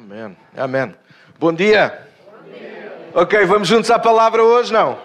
Amém. 0.00 0.36
Amém. 0.56 0.94
Bom 1.38 1.52
dia. 1.52 2.06
Bom 2.32 2.50
dia. 2.50 3.10
Ok, 3.14 3.44
vamos 3.44 3.68
juntos 3.68 3.90
à 3.90 3.98
palavra 3.98 4.42
hoje, 4.42 4.72
não? 4.72 4.98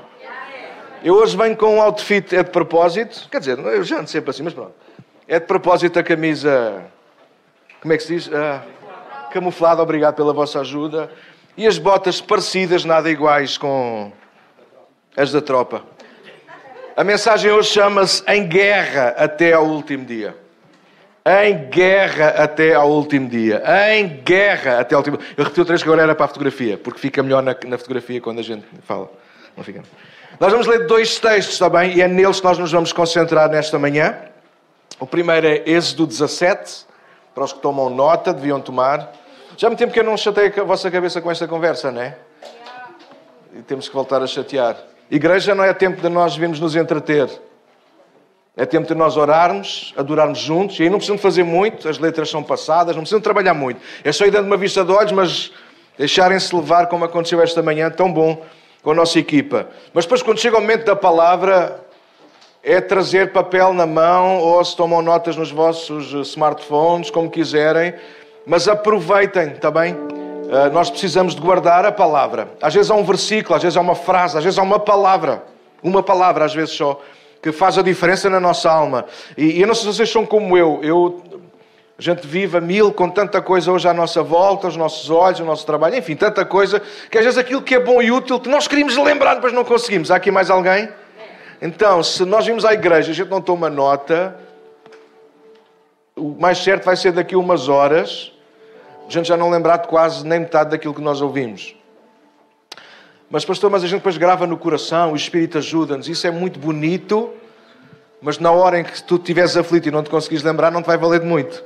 Eu 1.04 1.16
hoje 1.16 1.36
venho 1.36 1.56
com 1.58 1.76
um 1.76 1.82
outfit, 1.82 2.34
é 2.34 2.42
de 2.42 2.50
propósito. 2.50 3.28
Quer 3.30 3.40
dizer, 3.40 3.60
eu 3.60 3.84
já 3.84 4.00
ando 4.00 4.10
sempre 4.10 4.30
assim, 4.30 4.42
mas 4.42 4.54
pronto. 4.54 4.74
É 5.28 5.38
de 5.38 5.46
propósito 5.46 6.00
a 6.00 6.04
camisa. 6.04 6.82
Como 7.82 7.94
é 7.94 7.98
que 7.98 8.04
se 8.04 8.16
diz? 8.16 8.28
Uh, 8.28 8.62
camuflada, 9.32 9.84
obrigado 9.84 10.16
pela 10.16 10.32
vossa 10.32 10.62
ajuda. 10.62 11.12
E 11.58 11.68
as 11.68 11.78
botas 11.78 12.22
parecidas, 12.22 12.86
nada 12.86 13.10
iguais 13.12 13.58
com 13.58 14.14
as 15.16 15.30
da 15.30 15.42
tropa. 15.42 15.84
A 16.96 17.04
mensagem 17.04 17.52
hoje 17.52 17.70
chama-se 17.70 18.24
Em 18.32 18.48
Guerra 18.48 19.14
até 19.18 19.52
ao 19.52 19.66
último 19.66 20.06
dia. 20.06 20.45
Em 21.28 21.70
guerra 21.70 22.28
até 22.44 22.76
ao 22.76 22.88
último 22.88 23.28
dia. 23.28 23.64
Em 23.90 24.08
guerra 24.08 24.80
até 24.80 24.94
ao 24.94 25.00
último 25.00 25.18
dia. 25.18 25.28
Eu 25.36 25.44
repeti 25.44 25.60
outra 25.60 25.74
vez 25.74 25.82
que 25.82 25.90
agora 25.90 26.04
era 26.04 26.14
para 26.14 26.26
a 26.26 26.28
fotografia, 26.28 26.78
porque 26.78 27.00
fica 27.00 27.24
melhor 27.24 27.42
na, 27.42 27.56
na 27.66 27.78
fotografia 27.80 28.22
quando 28.22 28.40
a 28.40 28.44
gente 28.44 28.64
fala. 28.84 29.12
Não 29.58 29.64
fica. 29.64 29.82
Nós 30.40 30.52
vamos 30.52 30.68
ler 30.68 30.86
dois 30.86 31.18
textos, 31.18 31.56
está 31.56 31.68
bem? 31.68 31.96
E 31.98 32.02
é 32.02 32.08
neles 32.08 32.40
que 32.40 32.46
nós 32.46 32.60
nos 32.60 32.72
vamos 32.72 32.94
concentrar 32.94 33.50
nesta 33.50 33.80
manhã. 33.80 34.16
O 35.00 35.08
primeiro 35.08 35.48
é 35.48 35.64
Êxodo 35.66 36.06
17. 36.06 36.86
Para 37.34 37.44
os 37.44 37.54
que 37.54 37.60
tomam 37.60 37.90
nota, 37.90 38.32
deviam 38.32 38.62
tomar. 38.62 39.12
Já 39.58 39.68
há 39.68 39.70
muito 39.72 39.80
tempo 39.80 39.94
que 39.94 40.00
eu 40.00 40.04
não 40.04 40.16
chatei 40.16 40.54
a 40.56 40.64
vossa 40.64 40.92
cabeça 40.92 41.20
com 41.22 41.32
esta 41.32 41.48
conversa, 41.48 41.92
não 41.92 42.02
é? 42.02 42.18
E 43.58 43.64
temos 43.64 43.88
que 43.88 43.96
voltar 43.96 44.22
a 44.22 44.28
chatear. 44.28 44.78
Igreja 45.10 45.56
não 45.56 45.64
é 45.64 45.74
tempo 45.74 46.02
de 46.02 46.10
nós 46.10 46.36
virmos 46.36 46.60
nos 46.60 46.76
entreter. 46.76 47.30
É 48.58 48.66
tempo 48.66 48.88
de 48.88 48.96
nós 48.96 49.18
orarmos, 49.18 49.94
adorarmos 49.98 50.40
juntos. 50.40 50.80
E 50.80 50.84
aí 50.84 50.90
não 50.90 50.98
precisam 50.98 51.18
fazer 51.18 51.44
muito, 51.44 51.90
as 51.90 52.00
letras 52.00 52.30
são 52.30 52.42
passadas, 52.42 52.96
não 52.96 53.04
precisam 53.04 53.20
trabalhar 53.20 53.54
muito. 53.54 53.82
É 54.04 54.12
só 54.12 54.26
ir 54.26 54.32
dando 54.32 54.46
uma 54.46 54.56
vista 54.56 54.84
de 54.84 54.92
olhos, 54.94 55.12
mas 55.12 55.52
deixarem-se 55.98 56.56
levar, 56.56 56.88
como 56.88 57.04
aconteceu 57.04 57.42
esta 57.42 57.62
manhã, 57.62 57.90
tão 57.90 58.12
bom 58.12 58.42
com 58.82 58.92
a 58.92 58.94
nossa 58.94 59.20
equipa. 59.20 59.68
Mas 59.94 60.06
depois, 60.06 60.24
quando 60.24 60.40
chega 60.40 60.58
o 60.58 60.62
momento 60.62 60.86
da 60.86 60.96
palavra, 60.96 61.84
é 62.64 62.80
trazer 62.80 63.34
papel 63.34 63.74
na 63.74 63.86
mão 63.86 64.40
ou 64.40 64.64
se 64.64 64.76
tomam 64.76 65.02
notas 65.02 65.36
nos 65.36 65.52
vossos 65.52 66.14
smartphones, 66.30 67.10
como 67.10 67.30
quiserem. 67.30 67.94
Mas 68.46 68.70
aproveitem, 68.70 69.50
está 69.50 69.70
bem? 69.70 69.96
Uh, 69.96 70.72
nós 70.72 70.90
precisamos 70.90 71.36
de 71.36 71.42
guardar 71.42 71.86
a 71.86 71.92
palavra. 71.92 72.48
Às 72.62 72.74
vezes 72.74 72.90
há 72.90 72.96
um 72.96 73.04
versículo, 73.04 73.56
às 73.56 73.64
vezes 73.64 73.76
há 73.76 73.82
uma 73.82 73.96
frase, 73.96 74.38
às 74.38 74.44
vezes 74.44 74.58
há 74.58 74.62
uma 74.62 74.80
palavra. 74.80 75.44
Uma 75.84 76.02
palavra, 76.02 76.46
às 76.46 76.54
vezes 76.54 76.74
só 76.76 77.02
que 77.46 77.52
faz 77.52 77.78
a 77.78 77.84
diferença 77.84 78.28
na 78.28 78.40
nossa 78.40 78.72
alma. 78.72 79.06
E, 79.38 79.58
e 79.58 79.62
eu 79.62 79.68
não 79.68 79.76
sei 79.76 79.92
se 79.92 79.98
vocês 79.98 80.12
são 80.12 80.26
como 80.26 80.58
eu. 80.58 80.80
eu. 80.82 81.22
A 81.96 82.02
gente 82.02 82.26
vive 82.26 82.58
a 82.58 82.60
mil 82.60 82.92
com 82.92 83.08
tanta 83.08 83.40
coisa 83.40 83.72
hoje 83.72 83.88
à 83.88 83.94
nossa 83.94 84.24
volta, 84.24 84.68
os 84.68 84.76
nossos 84.76 85.12
olhos, 85.12 85.42
o 85.42 85.46
nosso 85.46 85.64
trabalho, 85.64 85.96
enfim, 85.96 86.16
tanta 86.16 86.44
coisa, 86.44 86.82
que 87.08 87.20
às 87.20 87.24
vezes 87.24 87.38
aquilo 87.38 87.62
que 87.62 87.76
é 87.76 87.80
bom 87.80 88.02
e 88.02 88.12
útil, 88.12 88.40
que 88.40 88.50
nós 88.50 88.68
queríamos 88.68 88.98
lembrar, 88.98 89.36
depois 89.36 89.54
não 89.54 89.64
conseguimos. 89.64 90.10
Há 90.10 90.16
aqui 90.16 90.32
mais 90.32 90.50
alguém? 90.50 90.90
Então, 91.62 92.02
se 92.02 92.26
nós 92.26 92.48
vimos 92.48 92.66
à 92.66 92.74
igreja, 92.74 93.12
a 93.12 93.14
gente 93.14 93.30
não 93.30 93.40
toma 93.40 93.70
nota, 93.70 94.36
o 96.16 96.36
mais 96.40 96.58
certo 96.58 96.84
vai 96.84 96.96
ser 96.96 97.12
daqui 97.12 97.36
a 97.36 97.38
umas 97.38 97.70
horas, 97.70 98.34
a 99.08 99.12
gente 99.12 99.28
já 99.28 99.38
não 99.38 99.52
lembrar 99.52 99.78
de 99.78 99.88
quase 99.88 100.26
nem 100.26 100.40
metade 100.40 100.72
daquilo 100.72 100.96
que 100.96 101.02
nós 101.02 101.22
ouvimos. 101.22 101.76
Mas, 103.30 103.44
pastor, 103.44 103.70
mas 103.72 103.84
a 103.84 103.88
gente 103.88 104.00
depois 104.00 104.18
grava 104.18 104.46
no 104.46 104.58
coração, 104.58 105.14
o 105.14 105.16
Espírito 105.16 105.58
ajuda-nos. 105.58 106.08
Isso 106.08 106.28
é 106.28 106.32
muito 106.32 106.60
bonito, 106.60 107.32
mas 108.22 108.38
na 108.38 108.52
hora 108.52 108.80
em 108.80 108.84
que 108.84 109.04
tu 109.04 109.16
estiveres 109.16 109.58
aflito 109.58 109.88
e 109.88 109.92
não 109.92 110.04
te 110.04 110.10
conseguires 110.10 110.44
lembrar, 110.44 110.72
não 110.72 110.82
te 110.82 110.86
vai 110.86 110.98
valer 110.98 111.20
de 111.20 111.26
muito. 111.26 111.64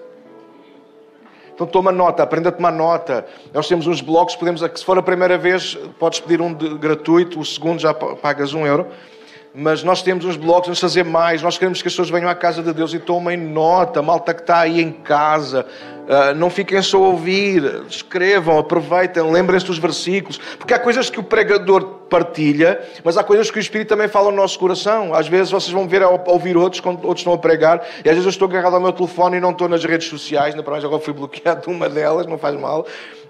Então 1.53 1.67
toma 1.67 1.91
nota, 1.91 2.23
aprenda 2.23 2.49
a 2.49 2.51
tomar 2.51 2.71
nota. 2.71 3.25
Nós 3.53 3.67
temos 3.67 3.85
uns 3.85 3.99
blocos, 3.99 4.35
podemos, 4.35 4.61
se 4.61 4.85
for 4.85 4.97
a 4.97 5.03
primeira 5.03 5.38
vez, 5.38 5.75
podes 5.99 6.21
pedir 6.21 6.41
um 6.41 6.53
de, 6.53 6.77
gratuito, 6.77 7.39
o 7.39 7.45
segundo 7.45 7.79
já 7.79 7.94
pagas 7.94 8.53
um 8.53 8.66
euro 8.66 8.88
mas 9.53 9.83
nós 9.83 10.02
temos 10.03 10.25
uns 10.25 10.38
blocos, 10.38 10.67
vamos 10.67 10.79
fazer 10.79 11.03
mais. 11.03 11.41
Nós 11.41 11.57
queremos 11.57 11.81
que 11.81 11.88
as 11.88 11.94
pessoas 11.94 12.09
venham 12.09 12.29
à 12.29 12.35
casa 12.35 12.62
de 12.62 12.72
Deus 12.72 12.94
e 12.94 13.00
tomem 13.00 13.35
nota. 13.35 14.01
Malta 14.01 14.34
que 14.34 14.41
está 14.41 14.59
aí 14.59 14.79
em 14.79 14.91
casa, 14.91 15.66
uh, 16.06 16.35
não 16.35 16.50
fiquem 16.50 16.81
só 16.81 16.97
a 16.97 17.07
ouvir, 17.07 17.84
escrevam, 17.90 18.59
aproveitem, 18.59 19.23
lembrem-se 19.23 19.66
dos 19.66 19.79
versículos, 19.79 20.40
porque 20.57 20.73
há 20.73 20.79
coisas 20.79 21.09
que 21.09 21.19
o 21.19 21.23
pregador 21.23 21.84
partilha, 22.09 22.79
mas 23.03 23.18
há 23.18 23.23
coisas 23.23 23.50
que 23.50 23.57
o 23.57 23.62
Espírito 23.62 23.88
também 23.88 24.07
fala 24.07 24.29
no 24.29 24.38
nosso 24.38 24.57
coração. 24.59 25.13
Às 25.13 25.28
vezes 25.28 25.52
vocês 25.52 25.72
vão 25.72 25.88
ver 25.88 26.03
a 26.03 26.09
ouvir 26.09 26.56
outros 26.56 26.79
quando 26.79 27.03
outros 27.06 27.22
estão 27.22 27.34
a 27.34 27.38
pregar, 27.38 27.85
e 28.03 28.09
às 28.09 28.16
vezes 28.16 28.25
eu 28.25 28.29
estou 28.29 28.47
agarrado 28.47 28.75
ao 28.75 28.81
meu 28.81 28.91
telefone 28.91 29.38
e 29.38 29.40
não 29.40 29.52
estou 29.52 29.68
nas 29.68 29.84
redes 29.84 30.07
sociais, 30.07 30.53
na 30.53 30.62
mais 30.62 30.85
agora 30.85 31.02
fui 31.02 31.13
bloqueado 31.13 31.69
uma 31.72 31.90
delas, 31.90 32.28
não 32.28 32.38
faz 32.38 32.56
mal. 32.59 32.85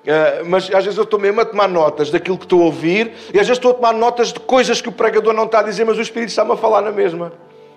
Uh, 0.09 0.43
mas 0.45 0.63
às 0.73 0.83
vezes 0.83 0.97
eu 0.97 1.03
estou 1.03 1.19
mesmo 1.19 1.39
a 1.39 1.45
tomar 1.45 1.67
notas 1.67 2.09
daquilo 2.09 2.35
que 2.35 2.45
estou 2.45 2.63
a 2.63 2.65
ouvir, 2.65 3.13
e 3.31 3.39
às 3.39 3.45
vezes 3.45 3.57
estou 3.57 3.69
a 3.69 3.73
tomar 3.75 3.93
notas 3.93 4.33
de 4.33 4.39
coisas 4.39 4.81
que 4.81 4.89
o 4.89 4.91
pregador 4.91 5.35
não 5.35 5.43
está 5.43 5.59
a 5.59 5.63
dizer, 5.63 5.85
mas 5.85 5.99
o 5.99 6.01
Espírito 6.01 6.29
está-me 6.29 6.51
a 6.53 6.57
falar 6.57 6.81
na 6.81 6.91
mesma. 6.91 7.31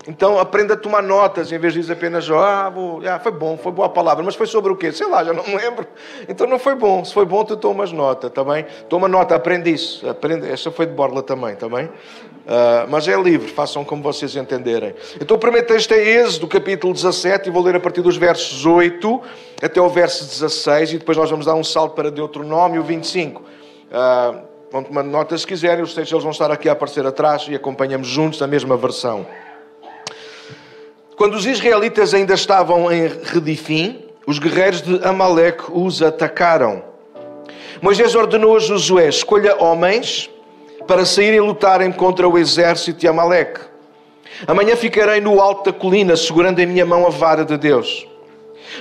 Então 0.09 0.39
aprenda 0.39 0.75
a 0.75 0.77
tomar 0.77 1.03
notas, 1.03 1.53
em 1.53 1.59
vez 1.59 1.75
de 1.75 1.81
dizer 1.81 1.93
apenas, 1.93 2.29
ah, 2.31 2.71
vou, 2.71 3.01
ah, 3.07 3.21
foi 3.21 3.31
bom, 3.31 3.57
foi 3.57 3.71
boa 3.71 3.87
a 3.87 3.91
palavra, 3.91 4.25
mas 4.25 4.35
foi 4.35 4.47
sobre 4.47 4.73
o 4.73 4.77
quê? 4.77 4.91
Sei 4.91 5.07
lá, 5.07 5.23
já 5.23 5.33
não 5.33 5.45
me 5.45 5.55
lembro. 5.55 5.87
Então 6.29 6.47
não 6.47 6.59
foi 6.59 6.75
bom. 6.75 7.05
Se 7.05 7.15
foi 7.15 7.25
bom, 7.25 7.45
tu 7.45 7.57
tomas 7.57 7.93
nota, 7.93 8.27
está 8.29 8.43
bem? 8.43 8.67
Toma 8.89 9.07
nota, 9.07 9.37
aprende 9.37 9.71
isso. 9.71 10.09
Aprende. 10.09 10.51
Esta 10.51 10.73
foi 10.73 10.87
de 10.87 10.93
borla 10.93 11.23
também, 11.23 11.53
está 11.53 11.69
bem? 11.69 11.89
Uh, 12.43 12.91
mas 12.91 13.07
é 13.07 13.17
livre, 13.17 13.49
façam 13.49 13.85
como 13.85 14.03
vocês 14.03 14.35
entenderem. 14.35 14.95
Então 15.21 15.37
o 15.37 15.41
primeiro 15.41 15.67
texto 15.67 15.93
é 15.93 15.99
Êxodo, 15.99 16.49
capítulo 16.49 16.93
17, 16.93 17.49
e 17.49 17.53
vou 17.53 17.63
ler 17.63 17.77
a 17.77 17.81
partir 17.81 18.03
dos 18.03 18.17
versos 18.17 18.67
8 18.67 19.23
até 19.63 19.81
o 19.81 19.89
verso 19.89 20.25
16, 20.25 20.95
e 20.95 20.99
depois 20.99 21.17
nós 21.17 21.31
vamos 21.31 21.47
dar 21.47 21.55
um 21.55 21.63
salto 21.63 21.95
para 21.95 22.11
Deuteronômio 22.11 22.83
25. 22.83 23.41
Uh, 23.41 24.41
vão 24.73 24.83
tomar 24.83 25.05
nota 25.05 25.39
se 25.39 25.47
quiserem, 25.47 25.85
os 25.85 25.95
textos 25.95 26.13
eles 26.13 26.25
vão 26.25 26.33
estar 26.33 26.51
aqui 26.51 26.69
a 26.69 26.73
aparecer 26.73 27.07
atrás 27.07 27.47
e 27.49 27.55
acompanhamos 27.55 28.09
juntos 28.09 28.43
a 28.43 28.47
mesma 28.49 28.77
versão. 28.77 29.25
Quando 31.17 31.35
os 31.35 31.47
israelitas 31.47 32.15
ainda 32.15 32.35
estavam 32.35 32.91
em 32.91 33.07
Redifim, 33.07 34.05
os 34.27 34.41
guerreiros 34.41 34.83
de 34.83 35.05
Amaleque 35.05 35.65
os 35.71 36.03
atacaram. 36.03 36.83
Moisés 37.81 38.17
ordenou 38.17 38.57
a 38.57 38.59
Josué: 38.59 39.09
escolha 39.09 39.63
homens 39.63 40.29
para 40.87 41.05
saírem 41.05 41.41
lutarem 41.41 41.93
contra 41.93 42.29
o 42.29 42.39
exército 42.39 43.01
de 43.01 43.09
Amaleque. 43.09 43.61
Amanhã 44.47 44.75
ficarei 44.77 45.21
no 45.21 45.41
alto 45.41 45.71
da 45.71 45.79
colina, 45.79 46.17
segurando 46.17 46.59
em 46.59 46.67
minha 46.67 46.85
mão 46.85 47.07
a 47.07 47.11
vara 47.11 47.45
de 47.45 47.57
Deus. 47.57 48.07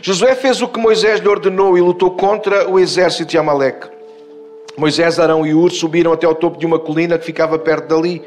Josué 0.02 0.36
fez 0.36 0.62
o 0.62 0.68
que 0.68 0.80
Moisés 0.80 1.20
lhe 1.20 1.28
ordenou 1.28 1.78
e 1.78 1.82
lutou 1.82 2.12
contra 2.12 2.70
o 2.70 2.80
exército 2.80 3.30
de 3.30 3.38
Amaleque. 3.38 3.90
Moisés, 4.78 5.20
Arão 5.20 5.46
e 5.46 5.54
Ur 5.54 5.70
subiram 5.70 6.14
até 6.14 6.26
ao 6.26 6.34
topo 6.34 6.58
de 6.58 6.66
uma 6.66 6.80
colina 6.80 7.18
que 7.18 7.26
ficava 7.26 7.60
perto 7.60 7.88
dali. 7.88 8.22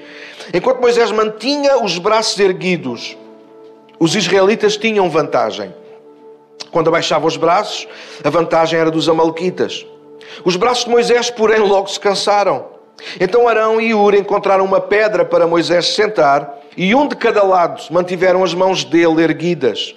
Enquanto 0.53 0.81
Moisés 0.81 1.11
mantinha 1.11 1.83
os 1.83 1.99
braços 1.99 2.39
erguidos, 2.39 3.17
os 3.99 4.15
israelitas 4.15 4.77
tinham 4.77 5.09
vantagem. 5.09 5.75
Quando 6.71 6.89
abaixava 6.89 7.27
os 7.27 7.37
braços, 7.37 7.89
a 8.23 8.29
vantagem 8.29 8.79
era 8.79 8.91
dos 8.91 9.09
amalequitas. 9.09 9.87
Os 10.45 10.57
braços 10.57 10.85
de 10.85 10.91
Moisés, 10.91 11.31
porém, 11.31 11.61
logo 11.61 11.89
se 11.89 11.99
cansaram. 11.99 12.74
Então 13.21 13.49
Arão 13.49 13.81
e 13.81 13.95
Ur 13.95 14.15
encontraram 14.15 14.65
uma 14.65 14.81
pedra 14.81 15.25
para 15.25 15.47
Moisés 15.47 15.95
sentar, 15.95 16.61
e 16.77 16.95
um 16.95 17.07
de 17.07 17.17
cada 17.17 17.43
lado 17.43 17.83
mantiveram 17.91 18.43
as 18.43 18.53
mãos 18.53 18.85
dele 18.85 19.23
erguidas. 19.23 19.95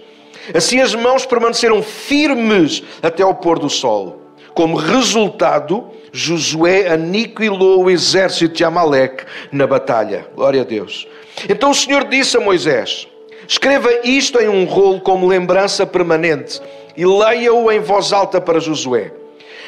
Assim 0.53 0.80
as 0.80 0.94
mãos 0.96 1.25
permaneceram 1.25 1.81
firmes 1.81 2.84
até 3.02 3.24
ao 3.24 3.35
pôr 3.35 3.59
do 3.59 3.69
sol. 3.69 4.22
Como 4.53 4.75
resultado, 4.75 5.85
Josué 6.12 6.88
aniquilou 6.88 7.84
o 7.84 7.90
exército 7.90 8.56
de 8.56 8.63
Amaleque 8.63 9.24
na 9.52 9.68
batalha. 9.68 10.28
Glória 10.35 10.62
a 10.62 10.64
Deus. 10.64 11.08
Então 11.50 11.72
o 11.72 11.75
Senhor 11.75 12.06
disse 12.06 12.38
a 12.38 12.40
Moisés: 12.40 13.08
Escreva 13.47 13.90
isto 14.03 14.40
em 14.40 14.47
um 14.47 14.66
rolo 14.66 15.02
como 15.02 15.28
lembrança 15.28 15.85
permanente 15.85 16.59
e 16.96 17.06
leia-o 17.06 17.72
em 17.72 17.79
voz 17.79 18.12
alta 18.12 18.41
para 18.41 18.59
Josué. 18.59 19.12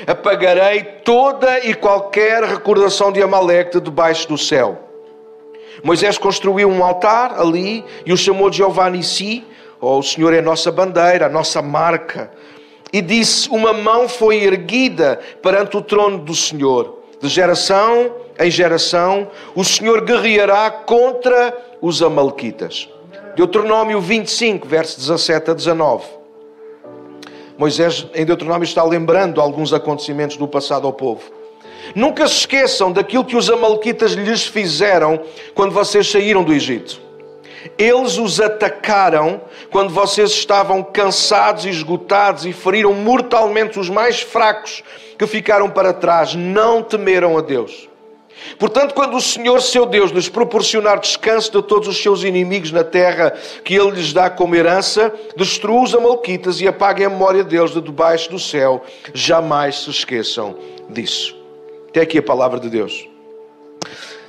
Apagarei 0.08 0.84
toda 1.04 1.60
e 1.66 1.74
qualquer 1.74 2.44
recordação 2.44 3.12
de 3.12 3.22
Amaleque 3.22 3.78
de 3.78 3.84
debaixo 3.84 4.28
do 4.28 4.38
céu. 4.38 4.90
Moisés 5.84 6.18
construiu 6.18 6.70
um 6.70 6.84
altar 6.84 7.40
ali 7.40 7.84
e 8.06 8.12
o 8.12 8.18
chamou 8.18 8.50
de 8.50 8.58
Jeová 8.58 8.90
Nissi, 8.90 9.46
ou 9.80 9.96
oh, 9.96 10.00
o 10.00 10.04
Senhor 10.04 10.34
é 10.34 10.40
a 10.40 10.42
nossa 10.42 10.72
bandeira, 10.72 11.28
a 11.28 11.30
nossa 11.30 11.62
marca. 11.62 12.32
E 12.92 13.02
disse: 13.02 13.50
Uma 13.50 13.72
mão 13.72 14.10
foi 14.10 14.44
erguida 14.44 15.20
perante 15.42 15.78
o 15.78 15.82
trono 15.82 16.18
do 16.18 16.36
Senhor. 16.36 17.00
De 17.22 17.30
geração 17.30 18.14
em 18.40 18.50
geração, 18.50 19.30
o 19.54 19.64
Senhor 19.64 20.02
guerreará 20.02 20.72
contra 20.72 21.56
os 21.82 22.02
Amalequitas. 22.02 22.90
Deuteronômio 23.36 24.00
25, 24.02 24.68
versos 24.68 24.98
17 24.98 25.52
a 25.52 25.54
19. 25.54 26.19
Moisés, 27.60 28.08
em 28.16 28.24
Deuteronômio, 28.24 28.64
está 28.64 28.82
lembrando 28.86 29.42
alguns 29.42 29.74
acontecimentos 29.74 30.38
do 30.38 30.48
passado 30.48 30.88
ao 30.88 30.94
povo. 30.94 31.24
Nunca 31.94 32.26
se 32.26 32.36
esqueçam 32.36 32.90
daquilo 32.90 33.26
que 33.26 33.36
os 33.36 33.50
Amalequitas 33.50 34.14
lhes 34.14 34.48
fizeram 34.48 35.20
quando 35.54 35.74
vocês 35.74 36.10
saíram 36.10 36.42
do 36.42 36.54
Egito. 36.54 37.02
Eles 37.78 38.18
os 38.18 38.40
atacaram 38.40 39.42
quando 39.70 39.94
vocês 39.94 40.32
estavam 40.32 40.82
cansados 40.82 41.66
e 41.66 41.70
esgotados 41.70 42.46
e 42.46 42.54
feriram 42.54 42.94
mortalmente 42.94 43.78
os 43.78 43.90
mais 43.90 44.22
fracos 44.22 44.82
que 45.18 45.28
ficaram 45.28 45.70
para 45.70 45.92
trás. 45.92 46.36
Não 46.36 46.82
temeram 46.82 47.38
a 47.38 47.42
Deus. 47.42 47.89
Portanto, 48.58 48.94
quando 48.94 49.16
o 49.16 49.22
Senhor, 49.22 49.62
seu 49.62 49.86
Deus, 49.86 50.12
lhes 50.12 50.30
proporcionar 50.30 51.00
descanso 51.00 51.52
de 51.52 51.62
todos 51.68 51.88
os 51.88 52.02
seus 52.02 52.24
inimigos 52.24 52.72
na 52.72 52.84
terra 52.84 53.34
que 53.64 53.76
Ele 53.76 53.92
lhes 53.92 54.14
dá 54.14 54.30
como 54.30 54.56
herança, 54.56 55.14
destrua 55.36 55.84
os 55.84 55.94
amalquitas 55.94 56.60
e 56.62 56.68
apague 56.68 57.04
a 57.04 57.10
memória 57.10 57.44
deles 57.44 57.72
de 57.72 57.82
debaixo 57.82 58.30
do 58.30 58.40
céu. 58.40 58.84
Jamais 59.14 59.84
se 59.84 59.90
esqueçam 59.90 60.58
disso. 60.90 61.36
Até 61.90 62.02
aqui 62.02 62.18
a 62.18 62.24
palavra 62.24 62.60
de 62.60 62.70
Deus. 62.70 63.08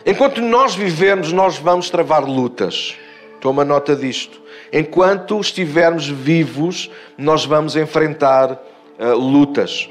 Enquanto 0.05 0.41
nós 0.41 0.75
vivemos, 0.75 1.33
nós 1.33 1.59
vamos 1.59 1.91
travar 1.91 2.25
lutas. 2.25 2.95
Toma 3.41 3.65
nota 3.65 3.95
disto. 3.95 4.41
Enquanto 4.73 5.41
estivermos 5.41 6.09
vivos, 6.09 6.91
nós 7.19 7.45
vamos 7.45 7.77
enfrentar 7.77 8.53
uh, 8.99 9.15
lutas. 9.17 9.91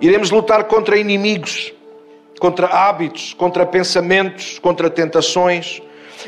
Iremos 0.00 0.30
lutar 0.30 0.64
contra 0.64 0.96
inimigos 0.96 1.72
contra 2.38 2.66
hábitos, 2.68 3.34
contra 3.34 3.66
pensamentos, 3.66 4.58
contra 4.58 4.88
tentações. 4.88 5.82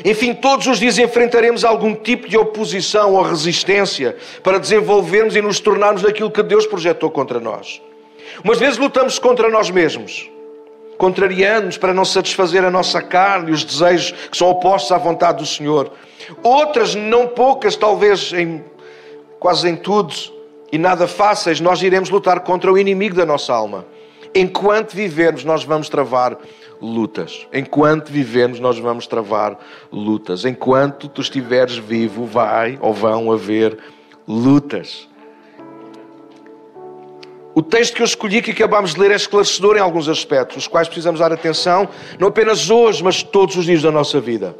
Enfim, 0.05 0.33
todos 0.33 0.67
os 0.67 0.79
dias 0.79 0.97
enfrentaremos 0.97 1.65
algum 1.65 1.93
tipo 1.93 2.27
de 2.27 2.37
oposição 2.37 3.13
ou 3.13 3.21
resistência 3.21 4.15
para 4.43 4.57
desenvolvermos 4.57 5.35
e 5.35 5.41
nos 5.41 5.59
tornarmos 5.59 6.05
aquilo 6.05 6.31
que 6.31 6.43
Deus 6.43 6.65
projetou 6.65 7.09
contra 7.09 7.39
nós. 7.39 7.81
Umas 8.43 8.57
vezes 8.57 8.77
lutamos 8.77 9.19
contra 9.19 9.49
nós 9.49 9.69
mesmos, 9.69 10.29
contrariando-nos 10.97 11.77
para 11.77 11.93
não 11.93 12.05
satisfazer 12.05 12.63
a 12.63 12.71
nossa 12.71 13.01
carne 13.01 13.51
e 13.51 13.53
os 13.53 13.63
desejos 13.63 14.11
que 14.29 14.37
são 14.37 14.49
opostos 14.49 14.91
à 14.91 14.97
vontade 14.97 15.39
do 15.39 15.45
Senhor. 15.45 15.91
Outras, 16.41 16.95
não 16.95 17.27
poucas, 17.27 17.75
talvez 17.75 18.31
em, 18.33 18.63
quase 19.39 19.69
em 19.69 19.75
tudo 19.75 20.13
e 20.71 20.77
nada 20.77 21.05
fáceis, 21.07 21.59
nós 21.59 21.81
iremos 21.81 22.09
lutar 22.09 22.39
contra 22.41 22.71
o 22.71 22.77
inimigo 22.77 23.15
da 23.15 23.25
nossa 23.25 23.53
alma 23.53 23.85
Enquanto 24.33 24.93
vivermos, 24.93 25.43
nós 25.43 25.63
vamos 25.63 25.89
travar 25.89 26.37
lutas. 26.81 27.47
Enquanto 27.53 28.09
vivemos, 28.09 28.59
nós 28.59 28.79
vamos 28.79 29.05
travar 29.05 29.57
lutas. 29.91 30.45
Enquanto 30.45 31.07
tu 31.09 31.21
estiveres 31.21 31.77
vivo, 31.77 32.25
vai 32.25 32.79
ou 32.81 32.93
vão 32.93 33.31
haver 33.31 33.77
lutas. 34.27 35.07
O 37.53 37.61
texto 37.61 37.95
que 37.95 38.01
eu 38.01 38.05
escolhi, 38.05 38.41
que 38.41 38.51
acabámos 38.51 38.93
de 38.93 38.99
ler, 39.01 39.11
é 39.11 39.15
esclarecedor 39.15 39.75
em 39.75 39.81
alguns 39.81 40.07
aspectos, 40.07 40.57
os 40.57 40.67
quais 40.67 40.87
precisamos 40.87 41.19
dar 41.19 41.33
atenção, 41.33 41.89
não 42.17 42.29
apenas 42.29 42.69
hoje, 42.69 43.03
mas 43.03 43.21
todos 43.21 43.57
os 43.57 43.65
dias 43.65 43.81
da 43.81 43.91
nossa 43.91 44.21
vida. 44.21 44.55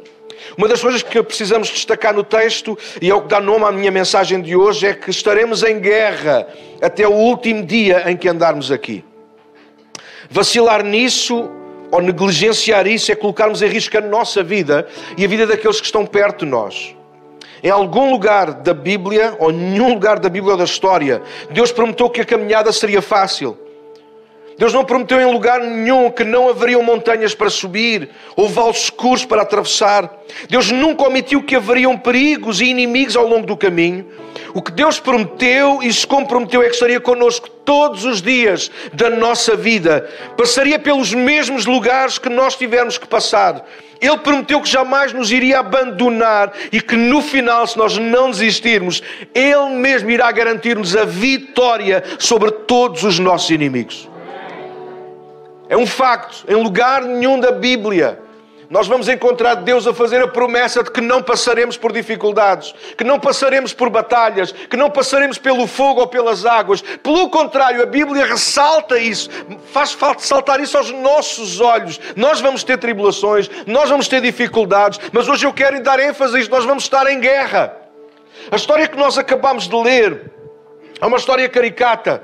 Uma 0.58 0.68
das 0.68 0.82
coisas 0.82 1.02
que 1.02 1.22
precisamos 1.22 1.68
destacar 1.68 2.12
no 2.12 2.22
texto, 2.22 2.76
e 3.00 3.08
é 3.08 3.14
o 3.14 3.22
que 3.22 3.28
dá 3.28 3.40
nome 3.40 3.64
à 3.64 3.72
minha 3.72 3.90
mensagem 3.90 4.42
de 4.42 4.54
hoje, 4.54 4.86
é 4.86 4.92
que 4.92 5.08
estaremos 5.08 5.62
em 5.62 5.80
guerra 5.80 6.46
até 6.82 7.08
o 7.08 7.12
último 7.12 7.64
dia 7.64 8.10
em 8.10 8.16
que 8.16 8.28
andarmos 8.28 8.70
aqui. 8.70 9.02
Vacilar 10.32 10.82
nisso 10.82 11.50
ou 11.90 12.00
negligenciar 12.00 12.86
isso 12.86 13.12
é 13.12 13.14
colocarmos 13.14 13.60
em 13.60 13.66
risco 13.66 13.98
a 13.98 14.00
nossa 14.00 14.42
vida 14.42 14.88
e 15.18 15.26
a 15.26 15.28
vida 15.28 15.46
daqueles 15.46 15.78
que 15.78 15.84
estão 15.84 16.06
perto 16.06 16.46
de 16.46 16.50
nós. 16.50 16.96
Em 17.62 17.68
algum 17.68 18.10
lugar 18.10 18.50
da 18.50 18.72
Bíblia, 18.72 19.36
ou 19.38 19.52
nenhum 19.52 19.90
lugar 19.90 20.18
da 20.18 20.30
Bíblia 20.30 20.52
ou 20.52 20.58
da 20.58 20.64
história, 20.64 21.20
Deus 21.50 21.70
prometeu 21.70 22.08
que 22.08 22.22
a 22.22 22.24
caminhada 22.24 22.72
seria 22.72 23.02
fácil. 23.02 23.58
Deus 24.56 24.72
não 24.72 24.84
prometeu 24.84 25.20
em 25.20 25.30
lugar 25.30 25.60
nenhum 25.60 26.10
que 26.10 26.24
não 26.24 26.48
haveriam 26.48 26.82
montanhas 26.82 27.34
para 27.34 27.50
subir 27.50 28.08
ou 28.34 28.48
vales 28.48 28.84
escuros 28.84 29.26
para 29.26 29.42
atravessar. 29.42 30.10
Deus 30.48 30.70
nunca 30.70 31.06
omitiu 31.06 31.42
que 31.42 31.56
haveriam 31.56 31.98
perigos 31.98 32.62
e 32.62 32.64
inimigos 32.64 33.16
ao 33.16 33.28
longo 33.28 33.46
do 33.46 33.56
caminho. 33.56 34.06
O 34.54 34.60
que 34.60 34.70
Deus 34.70 35.00
prometeu 35.00 35.82
e 35.82 35.92
se 35.92 36.06
comprometeu 36.06 36.62
é 36.62 36.66
que 36.66 36.74
estaria 36.74 37.00
connosco 37.00 37.48
todos 37.48 38.04
os 38.04 38.20
dias 38.20 38.70
da 38.92 39.08
nossa 39.08 39.56
vida. 39.56 40.08
Passaria 40.36 40.78
pelos 40.78 41.14
mesmos 41.14 41.64
lugares 41.64 42.18
que 42.18 42.28
nós 42.28 42.54
tivermos 42.56 42.98
que 42.98 43.06
passar. 43.06 43.64
Ele 44.00 44.18
prometeu 44.18 44.60
que 44.60 44.68
jamais 44.68 45.12
nos 45.12 45.30
iria 45.30 45.60
abandonar 45.60 46.52
e 46.72 46.80
que 46.80 46.96
no 46.96 47.22
final, 47.22 47.66
se 47.66 47.78
nós 47.78 47.96
não 47.96 48.30
desistirmos, 48.30 49.02
Ele 49.32 49.70
mesmo 49.76 50.10
irá 50.10 50.30
garantir-nos 50.32 50.96
a 50.96 51.04
vitória 51.04 52.02
sobre 52.18 52.50
todos 52.50 53.04
os 53.04 53.18
nossos 53.18 53.48
inimigos. 53.50 54.10
É 55.68 55.76
um 55.76 55.86
facto. 55.86 56.44
Em 56.46 56.60
lugar 56.60 57.02
nenhum 57.02 57.40
da 57.40 57.52
Bíblia 57.52 58.18
nós 58.72 58.88
vamos 58.88 59.06
encontrar 59.06 59.56
Deus 59.56 59.86
a 59.86 59.92
fazer 59.92 60.22
a 60.22 60.26
promessa 60.26 60.82
de 60.82 60.90
que 60.90 61.02
não 61.02 61.22
passaremos 61.22 61.76
por 61.76 61.92
dificuldades, 61.92 62.74
que 62.96 63.04
não 63.04 63.20
passaremos 63.20 63.74
por 63.74 63.90
batalhas, 63.90 64.50
que 64.50 64.78
não 64.78 64.88
passaremos 64.88 65.36
pelo 65.36 65.66
fogo 65.66 66.00
ou 66.00 66.06
pelas 66.06 66.46
águas. 66.46 66.80
Pelo 66.80 67.28
contrário, 67.28 67.82
a 67.82 67.86
Bíblia 67.86 68.24
ressalta 68.24 68.98
isso, 68.98 69.28
faz 69.74 69.92
falta 69.92 70.22
saltar 70.22 70.58
isso 70.58 70.78
aos 70.78 70.90
nossos 70.90 71.60
olhos. 71.60 72.00
Nós 72.16 72.40
vamos 72.40 72.64
ter 72.64 72.78
tribulações, 72.78 73.50
nós 73.66 73.90
vamos 73.90 74.08
ter 74.08 74.22
dificuldades, 74.22 74.98
mas 75.12 75.28
hoje 75.28 75.44
eu 75.44 75.52
quero 75.52 75.82
dar 75.82 76.00
ênfase 76.00 76.34
a 76.34 76.40
isto: 76.40 76.50
nós 76.50 76.64
vamos 76.64 76.84
estar 76.84 77.06
em 77.08 77.20
guerra. 77.20 77.76
A 78.50 78.56
história 78.56 78.88
que 78.88 78.96
nós 78.96 79.18
acabamos 79.18 79.68
de 79.68 79.76
ler 79.76 80.32
é 80.98 81.04
uma 81.04 81.18
história 81.18 81.46
caricata. 81.46 82.22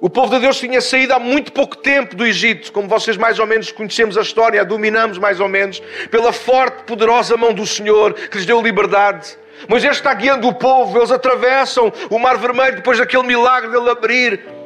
O 0.00 0.08
povo 0.08 0.34
de 0.34 0.40
Deus 0.40 0.58
tinha 0.58 0.80
saído 0.80 1.12
há 1.12 1.18
muito 1.18 1.52
pouco 1.52 1.76
tempo 1.76 2.16
do 2.16 2.26
Egito, 2.26 2.72
como 2.72 2.88
vocês 2.88 3.18
mais 3.18 3.38
ou 3.38 3.46
menos 3.46 3.70
conhecemos 3.70 4.16
a 4.16 4.22
história, 4.22 4.58
a 4.58 4.64
dominamos 4.64 5.18
mais 5.18 5.40
ou 5.40 5.48
menos, 5.48 5.82
pela 6.10 6.32
forte, 6.32 6.84
poderosa 6.84 7.36
mão 7.36 7.52
do 7.52 7.66
Senhor 7.66 8.14
que 8.14 8.38
lhes 8.38 8.46
deu 8.46 8.62
liberdade. 8.62 9.36
Moisés 9.68 9.96
está 9.96 10.14
guiando 10.14 10.48
o 10.48 10.54
povo, 10.54 10.96
eles 10.96 11.10
atravessam 11.10 11.92
o 12.08 12.18
Mar 12.18 12.38
Vermelho 12.38 12.76
depois 12.76 12.96
daquele 12.96 13.24
milagre 13.24 13.70
dele 13.70 13.90
abrir. 13.90 14.59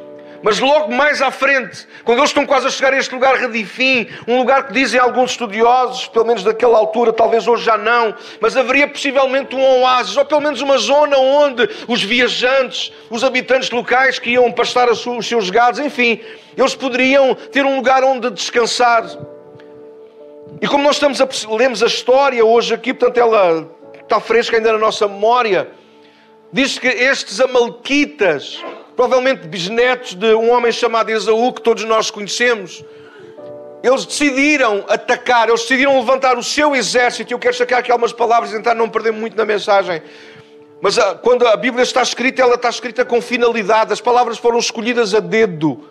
Mas 0.45 0.59
logo 0.59 0.93
mais 0.93 1.23
à 1.23 1.31
frente, 1.31 1.87
quando 2.03 2.19
eles 2.19 2.29
estão 2.29 2.45
quase 2.45 2.67
a 2.67 2.69
chegar 2.69 2.93
a 2.93 2.97
este 2.99 3.11
lugar 3.11 3.35
Redifim, 3.35 4.07
um 4.27 4.37
lugar 4.37 4.67
que 4.67 4.73
dizem 4.73 4.99
alguns 4.99 5.31
estudiosos, 5.31 6.07
pelo 6.07 6.23
menos 6.23 6.43
daquela 6.43 6.77
altura, 6.77 7.11
talvez 7.11 7.47
hoje 7.47 7.65
já 7.65 7.75
não, 7.79 8.13
mas 8.39 8.55
haveria 8.55 8.87
possivelmente 8.87 9.55
um 9.55 9.81
oásis, 9.81 10.15
ou 10.15 10.23
pelo 10.23 10.41
menos 10.41 10.61
uma 10.61 10.77
zona 10.77 11.17
onde 11.17 11.67
os 11.87 12.03
viajantes, 12.03 12.93
os 13.09 13.23
habitantes 13.23 13.71
locais 13.71 14.19
que 14.19 14.29
iam 14.29 14.51
pastar 14.51 14.87
os 14.87 15.03
seus 15.27 15.49
gados, 15.49 15.79
enfim, 15.79 16.21
eles 16.55 16.75
poderiam 16.75 17.33
ter 17.33 17.65
um 17.65 17.77
lugar 17.77 18.03
onde 18.03 18.29
descansar. 18.29 19.03
E 20.61 20.67
como 20.67 20.83
nós 20.83 20.97
estamos 20.97 21.19
a, 21.19 21.27
lemos 21.55 21.81
a 21.81 21.87
história 21.87 22.45
hoje 22.45 22.71
aqui, 22.71 22.93
portanto 22.93 23.17
ela 23.17 23.67
está 23.99 24.19
fresca 24.19 24.57
ainda 24.57 24.73
na 24.73 24.77
nossa 24.77 25.07
memória, 25.07 25.71
diz 26.53 26.77
que 26.77 26.87
estes 26.87 27.41
amalequitas 27.41 28.63
provavelmente 28.95 29.47
bisnetos 29.47 30.13
de 30.13 30.33
um 30.33 30.51
homem 30.51 30.71
chamado 30.71 31.09
Esaú, 31.09 31.53
que 31.53 31.61
todos 31.61 31.83
nós 31.83 32.09
conhecemos. 32.09 32.83
Eles 33.83 34.05
decidiram 34.05 34.83
atacar, 34.87 35.47
eles 35.47 35.61
decidiram 35.61 35.99
levantar 35.99 36.37
o 36.37 36.43
seu 36.43 36.75
exército. 36.75 37.31
Eu 37.31 37.37
quero 37.37 37.55
sacar 37.55 37.79
aqui 37.79 37.91
algumas 37.91 38.13
palavras 38.13 38.51
e 38.51 38.55
tentar 38.55 38.73
não 38.73 38.89
perder 38.89 39.11
muito 39.11 39.37
na 39.37 39.45
mensagem. 39.45 40.01
Mas 40.81 40.97
ah, 40.97 41.15
quando 41.15 41.45
a 41.47 41.55
Bíblia 41.55 41.83
está 41.83 42.01
escrita, 42.01 42.41
ela 42.41 42.55
está 42.55 42.69
escrita 42.69 43.05
com 43.05 43.21
finalidade. 43.21 43.93
As 43.93 44.01
palavras 44.01 44.37
foram 44.37 44.57
escolhidas 44.57 45.13
a 45.13 45.19
dedo. 45.19 45.87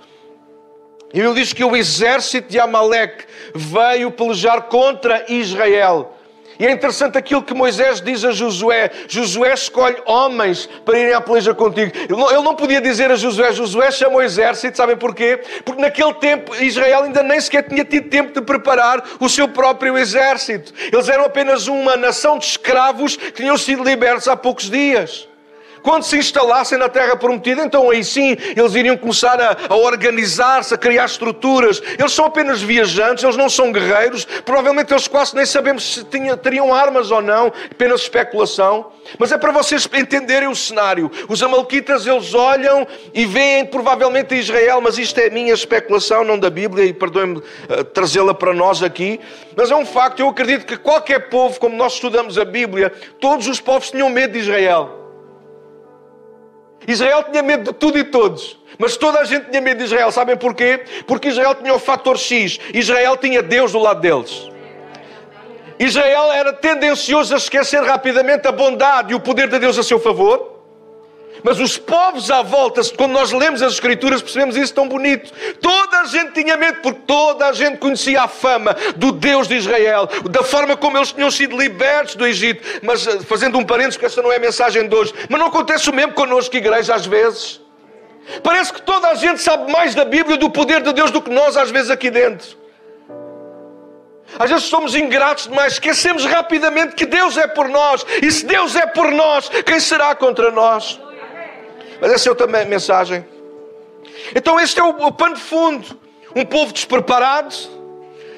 E 1.12 1.20
ele 1.20 1.34
diz 1.34 1.52
que 1.52 1.64
o 1.64 1.76
exército 1.76 2.48
de 2.48 2.58
Amaleque 2.58 3.24
veio 3.54 4.10
pelejar 4.10 4.62
contra 4.62 5.24
Israel. 5.28 6.13
E 6.58 6.66
é 6.66 6.70
interessante 6.70 7.18
aquilo 7.18 7.42
que 7.42 7.52
Moisés 7.52 8.00
diz 8.00 8.24
a 8.24 8.30
Josué: 8.30 8.90
Josué 9.08 9.52
escolhe 9.54 9.96
homens 10.06 10.68
para 10.84 10.98
irem 10.98 11.14
à 11.14 11.20
peleja 11.20 11.54
contigo. 11.54 11.92
Ele 11.96 12.42
não, 12.42 12.54
podia 12.54 12.80
dizer 12.80 13.10
a 13.10 13.16
Josué: 13.16 13.52
Josué 13.52 13.90
chama 13.90 14.16
o 14.16 14.22
exército, 14.22 14.76
sabem 14.76 14.96
porquê? 14.96 15.40
Porque 15.64 15.80
naquele 15.80 16.14
tempo 16.14 16.54
Israel 16.56 17.04
ainda 17.04 17.22
nem 17.22 17.40
sequer 17.40 17.68
tinha 17.68 17.84
tido 17.84 18.08
tempo 18.08 18.32
de 18.32 18.40
preparar 18.40 19.02
o 19.20 19.28
seu 19.28 19.48
próprio 19.48 19.98
exército. 19.98 20.72
Eles 20.92 21.08
eram 21.08 21.24
apenas 21.24 21.66
uma 21.66 21.96
nação 21.96 22.38
de 22.38 22.46
escravos 22.46 23.16
que 23.16 23.32
tinham 23.32 23.56
sido 23.58 23.82
libertos 23.82 24.28
há 24.28 24.36
poucos 24.36 24.70
dias. 24.70 25.28
Quando 25.84 26.02
se 26.04 26.16
instalassem 26.16 26.78
na 26.78 26.88
terra 26.88 27.14
prometida, 27.14 27.62
então 27.62 27.90
aí 27.90 28.02
sim 28.02 28.34
eles 28.56 28.74
iriam 28.74 28.96
começar 28.96 29.38
a, 29.38 29.54
a 29.68 29.76
organizar-se, 29.76 30.72
a 30.72 30.78
criar 30.78 31.04
estruturas. 31.04 31.82
Eles 31.98 32.10
são 32.10 32.24
apenas 32.24 32.62
viajantes, 32.62 33.22
eles 33.22 33.36
não 33.36 33.50
são 33.50 33.70
guerreiros. 33.70 34.24
Provavelmente 34.46 34.94
eles 34.94 35.06
quase 35.06 35.36
nem 35.36 35.44
sabemos 35.44 35.92
se 35.92 36.04
tinha, 36.04 36.38
teriam 36.38 36.72
armas 36.72 37.10
ou 37.10 37.20
não, 37.20 37.52
apenas 37.70 38.00
especulação. 38.00 38.92
Mas 39.18 39.30
é 39.30 39.36
para 39.36 39.52
vocês 39.52 39.86
entenderem 39.92 40.48
o 40.48 40.56
cenário. 40.56 41.10
Os 41.28 41.42
amalequitas 41.42 42.06
eles 42.06 42.32
olham 42.32 42.86
e 43.12 43.26
veem 43.26 43.66
provavelmente 43.66 44.34
Israel, 44.34 44.80
mas 44.80 44.96
isto 44.96 45.20
é 45.20 45.28
minha 45.28 45.52
especulação, 45.52 46.24
não 46.24 46.38
da 46.38 46.48
Bíblia, 46.48 46.86
e 46.86 46.94
perdoem-me 46.94 47.36
uh, 47.40 47.84
trazê-la 47.92 48.32
para 48.32 48.54
nós 48.54 48.82
aqui. 48.82 49.20
Mas 49.54 49.70
é 49.70 49.76
um 49.76 49.84
facto, 49.84 50.20
eu 50.20 50.30
acredito 50.30 50.64
que 50.64 50.78
qualquer 50.78 51.28
povo, 51.28 51.60
como 51.60 51.76
nós 51.76 51.92
estudamos 51.92 52.38
a 52.38 52.44
Bíblia, 52.46 52.90
todos 53.20 53.46
os 53.46 53.60
povos 53.60 53.90
tinham 53.90 54.08
medo 54.08 54.32
de 54.32 54.38
Israel. 54.38 55.03
Israel 56.86 57.24
tinha 57.24 57.42
medo 57.42 57.72
de 57.72 57.78
tudo 57.78 57.98
e 57.98 58.04
todos. 58.04 58.58
Mas 58.78 58.96
toda 58.96 59.20
a 59.20 59.24
gente 59.24 59.50
tinha 59.50 59.60
medo 59.60 59.78
de 59.78 59.84
Israel. 59.84 60.10
Sabem 60.10 60.36
porquê? 60.36 60.84
Porque 61.06 61.28
Israel 61.28 61.54
tinha 61.54 61.74
o 61.74 61.78
fator 61.78 62.18
X. 62.18 62.58
Israel 62.72 63.16
tinha 63.16 63.42
Deus 63.42 63.72
do 63.72 63.78
lado 63.78 64.00
deles. 64.00 64.48
Israel 65.78 66.32
era 66.32 66.52
tendencioso 66.52 67.34
a 67.34 67.36
esquecer 67.36 67.82
rapidamente 67.82 68.46
a 68.46 68.52
bondade 68.52 69.12
e 69.12 69.14
o 69.14 69.20
poder 69.20 69.48
de 69.48 69.58
Deus 69.58 69.78
a 69.78 69.82
seu 69.82 69.98
favor. 69.98 70.53
Mas 71.44 71.60
os 71.60 71.76
povos 71.76 72.30
à 72.30 72.40
volta, 72.40 72.80
quando 72.96 73.12
nós 73.12 73.30
lemos 73.30 73.60
as 73.60 73.74
Escrituras, 73.74 74.22
percebemos 74.22 74.56
isso 74.56 74.72
tão 74.72 74.88
bonito. 74.88 75.30
Toda 75.60 76.00
a 76.00 76.04
gente 76.06 76.32
tinha 76.32 76.56
medo, 76.56 76.80
porque 76.80 77.02
toda 77.06 77.46
a 77.46 77.52
gente 77.52 77.76
conhecia 77.76 78.22
a 78.22 78.28
fama 78.28 78.74
do 78.96 79.12
Deus 79.12 79.46
de 79.46 79.56
Israel, 79.56 80.08
da 80.30 80.42
forma 80.42 80.74
como 80.74 80.96
eles 80.96 81.12
tinham 81.12 81.30
sido 81.30 81.54
libertos 81.54 82.14
do 82.14 82.26
Egito. 82.26 82.80
Mas, 82.82 83.06
eh, 83.06 83.18
fazendo 83.20 83.58
um 83.58 83.64
parênteses, 83.64 83.98
que 83.98 84.06
esta 84.06 84.22
não 84.22 84.32
é 84.32 84.36
a 84.36 84.40
mensagem 84.40 84.88
de 84.88 84.96
hoje, 84.96 85.12
mas 85.28 85.38
não 85.38 85.48
acontece 85.48 85.90
o 85.90 85.92
mesmo 85.92 86.14
connosco, 86.14 86.56
igreja, 86.56 86.94
às 86.94 87.04
vezes. 87.04 87.60
Parece 88.42 88.72
que 88.72 88.80
toda 88.80 89.08
a 89.08 89.14
gente 89.14 89.42
sabe 89.42 89.70
mais 89.70 89.94
da 89.94 90.06
Bíblia, 90.06 90.38
do 90.38 90.48
poder 90.48 90.80
de 90.80 90.94
Deus, 90.94 91.10
do 91.10 91.20
que 91.20 91.28
nós, 91.28 91.58
às 91.58 91.70
vezes, 91.70 91.90
aqui 91.90 92.10
dentro. 92.10 92.56
Às 94.38 94.48
vezes 94.48 94.64
somos 94.64 94.94
ingratos 94.94 95.46
demais, 95.46 95.74
esquecemos 95.74 96.24
rapidamente 96.24 96.94
que 96.94 97.04
Deus 97.04 97.36
é 97.36 97.46
por 97.46 97.68
nós. 97.68 98.04
E 98.22 98.32
se 98.32 98.46
Deus 98.46 98.74
é 98.74 98.86
por 98.86 99.10
nós, 99.10 99.50
quem 99.66 99.78
será 99.78 100.14
contra 100.14 100.50
nós? 100.50 100.98
Mas 102.04 102.12
essa 102.12 102.28
é 102.28 102.30
outra 102.30 102.46
mensagem. 102.66 103.24
Então, 104.36 104.60
este 104.60 104.78
é 104.78 104.84
o, 104.84 105.10
pano 105.10 105.36
de 105.36 105.40
fundo. 105.40 105.98
Um 106.36 106.44
povo 106.44 106.70
despreparado. 106.70 107.54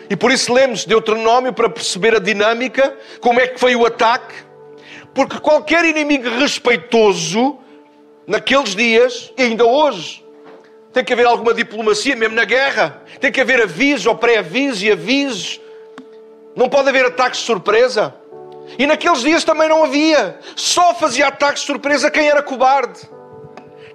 E 0.08 0.14
por 0.14 0.30
isso 0.30 0.54
lemos 0.54 0.85
Deuteronômio 0.85 1.52
para 1.52 1.68
perceber 1.68 2.14
a 2.14 2.20
dinâmica, 2.20 2.96
como 3.20 3.40
é 3.40 3.49
que 3.49 3.58
foi 3.58 3.75
o 3.75 3.85
ataque. 3.85 4.37
Porque 5.12 5.40
qualquer 5.40 5.85
inimigo 5.85 6.28
respeitoso, 6.38 7.58
naqueles 8.25 8.76
dias, 8.76 9.32
e 9.37 9.42
ainda 9.42 9.64
hoje, 9.64 10.25
tem 10.92 11.02
que 11.02 11.12
haver 11.12 11.26
alguma 11.26 11.52
diplomacia, 11.52 12.14
mesmo 12.14 12.37
na 12.37 12.44
guerra. 12.44 13.02
Tem 13.18 13.32
que 13.32 13.40
haver 13.40 13.61
aviso 13.61 14.08
ou 14.08 14.14
pré-aviso 14.14 14.85
e 14.85 14.92
avisos. 14.92 15.61
Não 16.54 16.68
pode 16.68 16.88
haver 16.88 17.04
ataques 17.04 17.40
de 17.40 17.46
surpresa. 17.46 18.14
E 18.78 18.87
naqueles 18.87 19.23
dias 19.23 19.42
também 19.42 19.68
não 19.68 19.82
havia. 19.82 20.38
Só 20.54 20.94
fazia 20.94 21.26
ataques 21.26 21.62
de 21.62 21.66
surpresa 21.66 22.12
quem 22.12 22.28
era 22.28 22.44
cobarde 22.44 23.16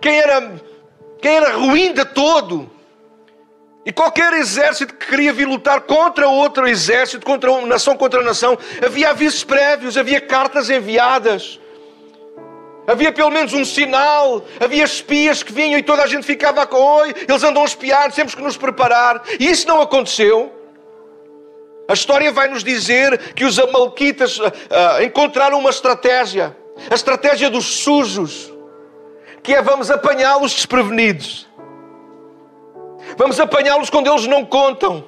quem 0.01 0.19
era, 0.19 0.53
quem 1.21 1.35
era 1.35 1.51
ruim 1.51 1.93
de 1.93 2.03
todo. 2.03 2.69
E 3.85 3.91
qualquer 3.91 4.33
exército 4.33 4.93
que 4.93 5.07
queria 5.07 5.33
vir 5.33 5.47
lutar 5.47 5.81
contra 5.81 6.27
outro 6.27 6.67
exército, 6.67 7.25
contra 7.25 7.51
uma 7.51 7.65
nação 7.65 7.95
contra 7.95 8.23
nação, 8.23 8.57
havia 8.85 9.09
avisos 9.09 9.43
prévios, 9.43 9.97
havia 9.97 10.19
cartas 10.19 10.69
enviadas. 10.69 11.59
Havia 12.87 13.11
pelo 13.11 13.31
menos 13.31 13.53
um 13.53 13.63
sinal, 13.63 14.43
havia 14.59 14.83
espias 14.83 15.41
que 15.43 15.53
vinham 15.53 15.79
e 15.79 15.83
toda 15.83 16.03
a 16.03 16.07
gente 16.07 16.25
ficava 16.25 16.65
com 16.65 16.77
oi, 16.77 17.13
eles 17.27 17.43
andam 17.43 17.61
a 17.61 17.65
espiar, 17.65 18.11
temos 18.11 18.35
que 18.35 18.41
nos 18.41 18.57
preparar. 18.57 19.23
E 19.39 19.49
isso 19.49 19.67
não 19.67 19.81
aconteceu. 19.81 20.51
A 21.87 21.93
história 21.93 22.31
vai 22.31 22.47
nos 22.47 22.63
dizer 22.63 23.33
que 23.33 23.45
os 23.45 23.57
amalquitas 23.57 24.39
uh, 24.39 24.49
encontraram 25.03 25.59
uma 25.59 25.69
estratégia, 25.69 26.55
a 26.89 26.95
estratégia 26.95 27.49
dos 27.49 27.65
sujos 27.65 28.50
que 29.43 29.53
é 29.53 29.61
vamos 29.61 29.89
apanhá-los 29.89 30.53
desprevenidos. 30.53 31.47
Vamos 33.17 33.39
apanhá-los 33.39 33.89
quando 33.89 34.09
eles 34.09 34.27
não 34.27 34.45
contam. 34.45 35.03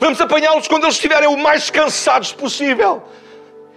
Vamos 0.00 0.20
apanhá-los 0.20 0.66
quando 0.66 0.84
eles 0.84 0.96
estiverem 0.96 1.28
o 1.28 1.36
mais 1.36 1.70
cansados 1.70 2.32
possível. 2.32 3.02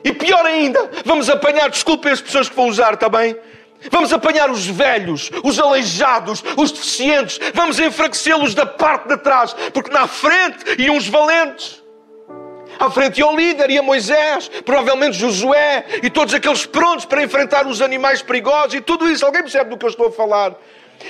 E 0.03 0.11
pior 0.11 0.45
ainda, 0.45 0.89
vamos 1.05 1.29
apanhar, 1.29 1.69
desculpem 1.69 2.11
as 2.11 2.21
pessoas 2.21 2.49
que 2.49 2.55
vou 2.55 2.67
usar 2.67 2.97
também. 2.97 3.35
Vamos 3.91 4.11
apanhar 4.11 4.49
os 4.49 4.65
velhos, 4.65 5.29
os 5.43 5.59
aleijados, 5.59 6.43
os 6.55 6.71
deficientes. 6.71 7.39
Vamos 7.53 7.79
enfraquecê-los 7.79 8.55
da 8.55 8.65
parte 8.65 9.07
de 9.07 9.17
trás, 9.17 9.53
porque 9.73 9.91
na 9.91 10.07
frente 10.07 10.81
iam 10.81 10.97
os 10.97 11.07
valentes. 11.07 11.83
À 12.79 12.89
frente 12.89 13.19
ia 13.19 13.27
o 13.27 13.35
líder, 13.35 13.69
ia 13.69 13.81
Moisés, 13.81 14.49
provavelmente 14.65 15.17
Josué 15.17 15.85
e 16.03 16.09
todos 16.09 16.33
aqueles 16.33 16.65
prontos 16.65 17.05
para 17.05 17.23
enfrentar 17.23 17.65
os 17.65 17.81
animais 17.81 18.21
perigosos 18.21 18.75
e 18.75 18.81
tudo 18.81 19.09
isso. 19.09 19.25
Alguém 19.25 19.41
percebe 19.41 19.69
do 19.69 19.77
que 19.77 19.85
eu 19.85 19.89
estou 19.89 20.07
a 20.07 20.11
falar? 20.11 20.55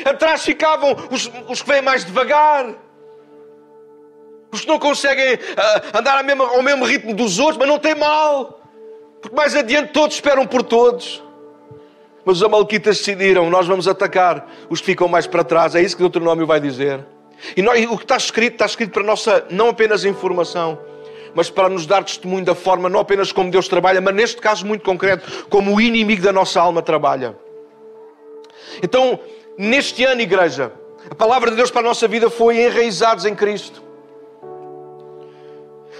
Atrás 0.05 0.43
ficavam 0.43 0.95
os, 1.11 1.31
os 1.47 1.61
que 1.61 1.69
vêm 1.69 1.81
mais 1.81 2.03
devagar, 2.03 2.73
os 4.51 4.61
que 4.61 4.67
não 4.67 4.79
conseguem 4.79 5.35
uh, 5.35 5.97
andar 5.97 6.17
ao 6.17 6.23
mesmo, 6.23 6.43
ao 6.43 6.61
mesmo 6.61 6.85
ritmo 6.85 7.13
dos 7.13 7.39
outros, 7.39 7.57
mas 7.57 7.67
não 7.67 7.79
tem 7.79 7.95
mal, 7.95 8.61
porque 9.21 9.35
mais 9.35 9.55
adiante 9.55 9.91
todos 9.91 10.15
esperam 10.15 10.45
por 10.45 10.63
todos. 10.63 11.23
Mas 12.25 12.37
os 12.37 12.43
Amalequitas 12.43 12.97
decidiram: 12.97 13.49
nós 13.49 13.67
vamos 13.67 13.87
atacar 13.87 14.47
os 14.69 14.79
que 14.79 14.87
ficam 14.87 15.07
mais 15.07 15.25
para 15.25 15.43
trás. 15.43 15.75
É 15.75 15.81
isso 15.81 15.95
que 15.95 16.03
o 16.03 16.09
Deuteronômio 16.09 16.45
vai 16.45 16.59
dizer. 16.59 17.05
E 17.55 17.61
nós, 17.61 17.79
o 17.85 17.97
que 17.97 18.03
está 18.03 18.17
escrito, 18.17 18.53
está 18.53 18.65
escrito 18.65 18.91
para 18.91 19.03
nossa, 19.03 19.45
não 19.49 19.69
apenas 19.69 20.03
informação, 20.03 20.77
mas 21.37 21.51
para 21.51 21.69
nos 21.69 21.85
dar 21.85 22.03
testemunho 22.03 22.43
da 22.43 22.55
forma, 22.55 22.89
não 22.89 22.99
apenas 22.99 23.31
como 23.31 23.51
Deus 23.51 23.67
trabalha, 23.67 24.01
mas 24.01 24.15
neste 24.15 24.41
caso 24.41 24.65
muito 24.65 24.83
concreto, 24.83 25.45
como 25.51 25.75
o 25.75 25.79
inimigo 25.79 26.23
da 26.23 26.33
nossa 26.33 26.59
alma 26.59 26.81
trabalha. 26.81 27.37
Então, 28.81 29.19
neste 29.55 30.03
ano, 30.03 30.19
igreja, 30.19 30.71
a 31.07 31.13
palavra 31.13 31.51
de 31.51 31.55
Deus 31.55 31.69
para 31.69 31.81
a 31.81 31.83
nossa 31.83 32.07
vida 32.07 32.27
foi 32.27 32.63
enraizados 32.63 33.23
em 33.23 33.35
Cristo. 33.35 33.83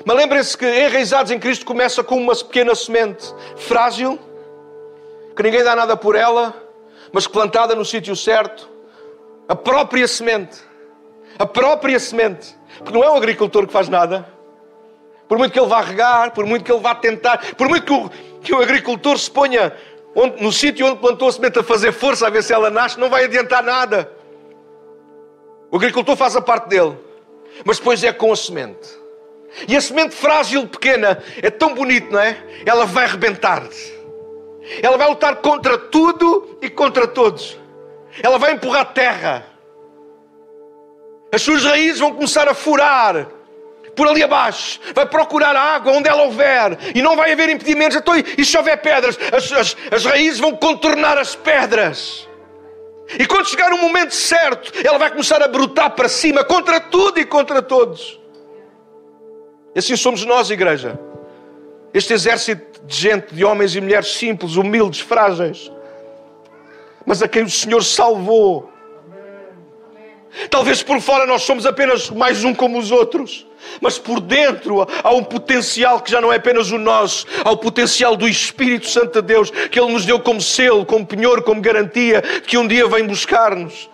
Mas 0.04 0.18
lembrem-se 0.18 0.58
que 0.58 0.66
enraizados 0.66 1.32
em 1.32 1.38
Cristo 1.38 1.68
começa 1.68 2.04
com 2.04 2.18
uma 2.18 2.36
pequena 2.36 2.74
semente 2.74 3.32
frágil, 3.58 4.18
que 5.36 5.44
ninguém 5.44 5.64
dá 5.64 5.76
nada 5.76 5.96
por 5.96 6.16
ela, 6.16 6.52
mas 7.12 7.28
plantada 7.28 7.76
no 7.76 7.86
sítio 7.86 8.16
certo. 8.16 8.68
A 9.48 9.56
própria 9.56 10.08
semente. 10.08 10.58
A 11.38 11.46
própria 11.46 12.00
semente. 12.00 12.58
Porque 12.80 12.92
não 12.92 13.04
é 13.04 13.10
o 13.12 13.16
agricultor 13.16 13.68
que 13.68 13.72
faz 13.72 13.88
nada. 13.88 14.36
Por 15.28 15.38
muito 15.38 15.52
que 15.52 15.60
ele 15.60 15.68
vá 15.68 15.82
regar, 15.82 16.32
por 16.32 16.46
muito 16.46 16.64
que 16.64 16.72
ele 16.72 16.82
vá 16.82 16.96
tentar, 16.96 17.56
por 17.56 17.68
muito 17.68 17.86
que 17.86 17.94
o, 17.94 18.10
que 18.42 18.54
o 18.54 18.62
agricultor 18.62 19.18
se 19.18 19.30
ponha 19.30 19.74
onde, 20.16 20.42
no 20.42 20.52
sítio 20.52 20.86
onde 20.88 21.00
plantou 21.00 21.28
a 21.28 21.32
semente 21.32 21.60
a 21.60 21.64
fazer 21.64 21.92
força 21.92 22.28
a 22.28 22.30
ver 22.30 22.44
se 22.44 22.54
ela 22.54 22.70
nasce, 22.70 23.00
não 23.00 23.10
vai 23.10 23.26
adiantar 23.26 23.62
nada. 23.62 24.12
O 25.70 25.76
agricultor 25.76 26.16
faz 26.16 26.36
a 26.36 26.42
parte 26.42 26.70
dele, 26.70 26.98
mas 27.66 27.78
depois 27.78 28.04
é 28.04 28.14
com 28.14 28.32
a 28.32 28.36
semente. 28.36 28.88
E 29.68 29.76
a 29.76 29.82
semente 29.82 30.16
frágil, 30.16 30.68
pequena, 30.68 31.22
é 31.42 31.50
tão 31.50 31.74
bonito, 31.74 32.12
não 32.12 32.20
é? 32.20 32.38
Ela 32.66 32.86
vai 32.86 33.06
arrebentar. 33.06 33.64
Ela 34.82 34.98
vai 34.98 35.10
lutar 35.10 35.38
contra 35.38 35.78
tudo 35.78 36.58
e 36.62 36.70
contra 36.70 37.08
todos. 37.08 37.58
Ela 38.22 38.38
vai 38.38 38.54
empurrar 38.54 38.94
terra. 38.94 39.46
As 41.32 41.42
suas 41.42 41.64
raízes 41.64 42.00
vão 42.00 42.14
começar 42.14 42.48
a 42.48 42.54
furar 42.54 43.37
por 43.98 44.08
ali 44.08 44.22
abaixo, 44.24 44.80
vai 44.94 45.08
procurar 45.08 45.56
água 45.56 45.92
onde 45.92 46.08
ela 46.08 46.22
houver 46.22 46.78
e 46.94 47.02
não 47.02 47.16
vai 47.16 47.34
haver 47.34 47.50
impedimentos. 47.50 47.98
Então, 47.98 48.14
e 48.16 48.46
se 48.46 48.56
houver 48.56 48.78
pedras, 48.78 49.18
as, 49.36 49.52
as, 49.52 49.78
as 49.92 50.06
raízes 50.06 50.40
vão 50.40 50.56
contornar 50.56 51.18
as 51.18 51.36
pedras. 51.36 52.28
E 53.20 53.26
quando 53.26 53.50
chegar 53.50 53.74
o 53.74 53.78
momento 53.80 54.14
certo, 54.14 54.72
ela 54.86 55.00
vai 55.00 55.10
começar 55.10 55.42
a 55.42 55.48
brotar 55.48 55.92
para 55.92 56.08
cima 56.08 56.44
contra 56.44 56.80
tudo 56.80 57.20
e 57.20 57.26
contra 57.26 57.62
todos. 57.62 58.20
E 59.74 59.80
assim 59.80 59.96
somos 59.96 60.24
nós, 60.24 60.52
igreja. 60.52 61.00
Este 61.94 62.14
exército 62.14 62.86
de 62.86 62.96
gente, 62.96 63.34
de 63.34 63.44
homens 63.44 63.76
e 63.76 63.82
mulheres 63.82 64.14
simples, 64.14 64.56
humildes, 64.56 65.00
frágeis, 65.00 65.72
mas 67.06 67.24
a 67.24 67.28
quem 67.28 67.44
o 67.44 67.50
Senhor 67.50 67.84
salvou 67.84 68.72
Talvez 70.50 70.84
por 70.84 71.02
fora 71.02 71.26
nós 71.26 71.42
somos 71.42 71.66
apenas 71.66 72.10
mais 72.10 72.44
um 72.44 72.54
como 72.54 72.78
os 72.78 72.92
outros, 72.92 73.46
mas 73.82 73.98
por 73.98 74.20
dentro 74.20 74.88
há 75.04 75.12
um 75.12 75.24
potencial 75.24 76.00
que 76.00 76.12
já 76.12 76.22
não 76.22 76.32
é 76.32 76.36
apenas 76.36 76.72
o 76.72 76.78
nosso, 76.78 77.26
há 77.44 77.52
o 77.52 77.58
potencial 77.58 78.16
do 78.16 78.28
Espírito 78.28 78.88
Santo 78.88 79.22
de 79.22 79.28
Deus 79.28 79.50
que 79.50 79.80
Ele 79.80 79.92
nos 79.92 80.06
deu 80.06 80.20
como 80.20 80.40
selo, 80.40 80.86
como 80.86 81.06
penhor, 81.06 81.42
como 81.42 81.60
garantia 81.60 82.22
que 82.22 82.58
um 82.58 82.68
dia 82.68 82.88
vem 82.88 83.06
buscar-nos. 83.06 83.90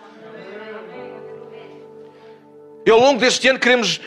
E 2.86 2.90
ao 2.90 3.00
longo 3.00 3.18
deste 3.18 3.48
ano 3.48 3.58
queremos 3.58 3.98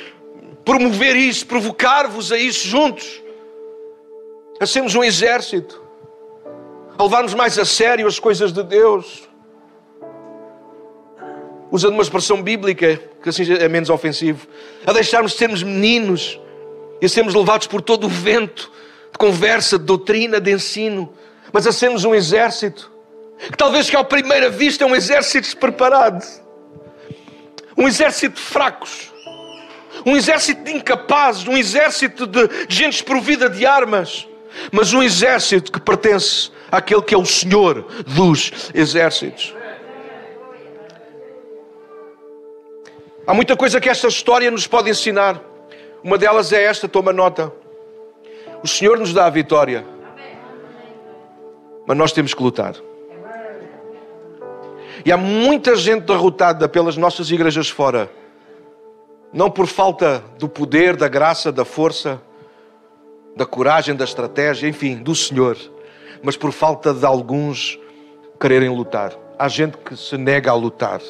promover 0.64 1.16
isso, 1.16 1.46
provocar-vos 1.48 2.32
a 2.32 2.38
isso 2.38 2.68
juntos, 2.68 3.24
a 4.60 4.66
sermos 4.66 4.94
um 4.94 5.04
exército, 5.04 5.82
a 6.98 7.04
levarmos 7.04 7.34
mais 7.34 7.58
a 7.58 7.66
sério 7.66 8.08
as 8.08 8.20
coisas 8.20 8.52
de 8.52 8.62
Deus 8.62 9.27
usando 11.72 11.94
uma 11.94 12.04
expressão 12.04 12.42
bíblica 12.42 13.00
que 13.22 13.30
assim 13.30 13.52
é 13.54 13.68
menos 13.68 13.90
ofensivo, 13.90 14.48
a 14.86 14.94
deixarmos 14.94 15.34
de 15.34 15.38
sermos 15.38 15.64
meninos 15.64 16.40
e 17.02 17.06
a 17.06 17.10
sermos 17.10 17.34
levados 17.34 17.68
por 17.68 17.82
todo 17.82 18.06
o 18.06 18.10
vento 18.10 18.72
de 19.12 19.18
conversa, 19.18 19.78
de 19.78 19.86
doutrina, 19.86 20.40
de 20.40 20.52
ensino, 20.52 21.14
mas 21.52 21.68
a 21.68 21.72
sermos 21.72 22.04
um 22.04 22.16
exército 22.16 22.92
que 23.38 23.58
talvez 23.58 23.90
que 23.90 23.96
à 23.96 24.04
primeira 24.04 24.50
vista 24.50 24.84
é 24.84 24.88
um 24.88 24.96
exército 24.96 25.42
despreparado, 25.42 26.26
um 27.78 27.88
exército 27.88 28.36
de 28.36 28.42
fracos, 28.42 29.14
um 30.06 30.16
exército 30.16 30.64
de 30.64 30.72
incapazes, 30.72 31.48
um 31.48 31.56
exército 31.56 32.26
de, 32.26 32.50
gente 32.68 32.94
desprovida 32.94 33.50
de 33.50 33.66
armas, 33.66 34.28
mas 34.72 34.94
um 34.94 35.04
exército 35.04 35.72
que 35.72 35.80
pertence 35.80 36.50
àquele 36.72 37.02
que 37.02 37.14
é 37.14 37.18
o 37.18 37.26
Senhor 37.26 37.88
dos 38.08 38.52
exércitos. 38.74 39.54
Há 43.28 43.34
muita 43.34 43.58
coisa 43.58 43.82
que 43.82 43.90
esta 43.90 44.08
história 44.08 44.50
nos 44.50 44.66
pode 44.68 44.90
ensinar. 44.90 45.42
Uma 46.02 46.18
delas 46.18 46.54
é 46.54 46.64
esta, 46.64 46.88
toma 46.88 47.12
nota. 47.12 47.52
O 48.64 48.68
Senhor 48.68 48.98
nos 48.98 49.14
dá 49.14 49.26
a 49.26 49.30
vitória. 49.30 49.86
Mas 51.86 51.98
nós 51.98 52.14
temos 52.14 52.34
que 52.34 52.42
lutar. 52.42 52.74
E 55.06 55.12
há 55.12 55.18
muita 55.18 55.76
gente 55.76 56.06
derrotada 56.06 56.70
pelas 56.70 56.96
nossas 56.96 57.30
igrejas 57.30 57.70
fora. 57.70 58.10
Não 59.34 59.52
por 59.52 59.68
falta 59.68 60.24
do 60.40 60.48
poder, 60.48 60.96
da 60.96 61.10
graça, 61.10 61.52
da 61.52 61.66
força, 61.66 62.22
da 63.36 63.46
coragem, 63.46 63.94
da 63.94 64.06
estratégia, 64.06 64.70
enfim, 64.70 64.96
do 64.96 65.14
Senhor, 65.14 65.58
mas 66.24 66.38
por 66.38 66.54
falta 66.54 66.94
de 66.94 67.06
alguns 67.06 67.78
quererem 68.40 68.70
lutar. 68.70 69.12
Há 69.38 69.50
gente 69.50 69.78
que 69.78 69.98
se 69.98 70.18
nega 70.18 70.50
a 70.50 70.56
lutar. 70.56 71.02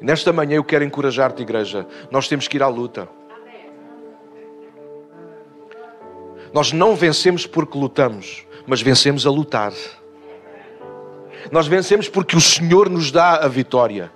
Nesta 0.00 0.32
manhã 0.32 0.56
eu 0.56 0.64
quero 0.64 0.84
encorajar-te, 0.84 1.42
igreja. 1.42 1.86
Nós 2.10 2.28
temos 2.28 2.48
que 2.48 2.56
ir 2.56 2.62
à 2.62 2.68
luta. 2.68 3.08
Nós 6.52 6.72
não 6.72 6.94
vencemos 6.94 7.46
porque 7.46 7.76
lutamos, 7.76 8.46
mas 8.66 8.80
vencemos 8.80 9.26
a 9.26 9.30
lutar. 9.30 9.72
Nós 11.50 11.66
vencemos 11.66 12.08
porque 12.08 12.36
o 12.36 12.40
Senhor 12.40 12.88
nos 12.88 13.10
dá 13.10 13.36
a 13.36 13.48
vitória. 13.48 14.12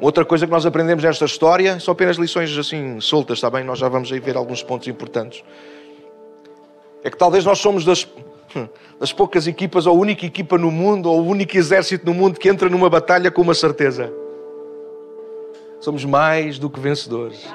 Outra 0.00 0.26
coisa 0.26 0.46
que 0.46 0.52
nós 0.52 0.66
aprendemos 0.66 1.02
nesta 1.02 1.24
história 1.24 1.80
são 1.80 1.92
apenas 1.92 2.16
lições 2.18 2.56
assim 2.58 3.00
soltas, 3.00 3.38
está 3.38 3.48
bem? 3.48 3.64
Nós 3.64 3.78
já 3.78 3.88
vamos 3.88 4.12
aí 4.12 4.20
ver 4.20 4.36
alguns 4.36 4.62
pontos 4.62 4.86
importantes. 4.88 5.42
É 7.02 7.10
que 7.10 7.16
talvez 7.16 7.44
nós 7.44 7.58
somos 7.58 7.84
das, 7.84 8.06
das 8.98 9.12
poucas 9.12 9.46
equipas, 9.46 9.86
ou 9.86 9.96
a 9.96 9.98
única 9.98 10.24
equipa 10.26 10.56
no 10.58 10.70
mundo, 10.70 11.10
ou 11.10 11.20
o 11.20 11.26
único 11.26 11.56
exército 11.56 12.06
no 12.06 12.14
mundo 12.14 12.38
que 12.38 12.48
entra 12.48 12.68
numa 12.68 12.88
batalha 12.88 13.30
com 13.30 13.42
uma 13.42 13.54
certeza. 13.54 14.12
Somos 15.80 16.04
mais 16.04 16.58
do 16.58 16.70
que 16.70 16.80
vencedores. 16.80 17.46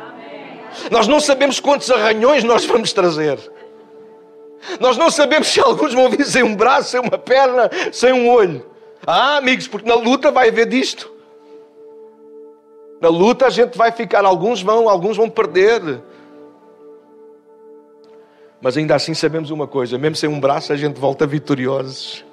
Nós 0.89 1.07
não 1.07 1.19
sabemos 1.19 1.59
quantos 1.59 1.89
arranhões 1.91 2.43
nós 2.43 2.65
vamos 2.65 2.93
trazer. 2.93 3.37
Nós 4.79 4.97
não 4.97 5.09
sabemos 5.09 5.47
se 5.47 5.59
alguns 5.59 5.93
vão 5.93 6.09
vir 6.09 6.25
sem 6.25 6.43
um 6.43 6.55
braço, 6.55 6.91
sem 6.91 6.99
uma 6.99 7.17
perna, 7.17 7.69
sem 7.91 8.13
um 8.13 8.29
olho. 8.29 8.65
Ah, 9.05 9.37
amigos, 9.37 9.67
porque 9.67 9.87
na 9.87 9.95
luta 9.95 10.31
vai 10.31 10.49
haver 10.49 10.67
disto. 10.67 11.11
Na 13.01 13.09
luta 13.09 13.47
a 13.47 13.49
gente 13.49 13.75
vai 13.77 13.91
ficar, 13.91 14.23
alguns 14.23 14.61
vão, 14.61 14.87
alguns 14.87 15.17
vão 15.17 15.27
perder. 15.27 16.01
Mas 18.61 18.77
ainda 18.77 18.95
assim 18.95 19.13
sabemos 19.13 19.49
uma 19.49 19.67
coisa: 19.67 19.97
mesmo 19.97 20.15
sem 20.15 20.29
um 20.29 20.39
braço, 20.39 20.71
a 20.71 20.75
gente 20.75 20.99
volta 20.99 21.25
vitoriosos. 21.25 22.23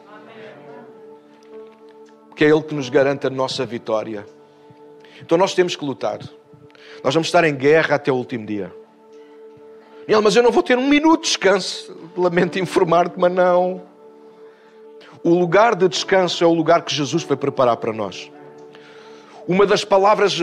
Porque 2.28 2.44
é 2.44 2.49
Ele 2.49 2.62
que 2.62 2.75
nos 2.75 2.88
garante 2.88 3.26
a 3.26 3.30
nossa 3.30 3.64
vitória. 3.64 4.26
Então 5.20 5.38
nós 5.38 5.54
temos 5.54 5.75
que 5.75 5.85
lutar. 5.85 6.18
Nós 7.02 7.14
vamos 7.14 7.28
estar 7.28 7.44
em 7.44 7.54
guerra 7.54 7.97
até 7.97 8.12
o 8.12 8.16
último 8.16 8.47
dia. 8.47 8.73
Ele, 10.06 10.20
mas 10.20 10.37
eu 10.37 10.42
não 10.42 10.50
vou 10.50 10.62
ter 10.62 10.76
um 10.78 10.87
minuto 10.87 11.23
de 11.23 11.28
descanso. 11.28 11.97
Lamento 12.16 12.58
informar-te, 12.58 13.18
mas 13.18 13.32
não. 13.32 13.82
O 15.23 15.30
lugar 15.30 15.75
de 15.75 15.88
descanso 15.88 16.44
é 16.44 16.47
o 16.47 16.52
lugar 16.52 16.82
que 16.82 16.94
Jesus 16.94 17.23
foi 17.23 17.37
preparar 17.37 17.76
para 17.76 17.92
nós. 17.92 18.30
Uma 19.47 19.66
das 19.66 19.85
palavras 19.85 20.38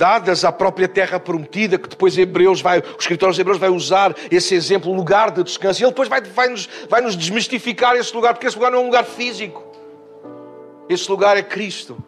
dadas 0.00 0.46
à 0.46 0.50
própria 0.50 0.88
terra 0.88 1.20
prometida, 1.20 1.78
que 1.78 1.86
depois 1.86 2.16
Hebreus 2.16 2.62
vai, 2.62 2.78
o 2.78 2.98
escritor 2.98 3.34
de 3.34 3.40
Hebreus 3.42 3.58
vai 3.58 3.68
usar 3.68 4.16
esse 4.30 4.54
exemplo, 4.54 4.90
lugar 4.94 5.30
de 5.30 5.44
descanso. 5.44 5.78
E 5.78 5.84
ele 5.84 5.90
depois 5.90 6.08
vai, 6.08 6.22
vai, 6.22 6.48
nos, 6.48 6.66
vai 6.88 7.02
nos 7.02 7.14
desmistificar 7.14 7.94
esse 7.96 8.14
lugar, 8.16 8.32
porque 8.32 8.46
esse 8.46 8.56
lugar 8.56 8.72
não 8.72 8.78
é 8.78 8.80
um 8.80 8.86
lugar 8.86 9.04
físico. 9.04 9.62
Esse 10.88 11.10
lugar 11.10 11.36
é 11.36 11.42
Cristo. 11.42 12.02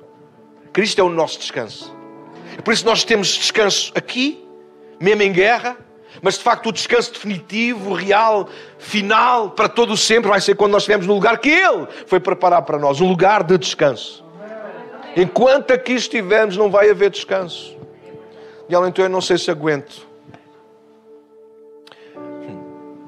Cristo 0.73 1.03
é 1.03 1.05
o 1.05 1.11
nosso 1.11 1.39
descanso. 1.39 1.95
É 2.57 2.63
por 2.63 2.73
isso 2.73 2.87
nós 2.87 3.05
temos 3.05 3.29
descanso 3.29 3.93
aqui, 3.95 4.43
mesmo 4.99 5.23
em 5.23 5.31
guerra, 5.31 5.77
mas 6.23 6.39
de 6.39 6.45
facto 6.45 6.71
o 6.71 6.73
descanso 6.73 7.13
definitivo, 7.13 7.93
real, 7.93 8.49
final, 8.79 9.51
para 9.51 9.69
todo 9.69 9.93
o 9.93 9.97
sempre, 9.99 10.31
vai 10.31 10.41
ser 10.41 10.55
quando 10.55 10.73
nós 10.73 10.85
estivermos 10.85 11.07
no 11.07 11.13
lugar 11.13 11.37
que 11.37 11.51
Ele 11.51 11.87
foi 12.07 12.21
preparar 12.21 12.63
para 12.63 12.79
nós 12.79 13.03
um 13.03 13.07
lugar 13.07 13.43
de 13.43 13.59
descanso. 13.59 14.25
Enquanto 15.15 15.73
aqui 15.73 15.93
estivermos, 15.93 16.57
não 16.57 16.71
vai 16.71 16.89
haver 16.89 17.11
descanso. 17.11 17.82
E 18.73 18.75
além 18.75 18.89
então 18.89 19.05
eu 19.05 19.11
não 19.11 19.21
sei 19.21 19.37
se 19.37 19.51
aguento. 19.51 20.09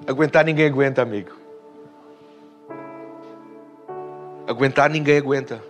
Aguentar 0.06 0.44
ninguém 0.44 0.66
aguenta, 0.66 1.00
amigo. 1.00 1.30
Aguentar 4.46 4.90
ninguém 4.90 5.16
aguenta. 5.16 5.64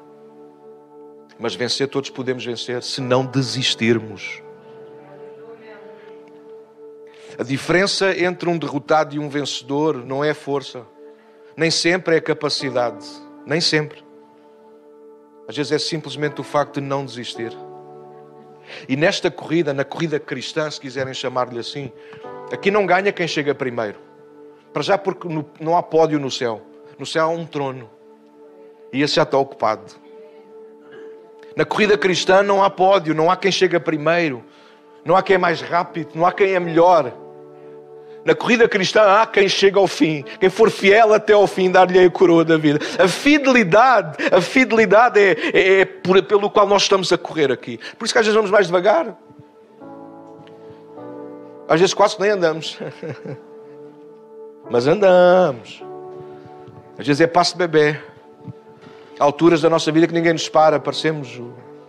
Mas 1.38 1.54
vencer 1.54 1.86
todos 1.86 2.10
podemos 2.10 2.44
vencer 2.44 2.82
se 2.82 3.00
não 3.00 3.24
desistirmos. 3.24 4.42
A 7.38 7.44
diferença 7.44 8.18
entre 8.18 8.48
um 8.48 8.58
derrotado 8.58 9.14
e 9.14 9.20
um 9.20 9.28
vencedor 9.28 10.04
não 10.04 10.24
é 10.24 10.34
força, 10.34 10.84
nem 11.56 11.70
sempre 11.70 12.16
é 12.16 12.20
capacidade, 12.20 13.06
nem 13.46 13.60
sempre. 13.60 14.04
Às 15.46 15.56
vezes 15.56 15.70
é 15.70 15.78
simplesmente 15.78 16.40
o 16.40 16.44
facto 16.44 16.80
de 16.80 16.86
não 16.88 17.04
desistir. 17.04 17.56
E 18.88 18.96
nesta 18.96 19.30
corrida, 19.30 19.72
na 19.72 19.84
corrida 19.84 20.18
cristã, 20.18 20.70
se 20.70 20.80
quiserem 20.80 21.14
chamar-lhe 21.14 21.58
assim, 21.58 21.92
aqui 22.52 22.70
não 22.70 22.86
ganha 22.86 23.12
quem 23.12 23.26
chega 23.28 23.54
primeiro. 23.54 23.98
Para 24.72 24.82
já, 24.82 24.98
porque 24.98 25.28
não 25.60 25.76
há 25.76 25.82
pódio 25.82 26.18
no 26.18 26.30
céu. 26.30 26.62
No 26.98 27.06
céu 27.06 27.26
há 27.26 27.28
um 27.28 27.46
trono. 27.46 27.90
E 28.92 29.02
esse 29.02 29.16
já 29.16 29.22
está 29.22 29.38
ocupado. 29.38 29.94
Na 31.56 31.64
corrida 31.64 31.96
cristã 31.96 32.42
não 32.42 32.62
há 32.62 32.68
pódio, 32.68 33.14
não 33.14 33.30
há 33.30 33.36
quem 33.36 33.52
chega 33.52 33.78
primeiro, 33.78 34.44
não 35.04 35.14
há 35.14 35.22
quem 35.22 35.34
é 35.34 35.38
mais 35.38 35.60
rápido, 35.60 36.10
não 36.14 36.26
há 36.26 36.32
quem 36.32 36.52
é 36.52 36.60
melhor. 36.60 37.12
Na 38.24 38.34
corrida 38.34 38.66
cristã 38.66 39.02
há 39.02 39.26
quem 39.26 39.48
chega 39.48 39.78
ao 39.78 39.86
fim, 39.86 40.24
quem 40.40 40.48
for 40.48 40.70
fiel 40.70 41.12
até 41.12 41.34
ao 41.34 41.46
fim, 41.46 41.70
dar-lhe 41.70 41.98
a 41.98 42.10
coroa 42.10 42.44
da 42.44 42.56
vida. 42.56 42.78
A 42.98 43.06
fidelidade, 43.06 44.16
a 44.32 44.40
fidelidade 44.40 45.20
é, 45.20 45.32
é, 45.52 45.80
é 45.80 45.84
por, 45.84 46.22
pelo 46.22 46.48
qual 46.48 46.66
nós 46.66 46.82
estamos 46.82 47.12
a 47.12 47.18
correr 47.18 47.52
aqui. 47.52 47.78
Por 47.98 48.06
isso 48.06 48.14
que 48.14 48.18
às 48.18 48.24
vezes 48.24 48.34
vamos 48.34 48.50
mais 48.50 48.66
devagar. 48.66 49.14
Às 51.68 51.80
vezes 51.80 51.92
quase 51.92 52.18
nem 52.18 52.30
andamos. 52.30 52.78
Mas 54.70 54.86
andamos. 54.86 55.84
Às 56.98 57.06
vezes 57.06 57.20
é 57.20 57.26
passo 57.26 57.52
de 57.52 57.58
bebê. 57.58 58.00
Há 59.18 59.24
alturas 59.24 59.60
da 59.60 59.68
nossa 59.68 59.92
vida 59.92 60.06
que 60.06 60.14
ninguém 60.14 60.32
nos 60.32 60.48
para, 60.48 60.80
parecemos, 60.80 61.42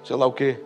sei 0.04 0.16
lá 0.16 0.26
o 0.26 0.34
quê. 0.34 0.60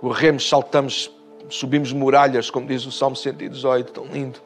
Corremos, 0.00 0.48
saltamos, 0.48 1.10
subimos 1.48 1.92
muralhas, 1.92 2.50
como 2.50 2.66
diz 2.66 2.84
o 2.86 2.92
Salmo 2.92 3.16
118, 3.16 3.92
tão 3.92 4.06
lindo. 4.06 4.40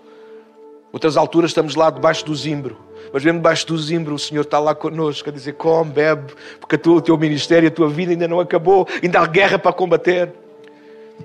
Outras 0.92 1.16
alturas 1.16 1.50
estamos 1.50 1.74
lá 1.74 1.88
debaixo 1.88 2.24
do 2.24 2.34
zimbro, 2.34 2.76
mas 3.12 3.24
mesmo 3.24 3.38
debaixo 3.38 3.66
do 3.66 3.78
zimbro 3.78 4.14
o 4.14 4.18
Senhor 4.18 4.42
está 4.42 4.58
lá 4.58 4.74
connosco 4.74 5.28
a 5.30 5.32
dizer: 5.32 5.54
come, 5.54 5.90
bebe, 5.90 6.34
porque 6.60 6.76
o 6.88 7.00
teu 7.00 7.16
ministério, 7.16 7.68
a 7.68 7.72
tua 7.72 7.88
vida 7.88 8.12
ainda 8.12 8.28
não 8.28 8.38
acabou, 8.38 8.86
ainda 9.02 9.20
há 9.20 9.26
guerra 9.26 9.58
para 9.58 9.72
combater. 9.72 10.30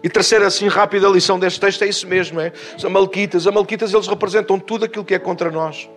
E 0.02 0.10
terceira, 0.10 0.48
assim, 0.48 0.68
rápida 0.68 1.08
lição 1.10 1.40
deste 1.40 1.60
texto 1.60 1.84
é 1.84 1.88
isso 1.88 2.08
mesmo: 2.08 2.40
é? 2.40 2.54
Os 2.78 2.86
Amalquitas. 2.86 3.42
Os 3.42 3.48
Amalquitas 3.48 3.94
eles 3.94 4.08
representam 4.08 4.58
tudo 4.58 4.86
aquilo 4.86 5.04
que 5.04 5.14
é 5.14 5.20
contra 5.20 5.52
nós. 5.52 5.90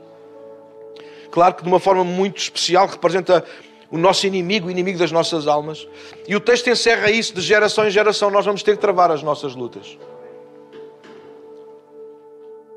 Claro 1.30 1.54
que 1.54 1.62
de 1.62 1.68
uma 1.68 1.78
forma 1.78 2.02
muito 2.02 2.38
especial, 2.38 2.88
representa 2.88 3.44
o 3.90 3.98
nosso 3.98 4.26
inimigo, 4.26 4.68
o 4.68 4.70
inimigo 4.70 4.98
das 4.98 5.10
nossas 5.10 5.46
almas. 5.46 5.86
E 6.28 6.36
o 6.36 6.40
texto 6.40 6.70
encerra 6.70 7.10
isso 7.10 7.34
de 7.34 7.40
geração 7.40 7.86
em 7.86 7.90
geração. 7.90 8.30
Nós 8.30 8.44
vamos 8.44 8.62
ter 8.62 8.76
que 8.76 8.80
travar 8.80 9.10
as 9.10 9.22
nossas 9.22 9.54
lutas. 9.54 9.98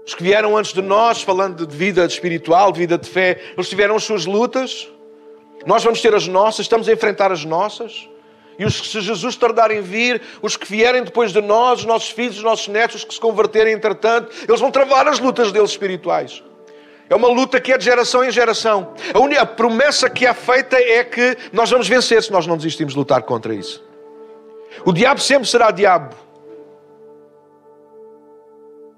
Os 0.06 0.16
que 0.16 0.24
vieram 0.24 0.58
antes 0.58 0.74
de 0.74 0.82
nós, 0.82 1.22
falando 1.22 1.66
de 1.66 1.76
vida 1.76 2.06
espiritual, 2.06 2.72
de 2.72 2.80
vida 2.80 2.98
de 2.98 3.08
fé, 3.08 3.40
eles 3.56 3.70
tiveram 3.70 3.96
as 3.96 4.04
suas 4.04 4.26
lutas. 4.26 4.90
Nós 5.66 5.84
vamos 5.84 6.02
ter 6.02 6.14
as 6.14 6.28
nossas, 6.28 6.62
estamos 6.62 6.90
a 6.90 6.94
enfrentar 6.94 7.32
as 7.32 7.46
nossas. 7.46 8.10
E 8.58 8.66
os 8.66 8.82
que, 8.82 8.88
se 8.88 9.02
Jesus 9.02 9.36
tardar 9.36 9.72
em 9.72 9.82
vir, 9.82 10.22
os 10.42 10.58
que 10.58 10.68
vierem 10.68 11.04
depois 11.04 11.32
de 11.32 11.42
nós, 11.42 11.80
os 11.80 11.86
nossos 11.86 12.10
filhos, 12.10 12.38
os 12.38 12.44
nossos 12.44 12.68
netos, 12.68 12.98
os 12.98 13.04
que 13.04 13.14
se 13.14 13.20
converterem 13.20 13.74
entretanto, 13.74 14.30
eles 14.48 14.60
vão 14.60 14.72
travar 14.72 15.08
as 15.08 15.20
lutas 15.20 15.52
deles 15.52 15.72
espirituais. 15.72 16.44
É 17.10 17.16
uma 17.16 17.28
luta 17.28 17.60
que 17.60 17.72
é 17.72 17.78
de 17.78 17.86
geração 17.86 18.24
em 18.24 18.32
geração. 18.32 18.94
A, 19.14 19.20
única, 19.20 19.46
promessa 19.46 20.10
que 20.10 20.26
é 20.26 20.34
feita 20.34 20.78
é 20.78 21.04
que 21.04 21.38
nós 21.52 21.70
vamos 21.70 21.88
vencer 21.88 22.24
se 22.24 22.32
nós 22.32 22.48
não 22.48 22.58
desistimos 22.58 22.94
de 22.94 23.00
lutar 23.00 23.22
contra 23.24 23.54
isso. 23.54 23.84
O 24.86 24.92
diabo 24.92 25.20
sempre 25.20 25.48
será 25.48 25.70
diabo. 25.72 26.16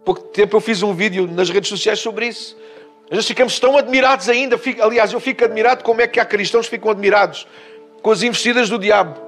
pouco 0.06 0.22
tempo 0.22 0.56
eu 0.56 0.62
fiz 0.62 0.84
um 0.84 0.94
vídeo 0.94 1.28
nas 1.28 1.50
redes 1.50 1.68
sociais 1.68 2.00
sobre 2.00 2.28
isso. 2.28 2.56
Nós 3.10 3.28
ficamos 3.28 3.60
tão 3.60 3.78
admirados 3.78 4.30
ainda. 4.30 4.60
Aliás, 4.82 5.12
eu 5.12 5.20
fico 5.20 5.44
admirado 5.44 5.84
como 5.84 6.02
é 6.02 6.08
que 6.08 6.20
há 6.20 6.26
cristãos 6.26 6.68
que 6.68 6.76
ficam 6.76 6.91
admirados 6.91 7.48
com 8.02 8.12
as 8.12 8.22
investidas 8.22 8.70
do 8.70 8.78
diabo. 8.78 9.20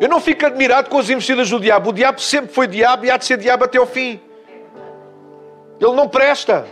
Eu 0.00 0.08
não 0.08 0.20
fico 0.20 0.46
admirado 0.46 0.88
com 0.88 0.98
as 0.98 1.10
investidas 1.10 1.50
do 1.50 1.58
diabo. 1.58 1.90
O 1.90 1.92
diabo 1.92 2.20
sempre 2.20 2.52
foi 2.52 2.66
diabo 2.66 3.04
e 3.04 3.10
há 3.10 3.16
de 3.16 3.24
ser 3.24 3.36
diabo 3.36 3.64
até 3.64 3.80
o 3.80 3.86
fim. 3.86 4.20
Ele 5.78 5.92
não 5.92 6.08
presta. 6.08 6.66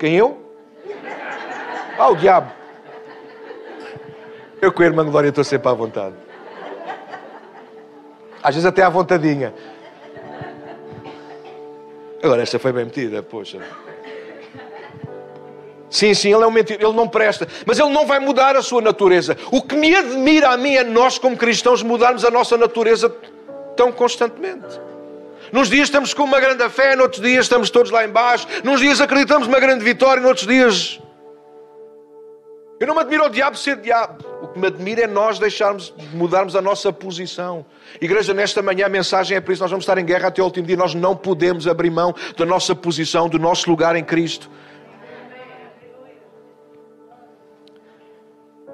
Quem 0.00 0.16
eu? 0.16 0.38
Ah, 1.98 2.08
o 2.08 2.16
diabo. 2.16 2.50
Eu 4.62 4.72
com 4.72 4.82
a 4.82 4.86
irmã 4.86 5.04
Glória 5.04 5.28
estou 5.28 5.44
sempre 5.44 5.68
à 5.68 5.74
vontade. 5.74 6.14
Às 8.42 8.54
vezes 8.54 8.64
até 8.64 8.82
à 8.82 8.88
vontadinha. 8.88 9.52
Agora, 12.22 12.40
esta 12.40 12.58
foi 12.58 12.72
bem 12.72 12.86
metida, 12.86 13.22
poxa. 13.22 13.60
Sim, 15.90 16.14
sim, 16.14 16.32
ele 16.32 16.44
é 16.44 16.46
um 16.46 16.50
mentiroso, 16.50 16.86
ele 16.86 16.96
não 16.96 17.06
presta, 17.06 17.46
mas 17.66 17.78
ele 17.78 17.90
não 17.90 18.06
vai 18.06 18.20
mudar 18.20 18.56
a 18.56 18.62
sua 18.62 18.80
natureza. 18.80 19.36
O 19.52 19.60
que 19.60 19.76
me 19.76 19.94
admira 19.94 20.48
a 20.48 20.56
mim 20.56 20.76
é 20.76 20.84
nós, 20.84 21.18
como 21.18 21.36
cristãos, 21.36 21.82
mudarmos 21.82 22.24
a 22.24 22.30
nossa 22.30 22.56
natureza 22.56 23.14
tão 23.76 23.92
constantemente. 23.92 24.80
Nos 25.52 25.68
dias 25.68 25.88
estamos 25.88 26.14
com 26.14 26.24
uma 26.24 26.40
grande 26.40 26.68
fé, 26.70 26.94
noutros 26.94 27.20
dias 27.22 27.46
estamos 27.46 27.70
todos 27.70 27.90
lá 27.90 28.04
embaixo, 28.04 28.46
nos 28.62 28.80
dias 28.80 29.00
acreditamos 29.00 29.48
numa 29.48 29.60
grande 29.60 29.84
vitória, 29.84 30.22
noutros 30.22 30.46
dias. 30.46 31.00
Eu 32.80 32.86
não 32.86 32.94
me 32.94 33.02
admiro 33.02 33.24
ao 33.24 33.28
diabo 33.28 33.58
ser 33.58 33.76
diabo. 33.76 34.24
O 34.40 34.48
que 34.48 34.58
me 34.58 34.66
admira 34.66 35.02
é 35.02 35.06
nós 35.06 35.38
deixarmos, 35.38 35.92
mudarmos 36.14 36.56
a 36.56 36.62
nossa 36.62 36.90
posição. 36.90 37.66
Igreja, 38.00 38.32
nesta 38.32 38.62
manhã 38.62 38.86
a 38.86 38.88
mensagem 38.88 39.36
é 39.36 39.40
por 39.40 39.52
isso, 39.52 39.60
nós 39.60 39.70
vamos 39.70 39.82
estar 39.82 39.98
em 39.98 40.04
guerra 40.04 40.28
até 40.28 40.40
o 40.40 40.46
último 40.46 40.66
dia. 40.66 40.78
Nós 40.78 40.94
não 40.94 41.14
podemos 41.14 41.68
abrir 41.68 41.90
mão 41.90 42.14
da 42.38 42.46
nossa 42.46 42.74
posição, 42.74 43.28
do 43.28 43.38
nosso 43.38 43.68
lugar 43.68 43.96
em 43.96 44.02
Cristo. 44.02 44.50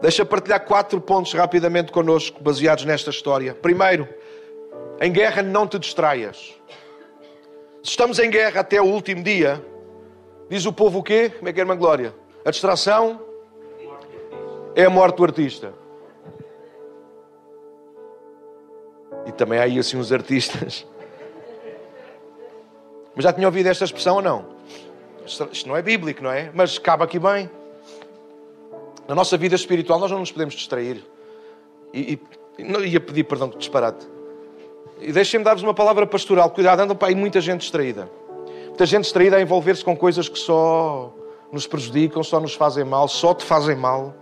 Deixa 0.00 0.24
partilhar 0.24 0.60
quatro 0.60 1.00
pontos 1.00 1.32
rapidamente 1.32 1.90
connosco, 1.90 2.40
baseados 2.40 2.84
nesta 2.84 3.10
história. 3.10 3.54
Primeiro, 3.54 4.08
em 5.00 5.12
guerra 5.12 5.42
não 5.42 5.66
te 5.66 5.78
distraias. 5.78 6.54
Se 7.82 7.90
estamos 7.90 8.18
em 8.18 8.30
guerra 8.30 8.61
até 8.61 8.80
o 8.80 8.85
último 8.85 9.22
dia, 9.22 9.64
diz 10.48 10.66
o 10.66 10.72
povo 10.72 11.00
o 11.00 11.02
quê? 11.02 11.30
Como 11.30 11.48
é 11.48 11.52
que 11.52 11.61
é, 11.61 11.62
irmã 11.62 11.76
Glória? 11.76 12.14
A 12.44 12.50
distração 12.50 13.20
é 14.74 14.85
a 14.85 14.90
morte 14.90 15.16
do 15.16 15.24
artista. 15.24 15.72
E 19.26 19.32
também 19.32 19.59
há 19.59 19.62
aí 19.62 19.78
assim 19.78 19.96
uns 19.96 20.12
artistas. 20.12 20.87
Mas 23.14 23.24
já 23.24 23.32
tinha 23.32 23.46
ouvido 23.46 23.68
esta 23.68 23.85
expressão 23.85 24.16
ou 24.16 24.22
não? 24.22 24.46
Isto 25.24 25.68
não 25.68 25.76
é 25.76 25.82
bíblico, 25.82 26.22
não 26.22 26.30
é? 26.30 26.50
Mas 26.54 26.78
cabe 26.78 27.02
aqui 27.02 27.18
bem. 27.18 27.50
Na 29.09 29.14
nossa 29.14 29.37
vida 29.37 29.54
espiritual 29.54 29.98
nós 29.98 30.11
não 30.11 30.20
nos 30.20 30.30
podemos 30.30 30.54
distrair. 30.54 31.04
E, 31.92 32.18
e 32.59 32.64
não 32.64 32.85
ia 32.85 33.00
pedir 33.00 33.24
perdão 33.24 33.48
que 33.48 33.59
disparate. 33.59 34.06
E 34.98 35.12
deixem-me 35.12 35.44
dar-vos 35.44 35.62
uma 35.62 35.74
palavra 35.74 36.06
pastoral. 36.06 36.50
Cuidado, 36.50 36.80
anda 36.80 36.94
para 36.94 37.09
aí 37.09 37.14
muita 37.14 37.40
gente 37.40 37.61
distraída. 37.61 38.11
Muita 38.66 38.87
gente 38.87 39.02
distraída 39.02 39.37
a 39.37 39.40
envolver-se 39.40 39.85
com 39.85 39.96
coisas 39.96 40.28
que 40.28 40.38
só 40.38 41.12
nos 41.52 41.66
prejudicam, 41.66 42.22
só 42.22 42.40
nos 42.40 42.54
fazem 42.54 42.85
mal, 42.85 43.09
só 43.09 43.35
te 43.35 43.44
fazem 43.44 43.76
mal. 43.76 44.14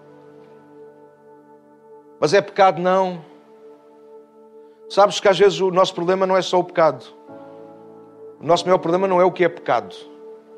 Mas 2.20 2.32
é 2.34 2.40
pecado, 2.40 2.80
não. 2.80 3.24
Sabes 4.88 5.18
que 5.20 5.28
às 5.28 5.38
vezes 5.38 5.60
o 5.60 5.70
nosso 5.70 5.94
problema 5.94 6.26
não 6.26 6.37
é 6.37 6.42
só 6.42 6.58
o 6.58 6.64
pecado. 6.64 7.04
O 8.40 8.46
nosso 8.46 8.64
maior 8.64 8.78
problema 8.78 9.08
não 9.08 9.20
é 9.20 9.24
o 9.24 9.32
que 9.32 9.44
é 9.44 9.48
pecado 9.48 9.94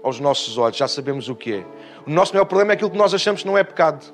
aos 0.02 0.20
nossos 0.20 0.56
olhos, 0.56 0.76
já 0.76 0.86
sabemos 0.86 1.28
o 1.28 1.34
que 1.34 1.54
é. 1.54 1.66
O 2.06 2.10
nosso 2.10 2.32
maior 2.32 2.44
problema 2.44 2.72
é 2.72 2.74
aquilo 2.74 2.90
que 2.90 2.96
nós 2.96 3.12
achamos 3.12 3.42
que 3.42 3.46
não 3.46 3.58
é 3.58 3.64
pecado. 3.64 4.04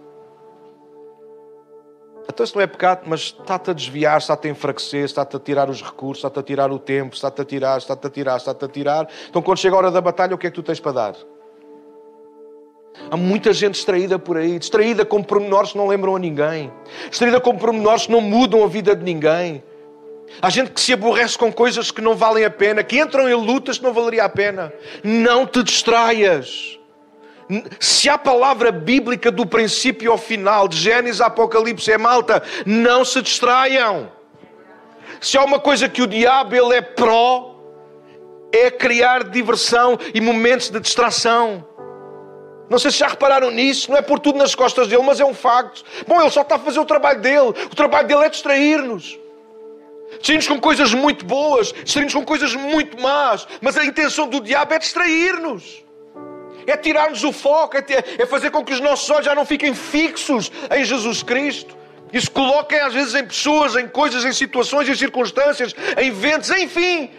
Então 2.29 2.45
isso 2.45 2.55
não 2.55 2.63
é 2.63 2.67
pecado, 2.67 3.03
mas 3.07 3.35
está-te 3.39 3.71
a 3.71 3.73
desviar, 3.73 4.19
está-te 4.19 4.49
a 4.49 4.51
enfraquecer, 4.51 5.05
está-te 5.05 5.37
a 5.37 5.41
tirar 5.41 5.69
os 5.69 5.83
recursos, 5.83 6.19
está-te 6.25 6.39
a 6.39 6.43
tirar 6.43 6.71
o 6.71 6.79
tempo, 6.79 7.15
está-te 7.15 7.43
a 7.43 7.45
tirar, 7.45 7.79
está-te 7.79 8.07
a 8.07 8.11
tirar, 8.11 8.37
está-te 8.37 8.65
a 8.65 8.69
tirar. 8.69 9.09
Então 9.29 9.43
quando 9.43 9.59
chega 9.59 9.75
a 9.75 9.79
hora 9.79 9.91
da 9.91 10.01
batalha, 10.01 10.35
o 10.35 10.39
que 10.39 10.47
é 10.47 10.51
que 10.51 10.55
tu 10.55 10.63
tens 10.63 10.81
para 10.81 10.93
dar? 10.93 11.17
Há 13.11 13.17
muita 13.17 13.53
gente 13.53 13.75
distraída 13.75 14.19
por 14.19 14.37
aí, 14.37 14.59
distraída 14.59 15.05
com 15.05 15.23
pormenores 15.23 15.73
que 15.73 15.79
não 15.79 15.87
lembram 15.87 16.15
a 16.15 16.19
ninguém, 16.19 16.73
distraída 17.09 17.41
com 17.41 17.57
pormenores 17.57 18.07
que 18.07 18.13
não 18.13 18.21
mudam 18.21 18.63
a 18.63 18.67
vida 18.67 18.95
de 18.95 19.03
ninguém. 19.03 19.63
Há 20.41 20.49
gente 20.49 20.71
que 20.71 20.81
se 20.81 20.93
aborrece 20.93 21.37
com 21.37 21.53
coisas 21.53 21.91
que 21.91 22.01
não 22.01 22.15
valem 22.15 22.45
a 22.45 22.51
pena, 22.51 22.83
que 22.83 22.99
entram 22.99 23.29
em 23.29 23.35
lutas 23.35 23.79
que 23.79 23.85
não 23.85 23.93
valeria 23.93 24.25
a 24.25 24.29
pena. 24.29 24.73
Não 25.03 25.47
te 25.47 25.63
distraias. 25.63 26.79
Se 27.79 28.09
a 28.09 28.17
palavra 28.17 28.71
bíblica 28.71 29.31
do 29.31 29.45
princípio 29.45 30.11
ao 30.11 30.19
final, 30.19 30.69
de 30.69 30.77
Gênesis 30.77 31.21
a 31.21 31.27
Apocalipse 31.27 31.91
é 31.91 31.99
malta, 31.99 32.43
não 32.65 33.05
se 33.05 33.21
distraiam. 33.21 34.11
Se 35.21 35.37
há 35.37 35.45
uma 35.45 35.61
coisa 35.61 35.89
que 35.89 36.03
o 36.03 36.07
diabo 36.07 36.55
ele 36.55 36.75
é 36.77 36.83
pró, 36.83 37.57
é 38.53 38.71
criar 38.71 39.25
diversão 39.25 39.99
e 40.15 40.21
momentos 40.21 40.71
de 40.71 40.81
distração. 40.81 41.67
Não 42.71 42.79
sei 42.79 42.91
se 42.91 42.99
já 42.99 43.09
repararam 43.09 43.51
nisso, 43.51 43.91
não 43.91 43.99
é 43.99 44.03
por 44.03 44.19
tudo 44.19 44.39
nas 44.39 44.55
costas 44.55 44.89
dele, 44.89 45.03
mas 45.03 45.21
é 45.21 45.25
um 45.25 45.35
facto. 45.35 45.85
Bom, 46.07 46.21
ele 46.21 46.31
só 46.31 46.43
está 46.43 46.55
a 46.55 46.59
fazer 46.59 46.81
o 46.81 46.87
trabalho 46.87 47.21
dele. 47.21 47.51
O 47.71 47.77
trabalho 47.77 48.09
dele 48.09 48.25
é 48.25 48.29
distrair-nos. 48.31 49.19
Distrair-nos 50.13 50.49
com 50.49 50.61
coisas 50.61 50.95
muito 50.95 51.25
boas, 51.25 51.73
distrair-nos 51.73 52.15
com 52.15 52.25
coisas 52.25 52.55
muito 52.55 53.01
más, 53.01 53.47
mas 53.61 53.77
a 53.77 53.85
intenção 53.85 54.29
do 54.29 54.41
diabo 54.41 54.73
é 54.75 54.79
distrair-nos 54.79 55.82
é 56.67 56.77
tirar-nos 56.77 57.25
o 57.25 57.33
foco, 57.33 57.77
é, 57.77 57.83
ter, 57.83 58.05
é 58.19 58.27
fazer 58.27 58.51
com 58.51 58.65
que 58.65 58.73
os 58.73 58.81
nossos 58.81 59.09
olhos 59.11 59.27
já 59.27 59.35
não 59.35 59.45
fiquem 59.45 59.75
fixos 59.75 60.51
em 60.75 60.85
Jesus 60.85 61.23
Cristo. 61.23 61.77
E 62.13 62.21
se 62.21 62.31
coloquem 62.31 62.79
às 62.79 62.93
vezes 62.93 63.15
em 63.15 63.25
pessoas, 63.25 63.75
em 63.75 63.89
coisas, 63.89 64.25
em 64.25 64.33
situações, 64.33 64.89
em 64.89 64.95
circunstâncias, 64.95 65.75
em 65.99 66.09
eventos, 66.09 66.51
enfim, 66.51 67.11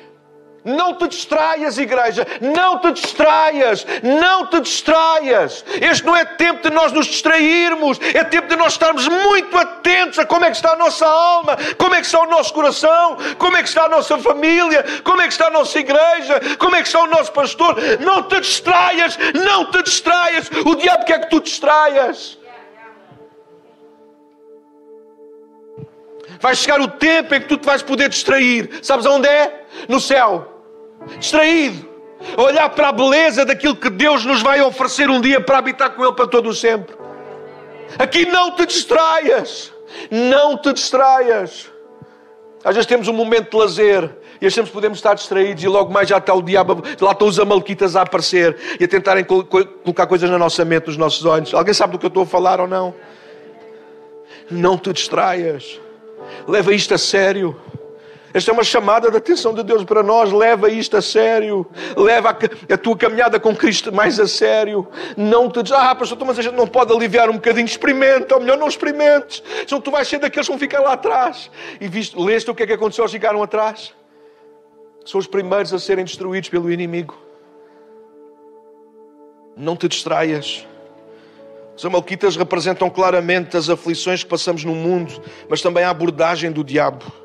não 0.66 0.94
te 0.96 1.08
distraias, 1.10 1.78
igreja. 1.78 2.26
Não 2.40 2.80
te 2.80 2.92
distraias. 2.94 3.86
Não 4.02 4.48
te 4.48 4.62
distraias. 4.62 5.64
Este 5.82 6.06
não 6.06 6.16
é 6.16 6.24
tempo 6.24 6.62
de 6.62 6.74
nós 6.74 6.92
nos 6.92 7.08
distrairmos. 7.08 8.00
É 8.14 8.24
tempo 8.24 8.48
de 8.48 8.56
nós 8.56 8.74
estarmos 8.74 9.08
muito 9.08 9.58
atentos 9.58 10.20
a 10.20 10.26
como 10.26 10.46
é 10.46 10.50
que 10.50 10.56
está 10.56 10.72
a 10.72 10.76
nossa 10.76 11.06
alma, 11.06 11.58
como 11.78 11.96
é 11.96 12.00
que 12.00 12.06
está 12.06 12.22
o 12.22 12.28
nosso 12.28 12.54
coração, 12.54 13.18
como 13.38 13.58
é 13.58 13.62
que 13.62 13.68
está 13.68 13.86
a 13.86 13.90
nossa 13.90 14.18
família, 14.18 14.86
como 15.04 15.22
é 15.22 15.28
que 15.28 15.34
está 15.34 15.48
a 15.48 15.50
nossa 15.50 15.78
igreja, 15.78 16.40
como 16.58 16.76
é 16.76 16.82
que 16.82 16.88
está 16.88 17.02
o 17.02 17.08
nosso 17.08 17.32
pastor. 17.34 17.76
Não 18.00 18.24
te 18.24 18.40
distraias. 18.40 19.18
Não 19.34 19.70
te 19.70 19.84
distraias. 19.84 20.50
O 20.66 20.76
diabo 20.76 21.04
quer 21.04 21.22
que 21.22 21.30
tu 21.30 21.42
distraias. 21.42 22.38
Vai 26.40 26.56
chegar 26.56 26.80
o 26.80 26.88
tempo 26.88 27.36
em 27.36 27.42
que 27.42 27.48
tu 27.48 27.58
te 27.58 27.66
vais 27.66 27.82
poder 27.82 28.08
distrair. 28.08 28.80
Sabes 28.82 29.06
aonde 29.06 29.28
é? 29.28 29.66
No 29.88 30.00
céu 30.00 30.53
distraído, 31.20 31.88
a 32.38 32.42
olhar 32.42 32.70
para 32.70 32.90
a 32.90 32.92
beleza 32.92 33.46
daquilo 33.46 33.76
que 33.76 33.90
Deus 33.90 34.26
nos 34.26 34.42
vai 34.42 34.62
oferecer 34.62 35.10
um 35.10 35.20
dia 35.20 35.42
para 35.42 35.58
habitar 35.58 35.92
com 35.92 36.04
Ele 36.04 36.14
para 36.14 36.28
todo 36.28 36.50
o 36.50 36.54
sempre. 36.54 36.96
Aqui 37.98 38.26
não 38.26 38.52
te 38.52 38.66
distraias, 38.66 39.72
não 40.10 40.58
te 40.58 40.74
distraias. 40.74 41.72
Às 42.64 42.76
vezes 42.76 42.88
temos 42.88 43.08
um 43.08 43.14
momento 43.14 43.52
de 43.52 43.58
lazer 43.58 44.10
e 44.42 44.48
achamos 44.48 44.70
que 44.70 44.74
podemos 44.74 44.98
estar 44.98 45.14
distraídos 45.14 45.64
e 45.64 45.68
logo 45.68 45.92
mais 45.92 46.08
já 46.08 46.18
está 46.18 46.34
o 46.34 46.42
diabo, 46.42 46.82
lá 47.02 47.12
estão 47.12 47.28
os 47.28 47.40
amalquitas 47.40 47.96
a 47.96 48.02
aparecer 48.02 48.58
e 48.80 48.84
a 48.84 48.88
tentarem 48.88 49.24
colocar 49.24 50.08
coisas 50.08 50.30
na 50.30 50.38
nossa 50.38 50.64
mente, 50.64 50.88
nos 50.88 50.98
nossos 50.98 51.26
olhos. 51.26 51.54
Alguém 51.54 51.74
sabe 51.74 51.94
do 51.94 52.00
que 52.00 52.06
eu 52.06 52.10
estou 52.10 52.24
a 52.24 52.26
falar 52.26 52.60
ou 52.60 52.68
não? 52.68 52.94
Não 54.50 54.78
te 54.78 54.92
distraias. 54.94 55.80
Leva 56.48 56.74
isto 56.74 56.94
a 56.94 56.98
sério. 56.98 57.56
Esta 58.34 58.50
é 58.50 58.54
uma 58.54 58.64
chamada 58.64 59.12
de 59.12 59.18
atenção 59.18 59.54
de 59.54 59.62
Deus 59.62 59.84
para 59.84 60.02
nós. 60.02 60.32
Leva 60.32 60.70
isto 60.70 60.98
a 60.98 61.02
sério. 61.02 61.68
Leva 61.96 62.30
a, 62.32 62.74
a 62.74 62.78
tua 62.78 62.98
caminhada 62.98 63.40
com 63.40 63.56
Cristo 63.56 63.94
mais 63.94 64.20
a 64.20 64.28
sério. 64.28 64.88
Não 65.16 65.50
te 65.52 65.62
diz, 65.62 65.72
ah, 65.72 65.94
pastor, 65.94 66.18
mas 66.26 66.40
a 66.40 66.42
gente 66.42 66.56
não 66.56 66.68
pode 66.68 66.92
aliviar 66.92 67.30
um 67.30 67.34
bocadinho. 67.34 67.66
Experimenta, 67.66 68.34
ou 68.34 68.42
melhor, 68.42 68.58
não 68.58 68.68
experimentes. 68.68 69.44
Senão 69.68 69.80
tu 69.80 69.92
vais 69.92 70.08
ser 70.08 70.18
daqueles 70.18 70.48
que 70.48 70.52
vão 70.52 70.60
ficar 70.60 70.80
lá 70.80 70.94
atrás. 70.94 71.52
E 71.80 71.88
viste, 71.88 72.20
leste 72.20 72.50
o 72.50 72.56
que 72.56 72.64
é 72.64 72.68
que 72.68 72.74
aconteceu 72.74 73.06
que 73.06 73.12
ficaram 73.12 73.44
atrás? 73.44 73.94
São 75.06 75.20
os 75.20 75.28
primeiros 75.28 75.72
a 75.72 75.78
serem 75.78 76.04
destruídos 76.04 76.50
pelo 76.50 76.72
inimigo. 76.72 77.16
Não 79.56 79.76
te 79.76 79.88
distraias. 79.88 80.66
Os 81.76 81.86
Amalquitas 81.86 82.36
representam 82.36 82.90
claramente 82.90 83.56
as 83.58 83.70
aflições 83.70 84.24
que 84.24 84.30
passamos 84.30 84.64
no 84.64 84.74
mundo, 84.74 85.22
mas 85.48 85.62
também 85.62 85.84
a 85.84 85.92
abordagem 85.92 86.52
do 86.52 86.64
diabo. 86.64 87.23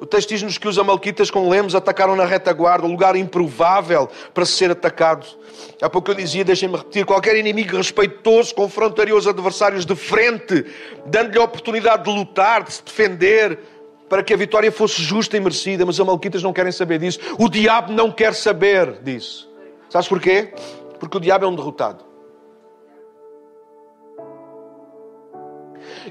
O 0.00 0.06
texto 0.06 0.28
diz-nos 0.28 0.58
que 0.58 0.68
os 0.68 0.78
amalquitas 0.78 1.30
com 1.30 1.48
lemos 1.48 1.74
atacaram 1.74 2.14
na 2.14 2.24
retaguarda, 2.24 2.86
um 2.86 2.90
lugar 2.90 3.16
improvável 3.16 4.08
para 4.32 4.44
ser 4.44 4.70
atacado. 4.70 5.26
Há 5.82 5.90
pouco 5.90 6.10
eu 6.10 6.14
dizia, 6.14 6.44
deixem-me 6.44 6.76
repetir, 6.76 7.04
qualquer 7.04 7.36
inimigo 7.36 7.76
respeitoso 7.76 8.54
confrontaria 8.54 9.14
os 9.14 9.26
adversários 9.26 9.84
de 9.84 9.96
frente, 9.96 10.64
dando-lhe 11.04 11.38
a 11.38 11.42
oportunidade 11.42 12.04
de 12.04 12.10
lutar, 12.10 12.62
de 12.62 12.74
se 12.74 12.84
defender, 12.84 13.58
para 14.08 14.22
que 14.22 14.32
a 14.32 14.36
vitória 14.36 14.70
fosse 14.70 15.02
justa 15.02 15.36
e 15.36 15.40
merecida. 15.40 15.84
Mas 15.84 15.96
os 15.96 16.00
amalquitas 16.00 16.42
não 16.42 16.52
querem 16.52 16.72
saber 16.72 17.00
disso. 17.00 17.18
O 17.36 17.48
diabo 17.48 17.92
não 17.92 18.12
quer 18.12 18.34
saber 18.34 19.00
disso. 19.02 19.50
Sabes 19.90 20.06
porquê? 20.06 20.54
Porque 21.00 21.16
o 21.16 21.20
diabo 21.20 21.44
é 21.44 21.48
um 21.48 21.56
derrotado. 21.56 22.07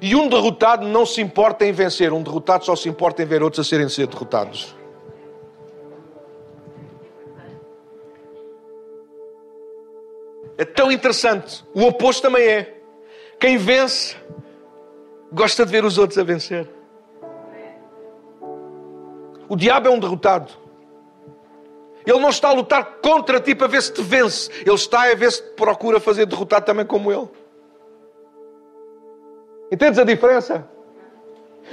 E 0.01 0.15
um 0.15 0.27
derrotado 0.27 0.85
não 0.85 1.05
se 1.05 1.21
importa 1.21 1.65
em 1.65 1.71
vencer, 1.71 2.11
um 2.13 2.21
derrotado 2.21 2.65
só 2.65 2.75
se 2.75 2.89
importa 2.89 3.23
em 3.23 3.25
ver 3.25 3.41
outros 3.41 3.65
a 3.65 3.69
serem 3.69 3.89
ser 3.89 4.07
derrotados. 4.07 4.75
É 10.57 10.65
tão 10.65 10.91
interessante. 10.91 11.63
O 11.73 11.83
oposto 11.83 12.21
também 12.23 12.43
é. 12.47 12.77
Quem 13.39 13.57
vence 13.57 14.15
gosta 15.31 15.65
de 15.65 15.71
ver 15.71 15.85
os 15.85 15.97
outros 15.97 16.17
a 16.17 16.23
vencer. 16.23 16.67
O 19.47 19.55
diabo 19.55 19.87
é 19.87 19.91
um 19.91 19.99
derrotado. 19.99 20.51
Ele 22.05 22.19
não 22.19 22.29
está 22.29 22.49
a 22.49 22.53
lutar 22.53 22.85
contra 23.01 23.39
ti 23.39 23.53
para 23.53 23.67
ver 23.67 23.81
se 23.83 23.93
te 23.93 24.01
vence. 24.01 24.49
Ele 24.65 24.75
está 24.75 25.03
a 25.11 25.13
ver 25.15 25.31
se 25.31 25.43
te 25.43 25.49
procura 25.55 25.99
fazer 25.99 26.25
derrotar 26.25 26.61
também 26.63 26.85
como 26.85 27.11
ele. 27.11 27.27
Entendes 29.71 29.99
a 29.99 30.03
diferença? 30.03 30.67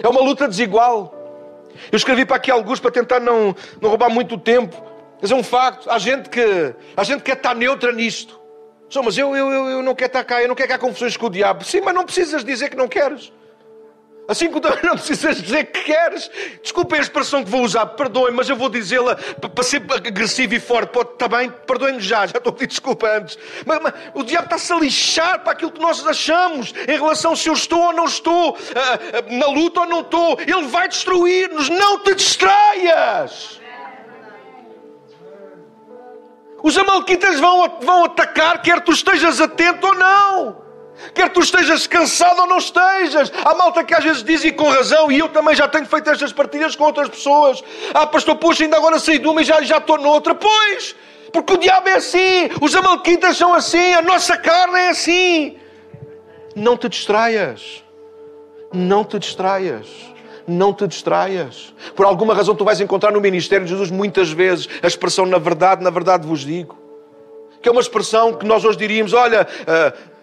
É 0.02 0.08
uma 0.08 0.20
luta 0.20 0.48
desigual. 0.48 1.14
Eu 1.90 1.96
escrevi 1.96 2.24
para 2.24 2.36
aqui 2.36 2.50
alguns 2.50 2.80
para 2.80 2.90
tentar 2.90 3.20
não, 3.20 3.54
não 3.80 3.90
roubar 3.90 4.10
muito 4.10 4.38
tempo. 4.38 4.74
Mas 5.20 5.30
é 5.30 5.34
um 5.34 5.42
facto. 5.42 5.90
Há 5.90 5.98
gente 5.98 6.28
que, 6.28 6.74
há 6.96 7.04
gente 7.04 7.18
que 7.18 7.30
quer 7.30 7.36
estar 7.36 7.54
neutra 7.54 7.92
nisto. 7.92 8.40
Mas 9.02 9.18
eu, 9.18 9.34
eu, 9.34 9.50
eu, 9.50 9.82
não 9.82 9.94
quero 9.94 10.08
estar 10.08 10.22
cá, 10.22 10.40
eu 10.40 10.46
não 10.46 10.54
quero 10.54 10.68
que 10.68 10.74
há 10.74 10.78
confusões 10.78 11.16
com 11.16 11.26
o 11.26 11.30
diabo. 11.30 11.64
Sim, 11.64 11.80
mas 11.80 11.94
não 11.94 12.04
precisas 12.04 12.44
dizer 12.44 12.70
que 12.70 12.76
não 12.76 12.86
queres. 12.86 13.32
Assim 14.26 14.48
como 14.48 14.60
também 14.60 14.78
não 14.82 14.92
precisas 14.92 15.42
dizer 15.42 15.66
que 15.66 15.82
queres. 15.82 16.30
Desculpem 16.62 16.98
a 16.98 17.02
expressão 17.02 17.44
que 17.44 17.50
vou 17.50 17.62
usar, 17.62 17.84
perdoem, 17.86 18.32
mas 18.32 18.48
eu 18.48 18.56
vou 18.56 18.70
dizê-la 18.70 19.16
para 19.16 19.62
ser 19.62 19.82
agressivo 19.90 20.54
e 20.54 20.60
forte. 20.60 20.90
Pode, 20.90 21.12
está 21.12 21.28
bem? 21.28 21.50
Perdoem-me 21.66 22.00
já, 22.00 22.26
já 22.26 22.38
estou 22.38 22.50
a 22.50 22.52
pedir 22.52 22.68
desculpa 22.68 23.06
antes. 23.06 23.38
Mas, 23.66 23.80
mas 23.82 23.92
o 24.14 24.22
diabo 24.22 24.46
está-se 24.46 24.72
a 24.72 24.76
lixar 24.76 25.40
para 25.40 25.52
aquilo 25.52 25.72
que 25.72 25.80
nós 25.80 26.06
achamos 26.06 26.72
em 26.88 26.92
relação 26.92 27.36
se 27.36 27.48
eu 27.48 27.52
estou 27.52 27.80
ou 27.80 27.92
não 27.92 28.06
estou, 28.06 28.56
na 29.30 29.46
luta 29.46 29.80
ou 29.80 29.86
não 29.86 30.00
estou. 30.00 30.38
Ele 30.40 30.66
vai 30.68 30.88
destruir-nos. 30.88 31.68
Não 31.68 31.98
te 31.98 32.14
distraias. 32.14 33.60
Os 36.62 36.78
amalquitas 36.78 37.38
vão, 37.38 37.78
vão 37.82 38.04
atacar, 38.04 38.62
quer 38.62 38.80
tu 38.80 38.90
estejas 38.90 39.38
atento 39.38 39.86
ou 39.86 39.94
não. 39.94 40.63
Quer 41.12 41.28
tu 41.30 41.40
estejas 41.40 41.86
cansado 41.86 42.40
ou 42.40 42.46
não 42.46 42.58
estejas. 42.58 43.32
Há 43.44 43.54
malta 43.54 43.84
que 43.84 43.94
às 43.94 44.04
vezes 44.04 44.22
diz 44.22 44.44
e 44.44 44.52
com 44.52 44.68
razão, 44.68 45.10
e 45.10 45.18
eu 45.18 45.28
também 45.28 45.54
já 45.54 45.66
tenho 45.68 45.86
feito 45.86 46.08
estas 46.10 46.32
partilhas 46.32 46.76
com 46.76 46.84
outras 46.84 47.08
pessoas. 47.08 47.62
Ah, 47.92 48.06
pastor, 48.06 48.36
puxa, 48.36 48.64
ainda 48.64 48.76
agora 48.76 48.98
saí 48.98 49.18
de 49.18 49.26
uma 49.26 49.42
e 49.42 49.44
já, 49.44 49.60
já 49.62 49.78
estou 49.78 49.98
noutra. 49.98 50.34
Pois, 50.34 50.94
porque 51.32 51.54
o 51.54 51.56
diabo 51.56 51.88
é 51.88 51.94
assim, 51.94 52.48
os 52.60 52.74
amalquitas 52.74 53.36
são 53.36 53.52
assim, 53.52 53.92
a 53.92 54.02
nossa 54.02 54.36
carne 54.36 54.78
é 54.78 54.88
assim. 54.90 55.56
Não 56.54 56.76
te 56.76 56.88
distraias. 56.88 57.82
Não 58.72 59.04
te 59.04 59.18
distraias. 59.18 59.88
Não 60.46 60.72
te 60.72 60.86
distraias. 60.86 61.74
Por 61.96 62.06
alguma 62.06 62.34
razão 62.34 62.54
tu 62.54 62.64
vais 62.64 62.80
encontrar 62.80 63.10
no 63.10 63.20
ministério 63.20 63.64
de 63.64 63.72
Jesus 63.72 63.90
muitas 63.90 64.30
vezes 64.30 64.68
a 64.82 64.86
expressão 64.86 65.26
na 65.26 65.38
verdade, 65.38 65.82
na 65.82 65.90
verdade 65.90 66.26
vos 66.26 66.40
digo. 66.40 66.78
Que 67.60 67.68
é 67.68 67.72
uma 67.72 67.80
expressão 67.80 68.34
que 68.34 68.46
nós 68.46 68.64
hoje 68.64 68.76
diríamos, 68.76 69.12
olha, 69.12 69.46
uh, 69.62 70.13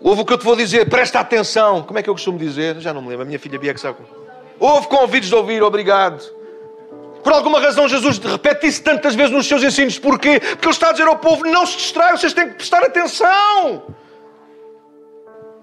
Ouve 0.00 0.22
o 0.22 0.24
que 0.24 0.32
eu 0.32 0.38
te 0.38 0.44
vou 0.44 0.56
dizer, 0.56 0.88
presta 0.88 1.20
atenção. 1.20 1.82
Como 1.82 1.98
é 1.98 2.02
que 2.02 2.10
eu 2.10 2.14
costumo 2.14 2.38
dizer? 2.38 2.80
Já 2.80 2.92
não 2.92 3.00
me 3.00 3.08
lembro, 3.08 3.22
a 3.22 3.26
minha 3.26 3.38
filha 3.38 3.58
Bia 3.58 3.72
que 3.72 3.80
sabe. 3.80 3.98
Ouve 4.58 4.88
com 4.88 4.96
ouvidos 4.96 5.28
de 5.28 5.34
ouvir, 5.34 5.62
obrigado. 5.62 6.22
Por 7.22 7.32
alguma 7.32 7.60
razão, 7.60 7.88
Jesus 7.88 8.18
repete 8.18 8.66
isso 8.66 8.82
tantas 8.82 9.14
vezes 9.14 9.30
nos 9.30 9.46
seus 9.46 9.62
ensinos. 9.62 9.98
Porquê? 9.98 10.40
Porque 10.40 10.66
Ele 10.66 10.72
está 10.72 10.88
a 10.88 10.92
dizer 10.92 11.06
ao 11.06 11.18
povo: 11.18 11.44
não 11.44 11.64
se 11.64 11.76
distraiam, 11.76 12.16
vocês 12.16 12.32
têm 12.32 12.48
que 12.48 12.54
prestar 12.56 12.82
atenção. 12.82 13.84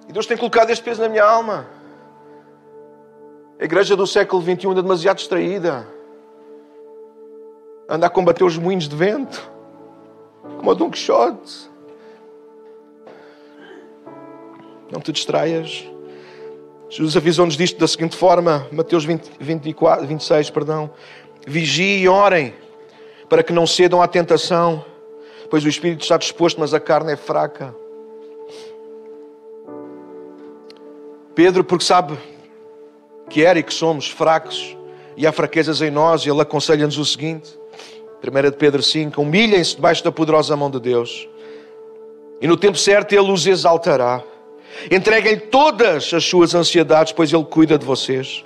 E 0.08 0.14
Deus 0.14 0.26
tem 0.26 0.38
colocado 0.38 0.70
este 0.70 0.84
peso 0.84 1.02
na 1.02 1.10
minha 1.10 1.24
alma. 1.24 1.68
A 3.60 3.66
igreja 3.66 3.96
do 3.96 4.08
século 4.08 4.42
XXI 4.42 4.70
anda 4.70 4.82
demasiado 4.82 5.18
distraída. 5.18 5.86
Anda 7.90 8.08
a 8.08 8.10
combater 8.10 8.46
os 8.46 8.58
moinhos 8.58 8.88
de 8.88 8.96
vento, 8.96 9.52
como 10.58 10.72
o 10.72 10.76
Dom 10.76 10.90
Quixote. 10.90 11.69
Não 14.92 15.00
te 15.00 15.12
distraias. 15.12 15.88
Jesus 16.90 17.16
avisou-nos 17.16 17.56
disto 17.56 17.78
da 17.78 17.88
seguinte 17.88 18.16
forma, 18.16 18.68
Mateus 18.72 19.06
20, 19.06 19.32
24, 19.40 20.08
26, 20.08 20.50
perdão. 20.50 20.90
Vigiem 21.46 22.02
e 22.02 22.08
orem, 22.08 22.54
para 23.30 23.44
que 23.44 23.54
não 23.54 23.68
cedam 23.68 24.02
à 24.02 24.08
tentação, 24.08 24.84
pois 25.50 25.64
o 25.64 25.70
espírito 25.70 26.02
está 26.02 26.18
disposto, 26.18 26.60
mas 26.60 26.74
a 26.74 26.80
carne 26.80 27.14
é 27.14 27.16
fraca. 27.16 27.76
Pedro, 31.36 31.64
porque 31.64 31.86
sabe 31.86 32.18
que 33.30 33.46
era 33.46 33.60
e 33.60 33.64
que 33.64 33.74
somos 33.74 34.10
fracos, 34.10 34.76
e 35.16 35.28
há 35.28 35.32
fraquezas 35.32 35.82
em 35.82 35.92
nós, 35.92 36.26
e 36.26 36.30
ele 36.30 36.42
aconselha-nos 36.42 36.98
o 36.98 37.06
seguinte: 37.06 37.58
1 38.22 38.50
de 38.50 38.58
Pedro 38.58 38.82
5: 38.82 39.22
Humilhem-se 39.22 39.76
debaixo 39.76 40.04
da 40.04 40.12
poderosa 40.12 40.58
mão 40.58 40.72
de 40.72 40.80
Deus, 40.80 41.30
e 42.42 42.48
no 42.48 42.58
tempo 42.58 42.78
certo 42.78 43.14
ele 43.14 43.32
os 43.32 43.46
exaltará. 43.46 44.24
Entreguem 44.90 45.38
todas 45.38 46.14
as 46.14 46.24
suas 46.24 46.56
ansiedades, 46.56 47.14
pois 47.14 47.32
Ele 47.34 47.44
cuida 47.44 47.78
de 47.78 47.86
vocês. 47.86 48.44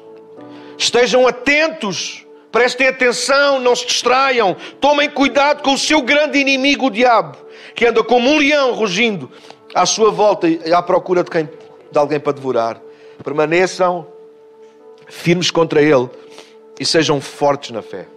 Estejam 0.77 1.27
atentos, 1.27 2.25
prestem 2.51 2.87
atenção, 2.87 3.59
não 3.59 3.75
se 3.75 3.85
distraiam. 3.85 4.55
Tomem 4.79 5.09
cuidado 5.09 5.61
com 5.61 5.73
o 5.73 5.77
seu 5.77 6.01
grande 6.01 6.39
inimigo, 6.39 6.87
o 6.87 6.89
diabo, 6.89 7.37
que 7.75 7.85
anda 7.85 8.03
como 8.03 8.29
um 8.29 8.37
leão 8.37 8.73
rugindo 8.73 9.31
à 9.73 9.85
sua 9.85 10.11
volta 10.11 10.47
e 10.47 10.73
à 10.73 10.81
procura 10.81 11.23
de, 11.23 11.29
quem, 11.29 11.45
de 11.91 11.97
alguém 11.97 12.19
para 12.19 12.33
devorar. 12.33 12.81
Permaneçam 13.23 14.07
firmes 15.07 15.51
contra 15.51 15.81
ele 15.81 16.09
e 16.79 16.85
sejam 16.85 17.21
fortes 17.21 17.71
na 17.71 17.81
fé. 17.81 18.07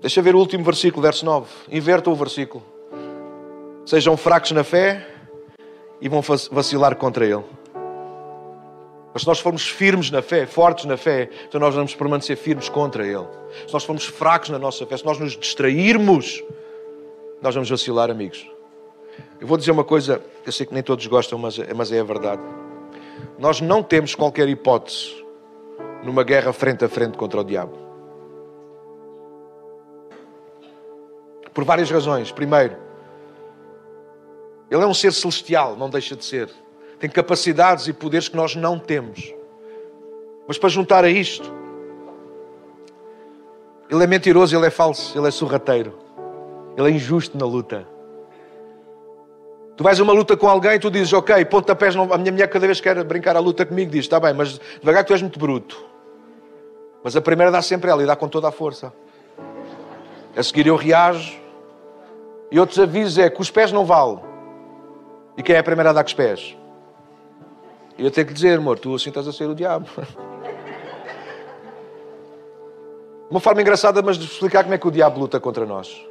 Deixa 0.00 0.22
ver 0.22 0.34
o 0.34 0.38
último 0.38 0.64
versículo, 0.64 1.02
verso 1.02 1.24
9. 1.24 1.46
Inverta 1.70 2.08
o 2.08 2.14
versículo 2.14 2.77
sejam 3.88 4.18
fracos 4.18 4.50
na 4.52 4.62
fé 4.62 5.06
e 5.98 6.10
vão 6.10 6.20
vacilar 6.20 6.94
contra 6.96 7.24
Ele. 7.24 7.42
Mas 9.14 9.22
se 9.22 9.26
nós 9.26 9.40
formos 9.40 9.66
firmes 9.66 10.10
na 10.10 10.20
fé, 10.20 10.44
fortes 10.44 10.84
na 10.84 10.98
fé, 10.98 11.30
então 11.48 11.58
nós 11.58 11.74
vamos 11.74 11.94
permanecer 11.94 12.36
firmes 12.36 12.68
contra 12.68 13.06
Ele. 13.06 13.26
Se 13.66 13.72
nós 13.72 13.84
formos 13.84 14.04
fracos 14.04 14.50
na 14.50 14.58
nossa 14.58 14.84
fé, 14.84 14.94
se 14.94 15.06
nós 15.06 15.18
nos 15.18 15.34
distrairmos, 15.34 16.44
nós 17.40 17.54
vamos 17.54 17.70
vacilar, 17.70 18.10
amigos. 18.10 18.46
Eu 19.40 19.46
vou 19.46 19.56
dizer 19.56 19.70
uma 19.70 19.84
coisa, 19.84 20.20
eu 20.44 20.52
sei 20.52 20.66
que 20.66 20.74
nem 20.74 20.82
todos 20.82 21.06
gostam, 21.06 21.38
mas, 21.38 21.58
é, 21.58 21.72
mas 21.72 21.90
é 21.90 21.98
a 21.98 22.04
verdade. 22.04 22.42
Nós 23.38 23.62
não 23.62 23.82
temos 23.82 24.14
qualquer 24.14 24.50
hipótese 24.50 25.24
numa 26.04 26.22
guerra 26.22 26.52
frente 26.52 26.84
a 26.84 26.88
frente 26.90 27.16
contra 27.16 27.40
o 27.40 27.44
diabo. 27.44 27.72
Por 31.54 31.64
várias 31.64 31.90
razões. 31.90 32.30
Primeiro, 32.30 32.87
ele 34.70 34.82
é 34.82 34.86
um 34.86 34.94
ser 34.94 35.12
celestial, 35.12 35.76
não 35.76 35.88
deixa 35.88 36.14
de 36.14 36.24
ser. 36.24 36.50
Tem 36.98 37.08
capacidades 37.08 37.86
e 37.86 37.92
poderes 37.92 38.28
que 38.28 38.36
nós 38.36 38.54
não 38.54 38.78
temos. 38.78 39.32
Mas 40.46 40.58
para 40.58 40.68
juntar 40.68 41.04
a 41.04 41.10
isto, 41.10 41.50
ele 43.90 44.04
é 44.04 44.06
mentiroso, 44.06 44.56
ele 44.56 44.66
é 44.66 44.70
falso, 44.70 45.16
ele 45.18 45.28
é 45.28 45.30
sorrateiro. 45.30 45.98
Ele 46.76 46.88
é 46.88 46.90
injusto 46.90 47.36
na 47.38 47.46
luta. 47.46 47.86
Tu 49.76 49.84
vais 49.84 49.98
a 49.98 50.02
uma 50.02 50.12
luta 50.12 50.36
com 50.36 50.48
alguém 50.48 50.72
e 50.72 50.78
tu 50.78 50.90
dizes, 50.90 51.12
ok, 51.12 51.44
pontapés, 51.44 51.94
não... 51.94 52.12
a 52.12 52.18
minha 52.18 52.32
mulher 52.32 52.48
cada 52.48 52.66
vez 52.66 52.80
que 52.80 52.88
quer 52.92 53.02
brincar 53.04 53.36
a 53.36 53.40
luta 53.40 53.64
comigo 53.64 53.90
diz, 53.90 54.00
está 54.00 54.18
bem, 54.18 54.34
mas 54.34 54.60
devagar 54.80 55.04
tu 55.04 55.12
és 55.12 55.22
muito 55.22 55.38
bruto. 55.38 55.84
Mas 57.02 57.16
a 57.16 57.20
primeira 57.20 57.50
dá 57.50 57.62
sempre 57.62 57.90
ela 57.90 58.02
e 58.02 58.06
dá 58.06 58.16
com 58.16 58.28
toda 58.28 58.48
a 58.48 58.52
força. 58.52 58.92
A 60.36 60.42
seguir 60.42 60.66
eu 60.66 60.76
reajo. 60.76 61.38
E 62.50 62.58
outros 62.58 62.78
avisos 62.78 63.18
é 63.18 63.30
que 63.30 63.40
os 63.40 63.50
pés 63.50 63.70
não 63.70 63.84
valem. 63.84 64.27
E 65.38 65.42
quem 65.42 65.54
é 65.54 65.60
a 65.60 65.62
primeira 65.62 65.90
a 65.90 65.92
dar 65.92 66.02
com 66.02 66.08
os 66.08 66.14
pés? 66.14 66.56
Eu 67.96 68.10
tenho 68.10 68.26
que 68.26 68.34
dizer, 68.34 68.58
amor, 68.58 68.76
tu 68.76 68.92
assim 68.92 69.10
estás 69.10 69.28
a 69.28 69.32
ser 69.32 69.48
o 69.48 69.54
diabo. 69.54 69.88
Uma 73.30 73.38
forma 73.38 73.60
engraçada, 73.60 74.02
mas 74.02 74.18
de 74.18 74.24
explicar 74.24 74.64
como 74.64 74.74
é 74.74 74.78
que 74.78 74.88
o 74.88 74.90
diabo 74.90 75.20
luta 75.20 75.38
contra 75.38 75.64
nós. 75.64 76.04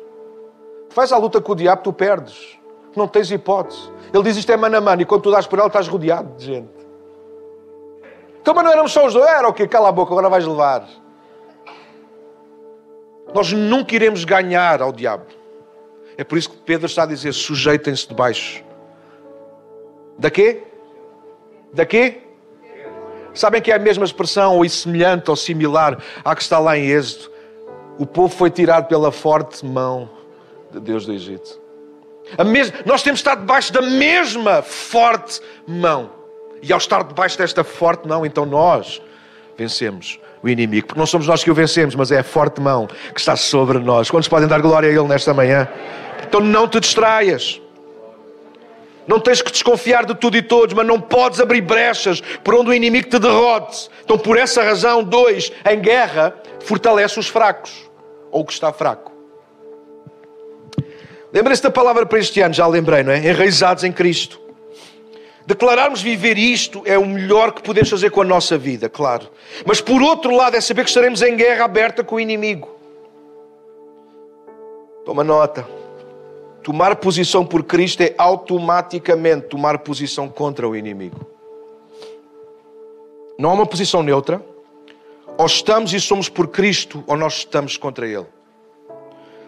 Faz 0.92 1.12
a 1.12 1.18
luta 1.18 1.42
com 1.42 1.52
o 1.52 1.56
diabo, 1.56 1.84
tu 1.84 1.92
perdes. 1.92 2.58
Não 2.96 3.06
tens 3.06 3.30
hipótese. 3.30 3.92
Ele 4.13 4.24
diz 4.24 4.38
isto 4.38 4.50
é 4.50 4.56
mano 4.56 4.78
a 4.78 4.82
mano, 4.82 5.02
e 5.02 5.06
quando 5.06 5.24
tu 5.24 5.32
dás 5.32 5.46
por 5.46 5.60
ela, 5.60 5.68
estás 5.68 5.90
rodeado 5.90 6.34
de 6.38 6.46
gente. 6.46 6.88
Então, 8.40 8.54
mas 8.54 8.63
não 8.63 8.72
éramos 8.72 8.94
só 8.94 9.06
os 9.06 9.13
dois, 9.13 9.30
era 9.30 9.50
o 9.50 9.54
quê? 9.54 9.68
Cala 9.68 9.90
a 9.90 9.92
boca, 9.92 10.13
agora 10.13 10.30
vais 10.30 10.48
levar. 10.48 10.88
Nós 13.34 13.52
nunca 13.52 13.94
iremos 13.94 14.24
ganhar 14.24 14.82
ao 14.82 14.94
diabo. 14.94 15.26
É 16.18 16.24
por 16.24 16.38
isso 16.38 16.50
que 16.50 16.58
Pedro 16.60 16.86
está 16.86 17.04
a 17.04 17.06
dizer: 17.06 17.34
sujeitem-se 17.34 18.08
debaixo 18.08 18.66
da 20.17 20.30
quê? 20.30 20.63
Da 21.73 21.86
quê? 21.86 22.21
Sabem 23.34 23.62
que 23.62 23.71
é 23.71 23.75
a 23.75 23.80
mesma 23.80 24.03
expressão, 24.03 24.58
ou 24.58 24.67
semelhante, 24.67 25.30
ou 25.30 25.36
similar 25.36 26.01
à 26.25 26.36
que 26.36 26.41
está 26.41 26.58
lá 26.58 26.77
em 26.77 26.88
Êxodo? 26.88 27.32
O 27.99 28.06
povo 28.06 28.34
foi 28.36 28.49
tirado 28.49 28.88
pela 28.88 29.12
forte 29.12 29.65
mão 29.65 30.10
de 30.71 30.80
Deus 30.80 31.06
do 31.06 31.13
Egito. 31.13 31.60
Mes... 32.45 32.73
Nós 32.86 33.03
temos 33.03 33.19
estado 33.19 33.39
debaixo 33.39 33.71
da 33.71 33.82
mesma 33.82 34.62
forte 34.62 35.39
mão. 35.67 36.10
E 36.62 36.71
ao 36.73 36.77
estar 36.77 37.03
debaixo 37.03 37.38
desta 37.38 37.63
forte 37.63 38.08
mão, 38.08 38.25
então 38.25 38.45
nós 38.45 39.01
vencemos 39.56 40.19
o 40.41 40.49
inimigo. 40.49 40.88
Porque 40.88 40.99
não 40.99 41.06
somos 41.06 41.27
nós 41.27 41.43
que 41.43 41.51
o 41.51 41.53
vencemos, 41.53 41.95
mas 41.95 42.12
é 42.12 42.19
a 42.19 42.23
forte 42.23 42.60
mão 42.60 42.88
que 43.13 43.19
está 43.19 43.36
sobre 43.36 43.80
nós. 43.80 44.10
Quantos 44.10 44.27
podem 44.27 44.47
dar 44.47 44.62
glória 44.62 44.89
a 44.89 44.91
Ele 44.91 45.08
nesta 45.08 45.34
manhã? 45.34 45.67
Então 46.27 46.39
não 46.39 46.67
te 46.67 46.80
distraias. 46.80 47.62
Não 49.08 49.20
tens 49.20 49.41
que 49.41 49.52
desconfiar 49.52 50.06
de 50.06 50.13
tudo 50.13 50.36
e 50.36 50.41
todos, 50.41 50.74
mas 50.76 50.86
não 50.86 51.00
podes 51.00 51.39
abrir 51.39 51.62
brechas 51.62 52.20
por 52.43 52.54
onde 52.54 52.72
o 52.72 52.74
inimigo 52.74 53.10
te 53.10 53.17
derrote. 53.17 53.89
Então, 54.04 54.17
por 54.17 54.38
essa 54.38 54.62
razão, 54.62 55.02
dois, 55.02 55.52
em 55.70 55.80
guerra, 55.80 56.36
fortalece 56.60 57.17
os 57.17 57.28
fracos, 57.28 57.89
ou 58.30 58.41
o 58.41 58.46
que 58.46 58.52
está 58.52 58.74
fraco. 58.74 59.13
Lembrem-se 61.32 61.63
da 61.63 61.72
palavra 61.72 62.06
para 62.06 62.20
este 62.20 62.41
ano, 62.41 62.54
já 62.54 62.67
lembrei, 62.67 63.04
não 63.04 63.13
é? 63.13 63.17
Enraizados 63.17 63.84
em 63.84 63.91
Cristo. 63.91 64.41
Declararmos 65.46 66.02
viver 66.02 66.38
isto 66.38 66.82
é 66.86 66.98
o 66.98 67.06
melhor 67.06 67.54
que 67.54 67.63
podemos 67.63 67.89
fazer 67.89 68.10
com 68.10 68.22
a 68.22 68.26
nossa 68.26 68.58
vida, 68.58 68.89
claro. 68.89 69.30
Mas 69.65 69.80
por 69.80 70.02
outro 70.02 70.36
lado, 70.36 70.58
é 70.58 70.62
saber 70.62 70.84
que 70.84 70.89
estaremos 70.89 71.22
em 71.22 71.38
guerra 71.38 71.63
aberta 71.63 72.04
com 72.04 72.15
o 72.15 72.20
inimigo. 72.20 72.78
Toma 75.06 75.24
nota. 75.24 75.65
Tomar 76.67 76.97
posição 76.97 77.45
por 77.45 77.63
Cristo 77.63 78.01
é 78.01 78.13
automaticamente 78.17 79.47
tomar 79.47 79.77
posição 79.77 80.27
contra 80.27 80.67
o 80.67 80.75
inimigo. 80.75 81.25
Não 83.39 83.51
há 83.51 83.53
uma 83.53 83.65
posição 83.65 84.03
neutra. 84.03 84.45
Ou 85.38 85.45
estamos 85.45 85.93
e 85.93 85.99
somos 86.01 86.27
por 86.27 86.49
Cristo, 86.49 87.06
ou 87.08 87.15
nós 87.15 87.36
estamos 87.36 87.77
contra 87.77 88.06
Ele. 88.06 88.25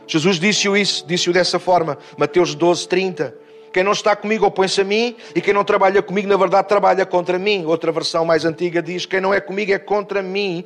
Jesus 0.08 0.40
disse-o 0.40 0.78
isso, 0.78 1.06
disse-o 1.06 1.34
dessa 1.34 1.60
forma. 1.60 1.98
Mateus 2.18 2.56
12, 2.56 2.88
30. 2.88 3.36
Quem 3.74 3.84
não 3.84 3.92
está 3.92 4.16
comigo 4.16 4.46
opõe-se 4.46 4.80
a 4.80 4.86
mim, 4.86 5.14
e 5.36 5.42
quem 5.42 5.54
não 5.54 5.66
trabalha 5.66 6.02
comigo, 6.02 6.30
na 6.30 6.38
verdade, 6.38 6.70
trabalha 6.70 7.06
contra 7.06 7.38
mim. 7.38 7.66
Outra 7.66 7.92
versão 7.92 8.24
mais 8.24 8.46
antiga 8.46 8.82
diz: 8.82 9.06
Quem 9.06 9.20
não 9.20 9.34
é 9.34 9.42
comigo 9.42 9.74
é 9.74 9.78
contra 9.78 10.22
mim, 10.22 10.64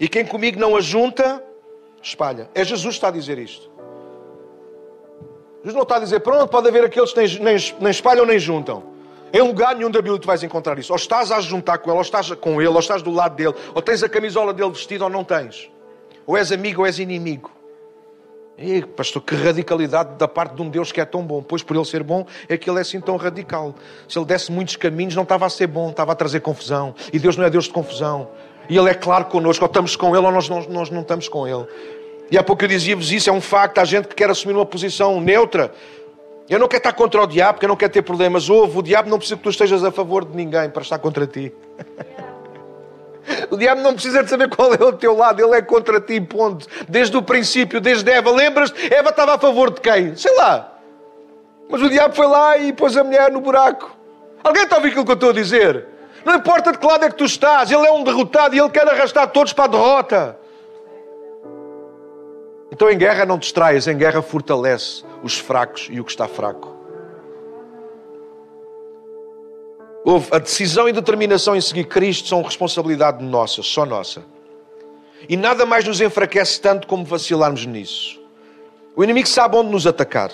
e 0.00 0.08
quem 0.08 0.26
comigo 0.26 0.58
não 0.58 0.74
ajunta, 0.74 1.40
espalha. 2.02 2.50
É 2.56 2.64
Jesus 2.64 2.94
que 2.94 2.98
está 2.98 3.06
a 3.06 3.12
dizer 3.12 3.38
isto. 3.38 3.70
Jesus 5.62 5.74
não 5.74 5.82
está 5.82 5.96
a 5.96 6.00
dizer, 6.00 6.20
pronto, 6.20 6.48
pode 6.48 6.68
haver 6.68 6.84
aqueles 6.84 7.12
que 7.12 7.38
nem, 7.38 7.58
nem, 7.80 7.90
espalham 7.90 8.26
nem 8.26 8.38
juntam. 8.38 8.82
Em 9.32 9.40
lugar 9.40 9.74
nenhum 9.74 9.90
da 9.90 10.02
Bíblia 10.02 10.20
tu 10.20 10.26
vais 10.26 10.42
encontrar 10.42 10.78
isso. 10.78 10.92
Ou 10.92 10.96
estás 10.96 11.30
a 11.30 11.40
juntar 11.40 11.78
com 11.78 11.90
ele, 11.90 11.96
ou 11.96 12.02
estás 12.02 12.30
com 12.32 12.60
ele, 12.60 12.68
ou 12.68 12.78
estás 12.80 13.00
do 13.00 13.10
lado 13.10 13.36
dele, 13.36 13.54
ou 13.74 13.80
tens 13.80 14.02
a 14.02 14.08
camisola 14.08 14.52
dele 14.52 14.70
vestida 14.70 15.04
ou 15.04 15.10
não 15.10 15.24
tens. 15.24 15.70
Ou 16.26 16.36
és 16.36 16.52
amigo 16.52 16.82
ou 16.82 16.86
és 16.86 16.98
inimigo. 16.98 17.50
E, 18.58 18.82
pastor, 18.82 19.22
que 19.22 19.34
radicalidade 19.34 20.16
da 20.16 20.28
parte 20.28 20.54
de 20.54 20.62
um 20.62 20.68
Deus 20.68 20.92
que 20.92 21.00
é 21.00 21.04
tão 21.04 21.22
bom. 21.22 21.42
Pois 21.42 21.62
por 21.62 21.74
ele 21.74 21.84
ser 21.84 22.02
bom, 22.02 22.26
é 22.48 22.56
que 22.56 22.68
ele 22.68 22.78
é 22.78 22.82
assim 22.82 23.00
tão 23.00 23.16
radical. 23.16 23.74
Se 24.08 24.18
ele 24.18 24.26
desse 24.26 24.52
muitos 24.52 24.76
caminhos, 24.76 25.14
não 25.14 25.22
estava 25.22 25.46
a 25.46 25.50
ser 25.50 25.68
bom, 25.68 25.90
estava 25.90 26.12
a 26.12 26.14
trazer 26.14 26.40
confusão. 26.40 26.94
E 27.12 27.18
Deus 27.18 27.36
não 27.36 27.44
é 27.44 27.50
Deus 27.50 27.64
de 27.64 27.70
confusão. 27.70 28.28
E 28.68 28.76
ele 28.76 28.90
é 28.90 28.94
claro 28.94 29.24
connosco, 29.26 29.64
ou 29.64 29.68
estamos 29.68 29.96
com 29.96 30.14
ele 30.14 30.26
ou 30.26 30.32
nós, 30.32 30.48
nós, 30.48 30.66
nós 30.66 30.90
não 30.90 31.00
estamos 31.00 31.28
com 31.28 31.48
ele. 31.48 31.66
E 32.32 32.38
há 32.38 32.42
pouco 32.42 32.64
eu 32.64 32.68
dizia-vos 32.68 33.12
isso, 33.12 33.28
é 33.28 33.32
um 33.32 33.42
facto. 33.42 33.76
Há 33.76 33.84
gente 33.84 34.08
que 34.08 34.14
quer 34.14 34.30
assumir 34.30 34.54
uma 34.54 34.64
posição 34.64 35.20
neutra. 35.20 35.70
Eu 36.48 36.58
não 36.58 36.66
quero 36.66 36.78
estar 36.78 36.94
contra 36.94 37.22
o 37.22 37.26
diabo, 37.26 37.52
porque 37.52 37.66
eu 37.66 37.68
não 37.68 37.76
quero 37.76 37.92
ter 37.92 38.00
problemas. 38.00 38.48
Ouve, 38.48 38.78
o 38.78 38.82
diabo 38.82 39.10
não 39.10 39.18
precisa 39.18 39.36
que 39.36 39.42
tu 39.42 39.50
estejas 39.50 39.84
a 39.84 39.92
favor 39.92 40.24
de 40.24 40.34
ninguém 40.34 40.70
para 40.70 40.80
estar 40.80 40.98
contra 40.98 41.26
ti. 41.26 41.52
O 43.52 43.56
diabo 43.56 43.80
não 43.82 43.92
precisa 43.92 44.24
de 44.24 44.28
saber 44.28 44.48
qual 44.48 44.74
é 44.74 44.82
o 44.82 44.92
teu 44.92 45.16
lado, 45.16 45.40
ele 45.40 45.54
é 45.54 45.62
contra 45.62 46.00
ti, 46.00 46.20
ponto. 46.20 46.66
Desde 46.88 47.16
o 47.16 47.22
princípio, 47.22 47.80
desde 47.80 48.10
Eva. 48.10 48.32
Lembras-te? 48.32 48.92
Eva 48.92 49.10
estava 49.10 49.34
a 49.36 49.38
favor 49.38 49.70
de 49.70 49.80
quem? 49.80 50.16
Sei 50.16 50.34
lá. 50.36 50.72
Mas 51.70 51.80
o 51.80 51.88
diabo 51.88 52.16
foi 52.16 52.26
lá 52.26 52.58
e 52.58 52.72
pôs 52.72 52.96
a 52.96 53.04
mulher 53.04 53.30
no 53.30 53.40
buraco. 53.40 53.96
Alguém 54.42 54.64
está 54.64 54.74
a 54.74 54.78
ouvir 54.78 54.88
aquilo 54.88 55.04
que 55.04 55.10
eu 55.12 55.14
estou 55.14 55.30
a 55.30 55.34
dizer? 55.34 55.86
Não 56.24 56.34
importa 56.34 56.72
de 56.72 56.78
que 56.78 56.86
lado 56.86 57.04
é 57.04 57.10
que 57.10 57.14
tu 57.14 57.24
estás, 57.24 57.70
ele 57.70 57.86
é 57.86 57.92
um 57.92 58.02
derrotado 58.02 58.56
e 58.56 58.58
ele 58.58 58.70
quer 58.70 58.88
arrastar 58.88 59.28
todos 59.28 59.52
para 59.52 59.66
a 59.66 59.68
derrota. 59.68 60.41
Então 62.72 62.90
em 62.90 62.96
guerra 62.96 63.26
não 63.26 63.36
distraias, 63.36 63.86
em 63.86 63.98
guerra 63.98 64.22
fortalece 64.22 65.04
os 65.22 65.38
fracos 65.38 65.88
e 65.90 66.00
o 66.00 66.04
que 66.04 66.10
está 66.10 66.26
fraco. 66.26 66.74
Houve 70.02 70.28
a 70.32 70.38
decisão 70.38 70.88
e 70.88 70.92
determinação 70.92 71.54
em 71.54 71.60
seguir 71.60 71.84
Cristo 71.84 72.28
são 72.28 72.40
responsabilidade 72.40 73.22
nossa, 73.22 73.62
só 73.62 73.84
nossa. 73.84 74.24
E 75.28 75.36
nada 75.36 75.66
mais 75.66 75.84
nos 75.84 76.00
enfraquece 76.00 76.60
tanto 76.62 76.86
como 76.86 77.04
vacilarmos 77.04 77.66
nisso. 77.66 78.18
O 78.96 79.04
inimigo 79.04 79.28
sabe 79.28 79.54
onde 79.56 79.70
nos 79.70 79.86
atacar. 79.86 80.30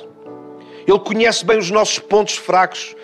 Ele 0.86 0.98
conhece 1.00 1.44
bem 1.44 1.58
os 1.58 1.72
nossos 1.72 1.98
pontos 1.98 2.36
fracos, 2.36 2.94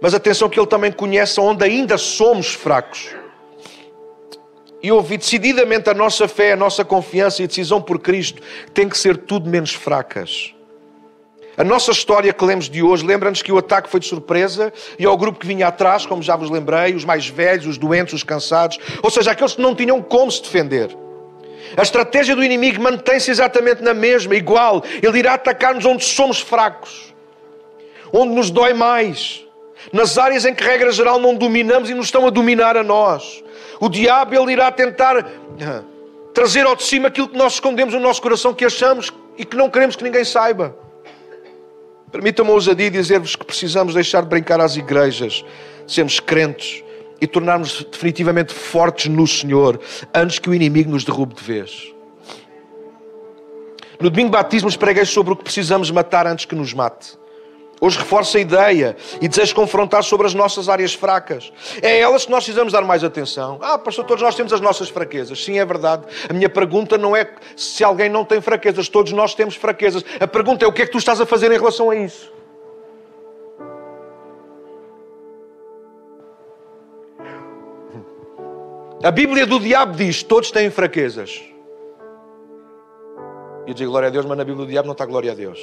mas 0.00 0.14
atenção 0.14 0.48
que 0.48 0.58
ele 0.58 0.66
também 0.66 0.90
conhece 0.90 1.38
onde 1.38 1.62
ainda 1.62 1.98
somos 1.98 2.54
fracos. 2.54 3.14
E 4.82 4.92
ouvi 4.92 5.16
decididamente 5.16 5.90
a 5.90 5.94
nossa 5.94 6.28
fé, 6.28 6.52
a 6.52 6.56
nossa 6.56 6.84
confiança 6.84 7.42
e 7.42 7.44
a 7.44 7.48
decisão 7.48 7.82
por 7.82 7.98
Cristo 7.98 8.40
tem 8.72 8.88
que 8.88 8.96
ser 8.96 9.16
tudo 9.16 9.50
menos 9.50 9.74
fracas. 9.74 10.54
A 11.56 11.64
nossa 11.64 11.90
história 11.90 12.32
que 12.32 12.44
lemos 12.44 12.70
de 12.70 12.84
hoje 12.84 13.04
lembra-nos 13.04 13.42
que 13.42 13.50
o 13.50 13.58
ataque 13.58 13.90
foi 13.90 13.98
de 13.98 14.06
surpresa 14.06 14.72
e 14.96 15.04
ao 15.04 15.16
grupo 15.16 15.40
que 15.40 15.46
vinha 15.46 15.66
atrás, 15.66 16.06
como 16.06 16.22
já 16.22 16.36
vos 16.36 16.48
lembrei, 16.48 16.94
os 16.94 17.04
mais 17.04 17.26
velhos, 17.26 17.66
os 17.66 17.76
doentes, 17.76 18.14
os 18.14 18.22
cansados, 18.22 18.78
ou 19.02 19.10
seja, 19.10 19.32
aqueles 19.32 19.56
que 19.56 19.60
não 19.60 19.74
tinham 19.74 20.00
como 20.00 20.30
se 20.30 20.40
defender. 20.40 20.96
A 21.76 21.82
estratégia 21.82 22.36
do 22.36 22.44
inimigo 22.44 22.80
mantém-se 22.80 23.32
exatamente 23.32 23.82
na 23.82 23.92
mesma, 23.92 24.36
igual. 24.36 24.84
Ele 25.02 25.18
irá 25.18 25.34
atacar-nos 25.34 25.84
onde 25.84 26.04
somos 26.04 26.38
fracos, 26.38 27.12
onde 28.12 28.34
nos 28.34 28.50
dói 28.50 28.72
mais, 28.72 29.44
nas 29.92 30.16
áreas 30.16 30.44
em 30.44 30.54
que, 30.54 30.62
regra 30.62 30.92
geral, 30.92 31.18
não 31.18 31.34
dominamos 31.34 31.90
e 31.90 31.94
nos 31.94 32.06
estão 32.06 32.24
a 32.24 32.30
dominar 32.30 32.76
a 32.76 32.84
nós. 32.84 33.42
O 33.80 33.88
diabo 33.88 34.34
ele 34.34 34.52
irá 34.52 34.70
tentar 34.72 35.16
ah, 35.18 35.82
trazer 36.34 36.66
ao 36.66 36.74
de 36.74 36.82
cima 36.82 37.08
aquilo 37.08 37.28
que 37.28 37.36
nós 37.36 37.54
escondemos 37.54 37.94
no 37.94 38.00
nosso 38.00 38.20
coração, 38.20 38.52
que 38.52 38.64
achamos 38.64 39.12
e 39.36 39.44
que 39.44 39.56
não 39.56 39.70
queremos 39.70 39.96
que 39.96 40.04
ninguém 40.04 40.24
saiba. 40.24 40.76
Permitam-me 42.10 42.50
ousadia 42.50 42.90
dizer-vos 42.90 43.36
que 43.36 43.44
precisamos 43.44 43.94
deixar 43.94 44.22
de 44.22 44.28
brincar 44.28 44.60
às 44.60 44.76
igrejas, 44.76 45.44
sermos 45.86 46.18
crentes 46.18 46.82
e 47.20 47.26
tornarmos 47.26 47.84
definitivamente 47.90 48.52
fortes 48.52 49.06
no 49.06 49.26
Senhor 49.26 49.80
antes 50.14 50.38
que 50.38 50.48
o 50.48 50.54
inimigo 50.54 50.90
nos 50.90 51.04
derrube 51.04 51.34
de 51.34 51.42
vez. 51.42 51.92
No 54.00 54.08
domingo 54.10 54.30
de 54.30 54.36
batismo 54.36 54.76
preguei 54.78 55.04
sobre 55.04 55.32
o 55.32 55.36
que 55.36 55.42
precisamos 55.42 55.90
matar 55.90 56.26
antes 56.26 56.44
que 56.44 56.54
nos 56.54 56.72
mate. 56.72 57.18
Hoje 57.80 57.98
reforço 57.98 58.36
a 58.36 58.40
ideia 58.40 58.96
e 59.20 59.28
desejo 59.28 59.54
confrontar 59.54 60.02
sobre 60.02 60.26
as 60.26 60.34
nossas 60.34 60.68
áreas 60.68 60.94
fracas. 60.94 61.52
É 61.80 62.00
elas 62.00 62.24
que 62.24 62.30
nós 62.30 62.44
precisamos 62.44 62.72
dar 62.72 62.82
mais 62.82 63.04
atenção. 63.04 63.58
Ah, 63.62 63.78
pastor, 63.78 64.04
todos 64.04 64.22
nós 64.22 64.34
temos 64.34 64.52
as 64.52 64.60
nossas 64.60 64.88
fraquezas. 64.88 65.42
Sim, 65.44 65.58
é 65.58 65.64
verdade. 65.64 66.04
A 66.28 66.32
minha 66.32 66.48
pergunta 66.48 66.98
não 66.98 67.14
é 67.14 67.30
se 67.56 67.84
alguém 67.84 68.08
não 68.08 68.24
tem 68.24 68.40
fraquezas. 68.40 68.88
Todos 68.88 69.12
nós 69.12 69.34
temos 69.34 69.54
fraquezas. 69.54 70.04
A 70.18 70.26
pergunta 70.26 70.64
é 70.64 70.68
o 70.68 70.72
que 70.72 70.82
é 70.82 70.86
que 70.86 70.92
tu 70.92 70.98
estás 70.98 71.20
a 71.20 71.26
fazer 71.26 71.52
em 71.52 71.58
relação 71.58 71.90
a 71.90 71.96
isso? 71.96 72.32
A 79.04 79.12
Bíblia 79.12 79.46
do 79.46 79.60
diabo 79.60 79.96
diz: 79.96 80.24
todos 80.24 80.50
têm 80.50 80.68
fraquezas. 80.70 81.40
E 83.66 83.70
eu 83.70 83.74
digo 83.74 83.90
glória 83.90 84.08
a 84.08 84.10
Deus, 84.10 84.26
mas 84.26 84.36
na 84.36 84.44
Bíblia 84.44 84.66
do 84.66 84.70
diabo 84.70 84.86
não 84.86 84.92
está 84.92 85.06
glória 85.06 85.30
a 85.30 85.34
Deus. 85.34 85.58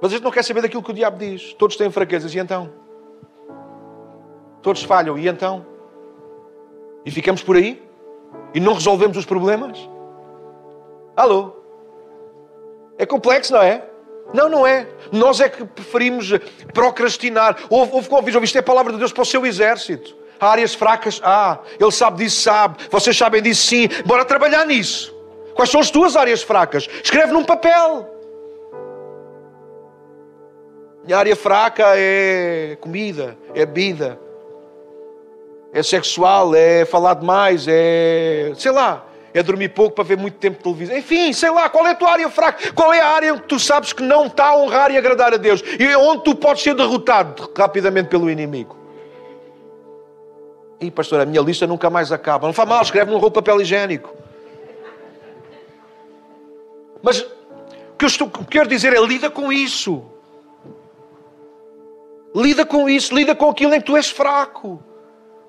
Mas 0.00 0.12
a 0.12 0.14
gente 0.14 0.24
não 0.24 0.30
quer 0.30 0.44
saber 0.44 0.62
daquilo 0.62 0.82
que 0.82 0.90
o 0.90 0.94
diabo 0.94 1.18
diz. 1.18 1.52
Todos 1.54 1.76
têm 1.76 1.90
fraquezas, 1.90 2.34
e 2.34 2.38
então? 2.38 2.70
Todos 4.62 4.82
falham, 4.82 5.18
e 5.18 5.28
então? 5.28 5.66
E 7.04 7.10
ficamos 7.10 7.42
por 7.42 7.56
aí? 7.56 7.82
E 8.54 8.60
não 8.60 8.74
resolvemos 8.74 9.16
os 9.16 9.24
problemas? 9.24 9.78
Alô? 11.16 11.56
É 12.96 13.06
complexo, 13.06 13.52
não 13.52 13.62
é? 13.62 13.84
Não, 14.32 14.48
não 14.48 14.66
é. 14.66 14.86
Nós 15.10 15.40
é 15.40 15.48
que 15.48 15.64
preferimos 15.64 16.30
procrastinar. 16.72 17.56
Houve, 17.70 17.92
houve 17.92 18.08
convite, 18.08 18.42
isto 18.44 18.56
é 18.56 18.60
a 18.60 18.62
palavra 18.62 18.92
de 18.92 18.98
Deus 18.98 19.12
para 19.12 19.22
o 19.22 19.26
seu 19.26 19.44
exército. 19.46 20.16
Há 20.38 20.50
áreas 20.50 20.74
fracas? 20.74 21.20
Ah, 21.24 21.58
ele 21.78 21.90
sabe 21.90 22.24
disso, 22.24 22.42
sabe. 22.42 22.78
Vocês 22.90 23.16
sabem 23.16 23.42
disso, 23.42 23.66
sim. 23.66 23.88
Bora 24.04 24.24
trabalhar 24.24 24.66
nisso. 24.66 25.14
Quais 25.54 25.70
são 25.70 25.80
as 25.80 25.90
tuas 25.90 26.14
áreas 26.14 26.42
fracas? 26.42 26.88
Escreve 27.02 27.32
num 27.32 27.44
papel. 27.44 28.17
Minha 31.08 31.16
área 31.16 31.34
fraca 31.34 31.84
é 31.96 32.76
comida, 32.82 33.34
é 33.54 33.64
bebida, 33.64 34.20
é 35.72 35.82
sexual, 35.82 36.54
é 36.54 36.84
falar 36.84 37.14
demais, 37.14 37.64
é. 37.66 38.52
sei 38.54 38.70
lá, 38.70 39.06
é 39.32 39.42
dormir 39.42 39.70
pouco 39.70 39.94
para 39.94 40.04
ver 40.04 40.18
muito 40.18 40.36
tempo 40.36 40.58
de 40.58 40.64
televisão. 40.64 40.98
Enfim, 40.98 41.32
sei 41.32 41.48
lá, 41.50 41.70
qual 41.70 41.86
é 41.86 41.92
a 41.92 41.94
tua 41.94 42.12
área 42.12 42.28
fraca? 42.28 42.74
Qual 42.74 42.92
é 42.92 43.00
a 43.00 43.06
área 43.06 43.32
onde 43.32 43.44
tu 43.44 43.58
sabes 43.58 43.94
que 43.94 44.02
não 44.02 44.26
está 44.26 44.48
a 44.48 44.56
honrar 44.58 44.90
e 44.90 44.98
agradar 44.98 45.32
a 45.32 45.38
Deus? 45.38 45.62
E 45.80 45.96
onde 45.96 46.24
tu 46.24 46.34
podes 46.34 46.62
ser 46.62 46.74
derrotado 46.74 47.50
rapidamente 47.56 48.10
pelo 48.10 48.28
inimigo? 48.28 48.76
E 50.78 50.90
pastor, 50.90 51.20
a 51.20 51.24
minha 51.24 51.40
lista 51.40 51.66
nunca 51.66 51.88
mais 51.88 52.12
acaba. 52.12 52.46
Não 52.46 52.52
faz 52.52 52.68
mal, 52.68 52.82
escreve 52.82 53.10
num 53.10 53.30
papel 53.30 53.62
higiênico. 53.62 54.14
Mas 57.02 57.22
o 57.22 57.96
que 57.96 58.04
eu 58.04 58.08
estou, 58.08 58.28
quero 58.28 58.68
dizer 58.68 58.92
é 58.92 59.00
lida 59.00 59.30
com 59.30 59.50
isso. 59.50 60.04
Lida 62.38 62.64
com 62.64 62.88
isso, 62.88 63.12
lida 63.12 63.34
com 63.34 63.50
aquilo 63.50 63.74
em 63.74 63.80
que 63.80 63.86
tu 63.86 63.96
és 63.96 64.08
fraco. 64.08 64.80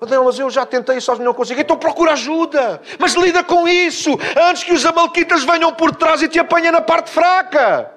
Não, 0.08 0.24
mas 0.24 0.40
eu 0.40 0.50
já 0.50 0.66
tentei 0.66 1.00
sozinho 1.00 1.24
não 1.24 1.32
consigo. 1.32 1.60
Então 1.60 1.76
procura 1.76 2.14
ajuda. 2.14 2.82
Mas 2.98 3.14
lida 3.14 3.44
com 3.44 3.68
isso 3.68 4.18
antes 4.36 4.64
que 4.64 4.72
os 4.72 4.84
amalquitas 4.84 5.44
venham 5.44 5.72
por 5.72 5.94
trás 5.94 6.20
e 6.20 6.28
te 6.28 6.40
apanhem 6.40 6.72
na 6.72 6.80
parte 6.80 7.10
fraca. 7.10 7.92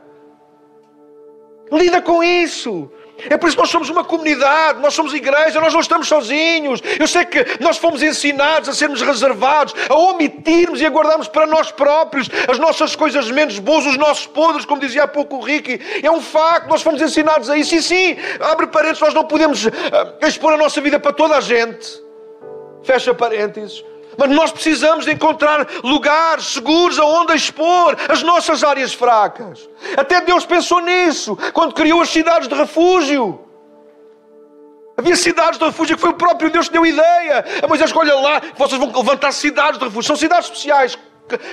Lida 1.71 2.03
com 2.03 2.23
isso. 2.23 2.91
É 3.29 3.37
por 3.37 3.47
isso 3.47 3.55
que 3.55 3.61
nós 3.61 3.69
somos 3.69 3.89
uma 3.89 4.03
comunidade, 4.03 4.79
nós 4.79 4.93
somos 4.93 5.13
igreja, 5.13 5.59
nós 5.61 5.73
não 5.73 5.79
estamos 5.81 6.07
sozinhos. 6.07 6.81
Eu 6.99 7.07
sei 7.07 7.25
que 7.25 7.45
nós 7.59 7.77
fomos 7.77 8.01
ensinados 8.01 8.69
a 8.69 8.73
sermos 8.73 9.01
reservados, 9.01 9.73
a 9.89 9.95
omitirmos 9.95 10.81
e 10.81 10.85
a 10.85 10.89
guardarmos 10.89 11.27
para 11.27 11.45
nós 11.45 11.71
próprios 11.71 12.29
as 12.47 12.59
nossas 12.59 12.95
coisas 12.95 13.29
menos 13.31 13.59
boas, 13.59 13.85
os 13.85 13.97
nossos 13.97 14.27
podres, 14.27 14.65
como 14.65 14.81
dizia 14.81 15.03
há 15.03 15.07
pouco 15.07 15.37
o 15.37 15.41
Ricky. 15.41 15.79
É 16.01 16.11
um 16.11 16.21
facto, 16.21 16.69
nós 16.69 16.81
fomos 16.81 17.01
ensinados 17.01 17.49
a 17.49 17.57
isso. 17.57 17.75
E 17.75 17.81
sim, 17.81 18.17
abre 18.39 18.67
parênteses, 18.67 19.01
nós 19.01 19.13
não 19.13 19.25
podemos 19.25 19.65
uh, 19.65 19.71
expor 20.21 20.53
a 20.53 20.57
nossa 20.57 20.81
vida 20.81 20.99
para 20.99 21.13
toda 21.13 21.37
a 21.37 21.41
gente. 21.41 22.01
Fecha 22.83 23.13
parênteses. 23.13 23.83
Mas 24.17 24.29
nós 24.29 24.51
precisamos 24.51 25.05
de 25.05 25.11
encontrar 25.11 25.67
lugares 25.83 26.45
seguros 26.45 26.99
aonde 26.99 27.33
expor 27.33 27.97
as 28.09 28.23
nossas 28.23 28.63
áreas 28.63 28.93
fracas. 28.93 29.67
Até 29.97 30.21
Deus 30.21 30.45
pensou 30.45 30.79
nisso 30.79 31.37
quando 31.53 31.73
criou 31.73 32.01
as 32.01 32.09
cidades 32.09 32.47
de 32.47 32.55
refúgio. 32.55 33.39
Havia 34.95 35.15
cidades 35.15 35.57
de 35.57 35.65
refúgio 35.65 35.95
que 35.95 36.01
foi 36.01 36.11
o 36.11 36.15
próprio 36.15 36.51
Deus 36.51 36.67
que 36.67 36.73
deu 36.73 36.85
ideia. 36.85 37.43
A 37.63 37.67
Moisés, 37.67 37.91
olha 37.95 38.15
lá, 38.15 38.41
vocês 38.55 38.79
vão 38.79 38.91
levantar 38.95 39.31
cidades 39.31 39.79
de 39.79 39.85
refúgio. 39.85 40.07
São 40.07 40.15
cidades 40.15 40.49
especiais 40.49 40.97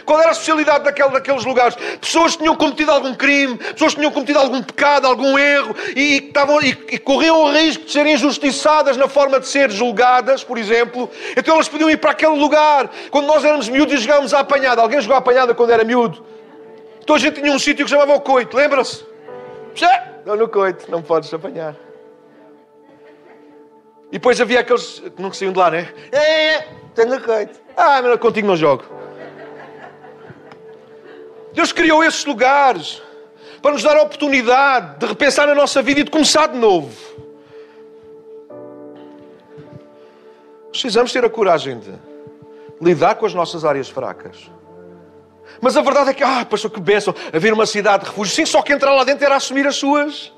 qual 0.05 0.21
era 0.21 0.31
a 0.31 0.33
especialidade 0.33 0.85
daquele, 0.85 1.11
daqueles 1.11 1.45
lugares? 1.45 1.77
Pessoas 2.01 2.37
tinham 2.37 2.55
cometido 2.57 2.91
algum 2.91 3.15
crime, 3.15 3.57
pessoas 3.57 3.95
tinham 3.95 4.11
cometido 4.11 4.39
algum 4.39 4.63
pecado, 4.63 5.07
algum 5.07 5.39
erro 5.39 5.75
e, 5.95 6.17
estavam, 6.27 6.61
e, 6.61 6.69
e 6.91 6.99
corriam 6.99 7.45
o 7.45 7.53
risco 7.53 7.85
de 7.85 7.93
serem 7.93 8.15
injustiçadas 8.15 8.97
na 8.97 9.09
forma 9.09 9.39
de 9.39 9.47
ser 9.47 9.71
julgadas, 9.71 10.43
por 10.43 10.59
exemplo. 10.59 11.09
Então 11.37 11.55
elas 11.55 11.69
podiam 11.69 11.89
ir 11.89 11.99
para 11.99 12.11
aquele 12.11 12.37
lugar. 12.37 12.91
Quando 13.11 13.27
nós 13.27 13.45
éramos 13.45 13.69
miúdos 13.69 13.95
e 13.95 13.99
jogávamos 13.99 14.35
à 14.35 14.41
apanhada, 14.41 14.83
alguém 14.83 15.01
jogou 15.01 15.15
à 15.15 15.19
apanhada 15.19 15.55
quando 15.55 15.71
era 15.71 15.85
miúdo? 15.85 16.25
Então 17.03 17.17
a 17.17 17.19
gente 17.19 17.41
tinha 17.41 17.53
um 17.53 17.59
sítio 17.59 17.85
que 17.85 17.91
chamava 17.91 18.15
o 18.15 18.21
coito, 18.21 18.57
lembra-se? 18.57 19.05
Não, 20.27 20.37
no 20.37 20.49
coito, 20.49 20.91
não 20.91 21.01
podes 21.01 21.33
apanhar. 21.33 21.75
E 24.11 24.19
depois 24.19 24.41
havia 24.41 24.61
aqueles 24.61 24.99
que 24.99 25.23
não 25.23 25.33
saíam 25.33 25.53
de 25.53 25.59
lá, 25.59 25.71
né? 25.71 25.89
É, 26.11 26.19
é, 26.19 26.55
é, 26.55 26.69
tenho 26.95 27.21
coito. 27.23 27.61
Ah, 27.77 28.03
mas 28.03 28.19
contigo 28.19 28.49
não 28.49 28.57
jogo. 28.57 29.00
Deus 31.53 31.73
criou 31.73 32.05
esses 32.05 32.25
lugares 32.25 33.03
para 33.61 33.73
nos 33.73 33.83
dar 33.83 33.97
a 33.97 34.03
oportunidade 34.03 34.99
de 34.99 35.07
repensar 35.07 35.47
na 35.47 35.55
nossa 35.55 35.83
vida 35.83 36.01
e 36.01 36.05
de 36.05 36.11
começar 36.11 36.47
de 36.47 36.59
novo. 36.59 36.91
Precisamos 40.71 41.13
ter 41.13 41.25
a 41.25 41.31
coragem 41.31 41.79
de 41.79 41.93
lidar 42.81 43.17
com 43.17 43.27
as 43.27 43.35
nossas 43.35 43.65
áreas 43.65 43.89
fracas. 43.89 44.51
Mas 45.61 45.77
a 45.77 45.83
verdade 45.83 46.11
é 46.11 46.15
que, 46.15 46.23
ah, 46.23 46.47
pastor, 46.49 46.71
que 46.71 46.81
bênção, 46.81 47.15
haver 47.33 47.53
uma 47.53 47.67
cidade 47.67 48.05
de 48.05 48.11
refúgio. 48.11 48.35
Sim, 48.35 48.47
só 48.47 48.63
que 48.63 48.73
entrar 48.73 48.95
lá 48.95 49.05
dentro 49.05 49.25
era 49.25 49.37
assumir 49.37 49.67
as 49.67 49.77
suas 49.77 50.33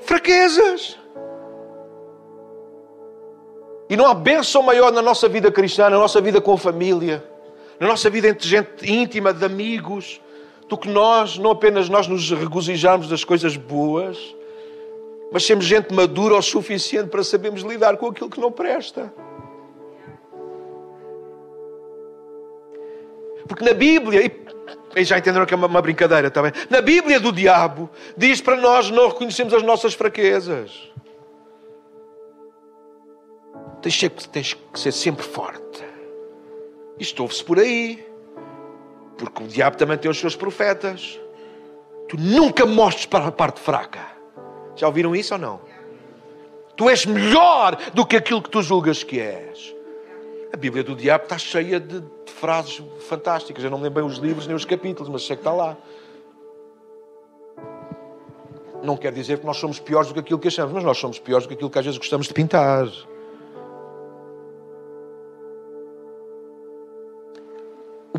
fraquezas. 0.00 0.98
E 3.88 3.96
não 3.96 4.06
há 4.06 4.14
bênção 4.14 4.62
maior 4.62 4.90
na 4.90 5.02
nossa 5.02 5.28
vida 5.28 5.52
cristã, 5.52 5.88
na 5.88 5.98
nossa 5.98 6.20
vida 6.20 6.40
com 6.40 6.54
a 6.54 6.58
família 6.58 7.22
na 7.78 7.86
nossa 7.86 8.08
vida 8.08 8.28
entre 8.28 8.48
gente 8.48 8.90
íntima, 8.90 9.32
de 9.32 9.44
amigos, 9.44 10.20
do 10.68 10.76
que 10.76 10.88
nós, 10.88 11.38
não 11.38 11.50
apenas 11.50 11.88
nós 11.88 12.08
nos 12.08 12.30
regozijamos 12.30 13.08
das 13.08 13.22
coisas 13.22 13.56
boas, 13.56 14.34
mas 15.32 15.44
sermos 15.44 15.64
gente 15.64 15.92
madura 15.92 16.34
o 16.34 16.42
suficiente 16.42 17.08
para 17.08 17.22
sabermos 17.22 17.62
lidar 17.62 17.96
com 17.96 18.06
aquilo 18.06 18.30
que 18.30 18.40
não 18.40 18.50
presta. 18.50 19.12
Porque 23.46 23.64
na 23.64 23.74
Bíblia, 23.74 24.32
e 24.96 25.04
já 25.04 25.18
entenderam 25.18 25.46
que 25.46 25.54
é 25.54 25.56
uma, 25.56 25.82
brincadeira 25.82 26.30
também, 26.30 26.52
na 26.68 26.80
Bíblia 26.80 27.20
do 27.20 27.30
diabo, 27.30 27.88
diz 28.16 28.40
para 28.40 28.56
nós 28.56 28.90
não 28.90 29.08
reconhecermos 29.08 29.54
as 29.54 29.62
nossas 29.62 29.94
fraquezas. 29.94 30.90
Tens, 33.82 34.00
tens 34.32 34.54
que 34.54 34.80
ser 34.80 34.92
sempre 34.92 35.24
forte. 35.24 35.85
Isto 36.98 37.22
ouve-se 37.22 37.44
por 37.44 37.58
aí. 37.58 38.06
Porque 39.16 39.42
o 39.42 39.46
diabo 39.46 39.76
também 39.76 39.96
tem 39.98 40.10
os 40.10 40.18
seus 40.18 40.36
profetas. 40.36 41.18
Tu 42.08 42.16
nunca 42.18 42.64
mostres 42.66 43.06
para 43.06 43.26
a 43.26 43.32
parte 43.32 43.60
fraca. 43.60 44.06
Já 44.74 44.86
ouviram 44.86 45.16
isso 45.16 45.34
ou 45.34 45.40
não? 45.40 45.60
Tu 46.76 46.88
és 46.90 47.06
melhor 47.06 47.76
do 47.94 48.04
que 48.04 48.16
aquilo 48.16 48.42
que 48.42 48.50
tu 48.50 48.62
julgas 48.62 49.02
que 49.02 49.18
és. 49.18 49.74
A 50.52 50.56
Bíblia 50.56 50.84
do 50.84 50.94
diabo 50.94 51.24
está 51.24 51.38
cheia 51.38 51.80
de, 51.80 52.00
de 52.00 52.32
frases 52.32 52.82
fantásticas. 53.08 53.64
Eu 53.64 53.70
não 53.70 53.80
lembro 53.80 54.02
bem 54.02 54.04
os 54.04 54.18
livros 54.18 54.46
nem 54.46 54.54
os 54.54 54.64
capítulos, 54.64 55.08
mas 55.08 55.26
sei 55.26 55.36
que 55.36 55.40
está 55.40 55.52
lá. 55.52 55.76
Não 58.82 58.96
quer 58.96 59.12
dizer 59.12 59.38
que 59.38 59.46
nós 59.46 59.56
somos 59.56 59.80
piores 59.80 60.08
do 60.08 60.14
que 60.14 60.20
aquilo 60.20 60.38
que 60.38 60.48
achamos, 60.48 60.72
mas 60.72 60.84
nós 60.84 60.98
somos 60.98 61.18
piores 61.18 61.46
do 61.46 61.48
que 61.48 61.54
aquilo 61.54 61.70
que 61.70 61.78
às 61.78 61.84
vezes 61.84 61.98
gostamos 61.98 62.28
de 62.28 62.34
pintar. 62.34 62.86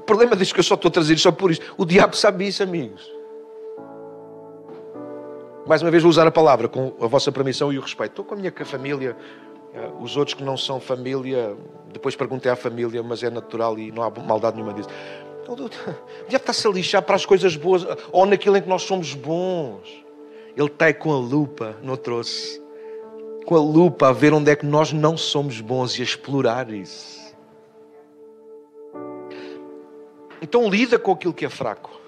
Problema 0.08 0.36
disto 0.36 0.54
que 0.54 0.60
eu 0.62 0.64
só 0.64 0.74
estou 0.74 0.90
a 0.90 0.92
trazer 0.92 1.18
só 1.20 1.32
por 1.32 1.52
isto. 1.52 1.76
O 1.78 1.86
diabo 1.86 2.16
sabe 2.16 2.48
isso, 2.48 2.64
amigos. 2.64 3.12
Mais 5.68 5.82
uma 5.82 5.92
vez 5.92 6.02
vou 6.02 6.10
usar 6.10 6.26
a 6.26 6.32
palavra 6.32 6.70
com 6.70 6.94
a 7.00 7.08
vossa 7.08 7.32
permissão 7.32 7.72
e 7.72 7.78
o 7.78 7.82
respeito. 7.82 8.12
Estou 8.12 8.26
com 8.26 8.34
a 8.34 8.38
minha 8.38 8.52
família, 8.66 9.16
eh, 9.74 9.90
os 10.00 10.16
outros 10.16 10.34
que 10.34 10.44
não 10.44 10.56
são 10.56 10.80
família, 10.80 11.56
depois 11.92 12.16
perguntei 12.16 12.50
à 12.50 12.56
família, 12.56 13.04
mas 13.04 13.22
é 13.22 13.30
natural 13.30 13.78
e 13.78 13.92
não 13.92 14.02
há 14.02 14.10
maldade 14.10 14.56
nenhuma 14.56 14.74
disso. 14.74 14.90
O 15.50 15.56
diabo 15.56 15.72
está-se 16.32 16.66
a 16.68 16.72
lixar 16.72 17.02
para 17.02 17.16
as 17.16 17.26
coisas 17.26 17.56
boas 17.56 17.86
ou 18.12 18.26
naquilo 18.26 18.58
em 18.58 18.62
que 18.62 18.70
nós 18.70 18.84
somos 18.84 19.14
bons. 19.14 20.06
Ele 20.56 20.68
está 20.68 20.92
com 20.94 21.12
a 21.12 21.18
lupa, 21.18 21.76
não 21.84 21.98
trouxe. 21.98 22.62
Com 23.46 23.56
a 23.56 23.60
lupa 23.60 24.10
a 24.10 24.14
ver 24.14 24.34
onde 24.34 24.50
é 24.50 24.56
que 24.56 24.66
nós 24.66 24.92
não 24.92 25.16
somos 25.16 25.62
bons 25.62 25.98
e 25.98 26.02
a 26.02 26.04
explorar 26.04 26.72
isso. 26.72 27.27
Então 30.42 30.70
lida 30.70 31.00
com 31.00 31.12
aquilo 31.12 31.34
que 31.34 31.46
é 31.46 31.50
fraco. 31.50 32.00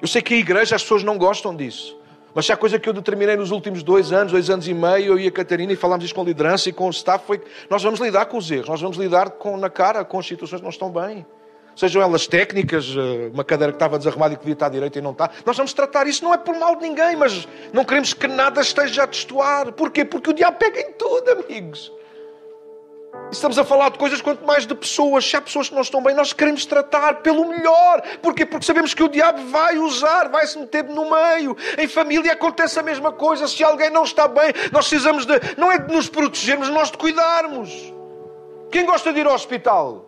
Eu 0.00 0.08
sei 0.08 0.22
que 0.22 0.34
a 0.34 0.36
igreja 0.36 0.76
as 0.76 0.82
pessoas 0.82 1.02
não 1.02 1.18
gostam 1.18 1.54
disso. 1.54 1.98
Mas 2.34 2.46
se 2.46 2.52
há 2.52 2.56
coisa 2.56 2.78
que 2.78 2.88
eu 2.88 2.92
determinei 2.92 3.36
nos 3.36 3.50
últimos 3.50 3.82
dois 3.82 4.12
anos, 4.12 4.32
dois 4.32 4.48
anos 4.48 4.66
e 4.68 4.72
meio, 4.72 5.12
eu 5.12 5.18
e 5.18 5.26
a 5.26 5.30
Catarina, 5.30 5.72
e 5.72 5.76
falámos 5.76 6.04
isso 6.04 6.14
com 6.14 6.20
a 6.20 6.24
liderança 6.24 6.68
e 6.68 6.72
com 6.72 6.86
o 6.86 6.90
staff, 6.90 7.26
foi 7.26 7.38
que 7.38 7.46
nós 7.68 7.82
vamos 7.82 8.00
lidar 8.00 8.26
com 8.26 8.38
os 8.38 8.50
erros, 8.50 8.68
nós 8.68 8.80
vamos 8.80 8.96
lidar 8.96 9.30
com, 9.30 9.56
na 9.56 9.68
cara 9.68 10.04
com 10.04 10.18
as 10.18 10.26
situações 10.26 10.60
que 10.60 10.64
não 10.64 10.70
estão 10.70 10.90
bem. 10.90 11.26
Sejam 11.74 12.02
elas 12.02 12.26
técnicas, 12.26 12.86
eh, 12.96 13.30
uma 13.32 13.44
cadeira 13.44 13.72
que 13.72 13.76
estava 13.76 13.98
desarrumada 13.98 14.34
e 14.34 14.36
que 14.36 14.42
devia 14.42 14.54
estar 14.54 14.68
direita 14.68 14.98
e 14.98 15.02
não 15.02 15.12
está. 15.12 15.30
Nós 15.44 15.56
vamos 15.56 15.72
tratar 15.72 16.06
isso, 16.06 16.22
não 16.22 16.32
é 16.32 16.38
por 16.38 16.54
mal 16.56 16.76
de 16.76 16.82
ninguém, 16.82 17.16
mas 17.16 17.48
não 17.72 17.84
queremos 17.84 18.12
que 18.12 18.26
nada 18.28 18.60
esteja 18.60 19.04
a 19.04 19.06
destoar. 19.06 19.72
Porquê? 19.72 20.04
Porque 20.04 20.30
o 20.30 20.32
diabo 20.32 20.58
pega 20.58 20.80
em 20.80 20.92
tudo, 20.92 21.30
amigos. 21.30 21.92
Estamos 23.32 23.58
a 23.58 23.64
falar 23.64 23.90
de 23.90 23.98
coisas 23.98 24.20
quanto 24.20 24.44
mais 24.44 24.66
de 24.66 24.74
pessoas. 24.74 25.24
Se 25.24 25.36
há 25.36 25.40
pessoas 25.40 25.68
que 25.68 25.74
não 25.74 25.82
estão 25.82 26.02
bem, 26.02 26.14
nós 26.14 26.32
queremos 26.32 26.66
tratar 26.66 27.16
pelo 27.16 27.48
melhor. 27.48 28.02
Porquê? 28.20 28.44
Porque 28.44 28.66
sabemos 28.66 28.92
que 28.92 29.02
o 29.02 29.08
diabo 29.08 29.44
vai 29.46 29.78
usar, 29.78 30.28
vai 30.28 30.46
se 30.46 30.58
meter 30.58 30.84
no 30.84 31.08
meio. 31.08 31.56
Em 31.78 31.86
família 31.86 32.32
acontece 32.32 32.78
a 32.78 32.82
mesma 32.82 33.12
coisa. 33.12 33.46
Se 33.46 33.62
alguém 33.62 33.88
não 33.90 34.02
está 34.02 34.26
bem, 34.26 34.52
nós 34.72 34.88
precisamos 34.88 35.24
de. 35.26 35.34
Não 35.56 35.70
é 35.70 35.78
de 35.78 35.94
nos 35.94 36.08
protegermos, 36.08 36.68
nós 36.68 36.90
de 36.90 36.98
cuidarmos. 36.98 37.70
Quem 38.70 38.84
gosta 38.84 39.12
de 39.12 39.20
ir 39.20 39.26
ao 39.26 39.34
hospital? 39.34 40.06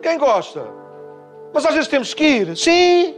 Quem 0.00 0.16
gosta? 0.16 0.64
Mas 1.52 1.66
às 1.66 1.74
vezes 1.74 1.88
temos 1.88 2.14
que 2.14 2.24
ir. 2.24 2.56
Sim. 2.56 3.16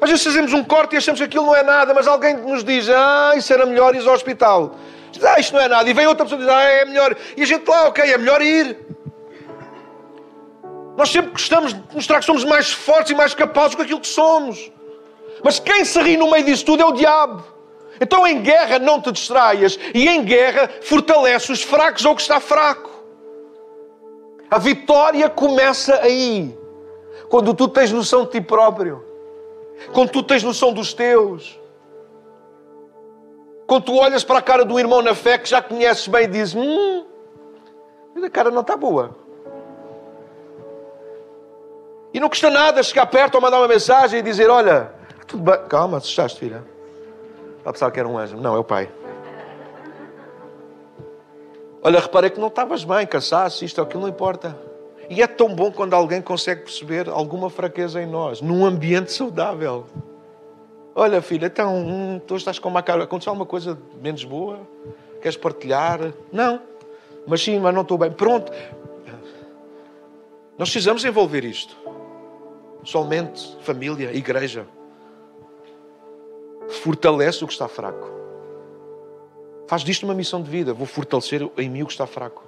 Às 0.00 0.10
vezes 0.10 0.24
fazemos 0.24 0.52
um 0.52 0.64
corte 0.64 0.94
e 0.94 0.98
achamos 0.98 1.20
que 1.20 1.26
aquilo 1.26 1.46
não 1.46 1.54
é 1.54 1.62
nada, 1.62 1.94
mas 1.94 2.08
alguém 2.08 2.36
nos 2.36 2.64
diz: 2.64 2.88
Ah, 2.88 3.34
isso 3.36 3.52
era 3.52 3.64
melhor 3.64 3.94
ir 3.94 4.06
ao 4.06 4.14
hospital. 4.14 4.74
Diz, 5.12 5.24
ah, 5.24 5.38
isto 5.38 5.52
não 5.54 5.60
é 5.60 5.68
nada. 5.68 5.88
E 5.88 5.92
vem 5.92 6.06
outra 6.06 6.24
pessoa 6.24 6.40
e 6.40 6.44
diz, 6.44 6.52
ah, 6.52 6.62
é 6.62 6.84
melhor. 6.84 7.16
E 7.36 7.42
a 7.42 7.46
gente 7.46 7.68
lá, 7.68 7.88
ok, 7.88 8.04
é 8.04 8.18
melhor 8.18 8.40
ir. 8.42 8.78
Nós 10.96 11.10
sempre 11.10 11.30
gostamos 11.30 11.72
de 11.72 11.82
mostrar 11.94 12.20
que 12.20 12.24
somos 12.24 12.44
mais 12.44 12.72
fortes 12.72 13.12
e 13.12 13.14
mais 13.14 13.34
capazes 13.34 13.72
do 13.72 13.76
que 13.76 13.82
aquilo 13.82 14.00
que 14.00 14.08
somos. 14.08 14.70
Mas 15.42 15.58
quem 15.58 15.84
se 15.84 16.00
ri 16.00 16.16
no 16.16 16.30
meio 16.30 16.44
disso 16.44 16.64
tudo 16.64 16.82
é 16.82 16.86
o 16.86 16.92
diabo. 16.92 17.42
Então 18.00 18.26
em 18.26 18.42
guerra 18.42 18.78
não 18.78 19.00
te 19.00 19.12
distraias 19.12 19.78
e 19.94 20.08
em 20.08 20.24
guerra 20.24 20.68
fortalece 20.82 21.52
os 21.52 21.62
fracos 21.62 22.04
ou 22.04 22.12
o 22.12 22.16
que 22.16 22.22
está 22.22 22.40
fraco. 22.40 22.90
A 24.50 24.58
vitória 24.58 25.28
começa 25.30 26.00
aí. 26.00 26.56
Quando 27.28 27.54
tu 27.54 27.68
tens 27.68 27.90
noção 27.90 28.24
de 28.24 28.32
ti 28.32 28.40
próprio. 28.40 29.02
Quando 29.92 30.10
tu 30.10 30.22
tens 30.22 30.42
noção 30.42 30.72
dos 30.72 30.92
teus. 30.92 31.58
Quando 33.72 33.84
tu 33.84 33.96
olhas 33.96 34.22
para 34.22 34.38
a 34.38 34.42
cara 34.42 34.66
do 34.66 34.78
irmão 34.78 35.00
na 35.00 35.14
fé 35.14 35.38
que 35.38 35.48
já 35.48 35.62
conheces 35.62 36.06
bem 36.06 36.24
e 36.24 36.26
dizes: 36.26 36.54
Hum, 36.54 37.06
a 38.22 38.28
cara 38.28 38.50
não 38.50 38.60
está 38.60 38.76
boa. 38.76 39.16
E 42.12 42.20
não 42.20 42.28
custa 42.28 42.50
nada 42.50 42.82
chegar 42.82 43.06
perto 43.06 43.36
ou 43.36 43.40
mandar 43.40 43.56
uma 43.56 43.68
mensagem 43.68 44.18
e 44.18 44.22
dizer: 44.22 44.50
Olha, 44.50 44.92
tudo 45.26 45.42
bem, 45.42 45.58
calma, 45.70 45.96
assustaste, 45.96 46.38
filha. 46.38 46.62
A 47.64 47.72
pensar 47.72 47.90
que 47.90 47.98
era 47.98 48.06
um 48.06 48.18
anjo. 48.18 48.36
Não, 48.36 48.54
é 48.54 48.58
o 48.58 48.64
pai. 48.64 48.90
Olha, 51.82 51.98
reparei 51.98 52.28
que 52.28 52.38
não 52.38 52.48
estavas 52.48 52.84
bem, 52.84 53.06
cansaço, 53.06 53.64
isto 53.64 53.78
ou 53.78 53.86
aquilo, 53.86 54.02
não 54.02 54.10
importa. 54.10 54.54
E 55.08 55.22
é 55.22 55.26
tão 55.26 55.48
bom 55.48 55.72
quando 55.72 55.94
alguém 55.94 56.20
consegue 56.20 56.60
perceber 56.60 57.08
alguma 57.08 57.48
fraqueza 57.48 58.02
em 58.02 58.06
nós, 58.06 58.42
num 58.42 58.66
ambiente 58.66 59.10
saudável. 59.12 59.86
Olha, 60.94 61.22
filha, 61.22 61.46
então, 61.46 61.74
hum, 61.76 62.20
tu 62.26 62.36
estás 62.36 62.58
com 62.58 62.68
uma 62.68 62.82
cara. 62.82 63.04
Aconteceu 63.04 63.30
alguma 63.30 63.46
coisa 63.46 63.78
menos 64.00 64.24
boa? 64.24 64.60
Queres 65.20 65.36
partilhar? 65.36 66.12
Não. 66.30 66.60
Mas 67.26 67.42
sim, 67.42 67.58
mas 67.58 67.74
não 67.74 67.82
estou 67.82 67.96
bem. 67.96 68.10
Pronto. 68.10 68.52
Nós 70.58 70.68
precisamos 70.68 71.04
envolver 71.04 71.44
isto. 71.44 71.74
Somente 72.84 73.56
família, 73.62 74.12
igreja. 74.12 74.66
Fortalece 76.82 77.42
o 77.42 77.46
que 77.46 77.52
está 77.52 77.68
fraco. 77.68 78.10
Faz 79.66 79.82
disto 79.82 80.02
uma 80.02 80.14
missão 80.14 80.42
de 80.42 80.50
vida. 80.50 80.74
Vou 80.74 80.86
fortalecer 80.86 81.48
em 81.56 81.70
mim 81.70 81.82
o 81.82 81.86
que 81.86 81.92
está 81.92 82.06
fraco. 82.06 82.44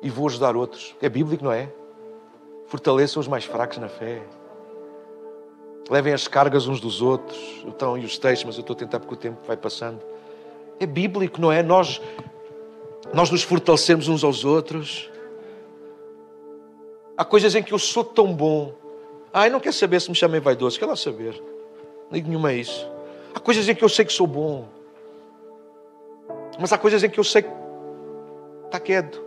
E 0.00 0.08
vou 0.08 0.28
ajudar 0.28 0.56
outros. 0.56 0.96
É 1.02 1.08
bíblico, 1.08 1.44
não 1.44 1.52
é? 1.52 1.68
Fortaleçam 2.68 3.20
os 3.20 3.28
mais 3.28 3.44
fracos 3.44 3.78
na 3.78 3.88
fé. 3.88 4.22
Levem 5.88 6.12
as 6.12 6.26
cargas 6.26 6.66
uns 6.66 6.80
dos 6.80 7.00
outros. 7.00 7.38
Então, 7.64 7.96
e 7.96 8.04
os 8.04 8.18
textos, 8.18 8.44
mas 8.44 8.56
eu 8.56 8.60
estou 8.60 8.74
a 8.74 8.78
tentar 8.78 8.98
porque 8.98 9.14
o 9.14 9.16
tempo 9.16 9.38
vai 9.46 9.56
passando. 9.56 10.00
É 10.80 10.86
bíblico, 10.86 11.40
não 11.40 11.52
é? 11.52 11.62
Nós, 11.62 12.00
nós 13.14 13.30
nos 13.30 13.42
fortalecemos 13.42 14.08
uns 14.08 14.24
aos 14.24 14.44
outros. 14.44 15.10
Há 17.16 17.24
coisas 17.24 17.54
em 17.54 17.62
que 17.62 17.72
eu 17.72 17.78
sou 17.78 18.04
tão 18.04 18.34
bom. 18.34 18.74
Ai, 19.32 19.48
não 19.48 19.60
quer 19.60 19.72
saber 19.72 20.00
se 20.00 20.10
me 20.10 20.16
chamem 20.16 20.40
vaidoso. 20.40 20.78
Quer 20.78 20.86
lá 20.86 20.96
saber. 20.96 21.40
Nem 22.10 22.22
nenhuma 22.22 22.50
é 22.50 22.56
isso. 22.56 22.86
Há 23.34 23.40
coisas 23.40 23.68
em 23.68 23.74
que 23.74 23.84
eu 23.84 23.88
sei 23.88 24.04
que 24.04 24.12
sou 24.12 24.26
bom. 24.26 24.68
Mas 26.58 26.72
há 26.72 26.78
coisas 26.78 27.02
em 27.04 27.08
que 27.08 27.20
eu 27.20 27.24
sei 27.24 27.42
que 27.42 27.50
está 28.66 28.80
quieto. 28.80 29.22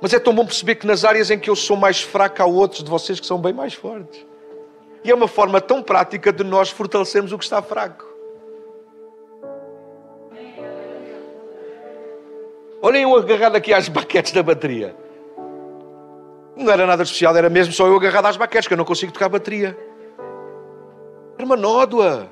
Mas 0.00 0.12
é 0.12 0.18
tão 0.18 0.34
bom 0.34 0.44
perceber 0.44 0.76
que 0.76 0.86
nas 0.86 1.04
áreas 1.04 1.30
em 1.30 1.38
que 1.38 1.50
eu 1.50 1.56
sou 1.56 1.76
mais 1.76 2.00
fraco, 2.00 2.42
há 2.42 2.46
outros 2.46 2.82
de 2.82 2.90
vocês 2.90 3.20
que 3.20 3.26
são 3.26 3.38
bem 3.38 3.52
mais 3.52 3.74
fortes. 3.74 4.29
E 5.02 5.10
é 5.10 5.14
uma 5.14 5.28
forma 5.28 5.60
tão 5.60 5.82
prática 5.82 6.32
de 6.32 6.44
nós 6.44 6.70
fortalecermos 6.70 7.32
o 7.32 7.38
que 7.38 7.44
está 7.44 7.62
fraco. 7.62 8.06
Olhem 12.82 13.02
eu 13.02 13.14
agarrado 13.14 13.56
aqui 13.56 13.74
às 13.74 13.88
baquetes 13.88 14.32
da 14.32 14.42
bateria. 14.42 14.96
Não 16.56 16.70
era 16.70 16.86
nada 16.86 17.02
especial, 17.02 17.36
era 17.36 17.48
mesmo 17.48 17.72
só 17.72 17.86
eu 17.86 17.96
agarrado 17.96 18.26
às 18.26 18.36
baquetes, 18.36 18.68
que 18.68 18.74
eu 18.74 18.78
não 18.78 18.84
consigo 18.84 19.12
tocar 19.12 19.26
a 19.26 19.30
bateria. 19.30 19.76
Era 21.36 21.44
uma 21.44 21.56
nódoa. 21.56 22.30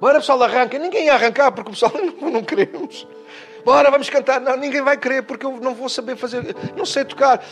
Bora 0.00 0.18
pessoal, 0.18 0.42
arranca. 0.42 0.78
Ninguém 0.78 1.06
ia 1.06 1.14
arrancar 1.14 1.50
porque 1.52 1.70
o 1.70 1.72
pessoal 1.72 1.92
não, 2.20 2.30
não 2.30 2.42
queremos. 2.42 3.06
Bora, 3.64 3.90
vamos 3.90 4.10
cantar. 4.10 4.40
Não, 4.40 4.56
ninguém 4.56 4.82
vai 4.82 4.96
querer 4.96 5.22
porque 5.22 5.46
eu 5.46 5.52
não 5.60 5.74
vou 5.74 5.88
saber 5.88 6.16
fazer. 6.16 6.54
Não 6.76 6.84
sei 6.84 7.04
tocar. 7.04 7.44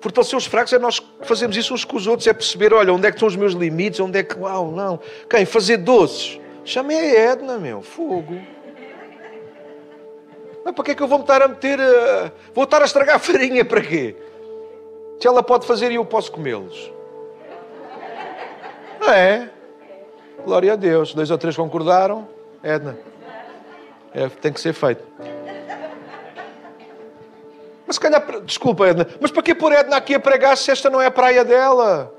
Fortalecer 0.00 0.36
os 0.36 0.46
fracos 0.46 0.72
é 0.72 0.78
nós 0.78 1.02
fazemos 1.22 1.56
isso 1.56 1.74
uns 1.74 1.84
com 1.84 1.96
os 1.96 2.06
outros, 2.06 2.26
é 2.28 2.32
perceber, 2.32 2.72
olha, 2.72 2.92
onde 2.92 3.06
é 3.06 3.10
que 3.10 3.16
estão 3.16 3.26
os 3.26 3.34
meus 3.34 3.52
limites, 3.52 3.98
onde 3.98 4.18
é 4.18 4.22
que. 4.22 4.38
Uau, 4.38 4.70
não. 4.70 5.00
Quem? 5.28 5.44
Fazer 5.44 5.78
doces. 5.78 6.40
Chamei 6.64 6.96
a 6.96 7.32
Edna, 7.32 7.58
meu. 7.58 7.82
Fogo. 7.82 8.40
Mas 10.64 10.74
para 10.74 10.84
que 10.84 10.90
é 10.90 10.94
que 10.94 11.02
eu 11.02 11.08
vou 11.08 11.18
me 11.18 11.24
estar 11.24 11.42
a 11.42 11.48
meter. 11.48 11.80
A... 11.80 12.30
Vou 12.54 12.64
estar 12.64 12.82
a 12.82 12.84
estragar 12.84 13.16
a 13.16 13.18
farinha 13.18 13.64
para 13.64 13.80
quê? 13.80 14.14
Se 15.18 15.26
ela 15.26 15.42
pode 15.42 15.66
fazer 15.66 15.90
e 15.90 15.96
eu 15.96 16.04
posso 16.04 16.30
comê-los. 16.30 16.92
Não 19.00 19.12
é? 19.12 19.50
Glória 20.44 20.74
a 20.74 20.76
Deus. 20.76 21.12
Dois 21.12 21.30
ou 21.30 21.38
três 21.38 21.56
concordaram. 21.56 22.28
Edna. 22.62 22.98
É, 24.14 24.28
tem 24.28 24.52
que 24.52 24.60
ser 24.60 24.72
feito. 24.72 25.02
Mas 27.88 27.96
se 27.96 28.00
calhar, 28.00 28.22
desculpa, 28.44 28.86
Edna, 28.86 29.06
mas 29.18 29.30
para 29.30 29.42
que 29.42 29.54
pôr 29.54 29.72
Edna 29.72 29.96
aqui 29.96 30.14
a 30.14 30.20
pregar 30.20 30.54
se 30.58 30.70
esta 30.70 30.90
não 30.90 31.00
é 31.00 31.06
a 31.06 31.10
praia 31.10 31.42
dela? 31.42 32.12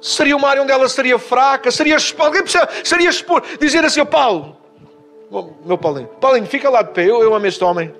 Seria 0.00 0.34
uma 0.34 0.48
área 0.48 0.62
onde 0.62 0.72
ela 0.72 0.88
seria 0.88 1.18
fraca, 1.18 1.70
seria 1.70 1.98
alguém 2.18 2.40
precisa, 2.40 2.66
seria 2.82 3.10
expor, 3.10 3.42
dizer 3.60 3.84
assim, 3.84 4.02
Paulo, 4.06 4.56
meu 5.62 5.76
Paulinho, 5.76 6.08
Paulinho, 6.18 6.46
fica 6.46 6.70
lá 6.70 6.80
de 6.80 6.92
pé, 6.92 7.04
eu, 7.04 7.22
eu 7.22 7.34
amo 7.34 7.46
este 7.46 7.62
homem. 7.62 7.94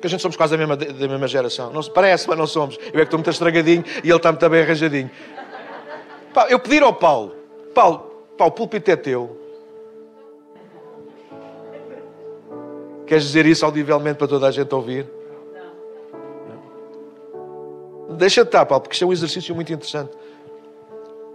Que 0.00 0.08
a 0.08 0.10
gente 0.10 0.20
somos 0.20 0.36
quase 0.36 0.50
da 0.50 0.58
mesma, 0.58 0.76
da 0.76 1.08
mesma 1.08 1.28
geração. 1.28 1.72
Não, 1.72 1.80
parece, 1.80 2.28
mas 2.28 2.36
não 2.36 2.48
somos. 2.48 2.76
Eu 2.76 2.88
é 2.88 2.90
que 2.92 3.02
estou 3.02 3.18
muito 3.18 3.30
estragadinho 3.30 3.84
e 4.02 4.08
ele 4.08 4.16
está 4.16 4.32
muito 4.32 4.48
bem 4.48 4.62
arranjadinho. 4.62 5.08
Eu 6.48 6.58
pedir 6.58 6.82
ao 6.82 6.92
Paulo, 6.92 7.36
Paulo, 7.72 7.98
Paulo, 8.36 8.52
o 8.52 8.56
púlpito 8.56 8.90
é 8.90 8.96
teu. 8.96 9.38
Queres 13.06 13.22
dizer 13.22 13.46
isso 13.46 13.64
audivelmente 13.64 14.16
para 14.16 14.26
toda 14.26 14.48
a 14.48 14.50
gente 14.50 14.74
ouvir? 14.74 15.21
Deixa 18.16 18.42
de 18.42 18.48
estar, 18.48 18.64
Paulo, 18.66 18.82
porque 18.82 18.94
isto 18.94 19.04
é 19.04 19.06
um 19.06 19.12
exercício 19.12 19.54
muito 19.54 19.72
interessante. 19.72 20.12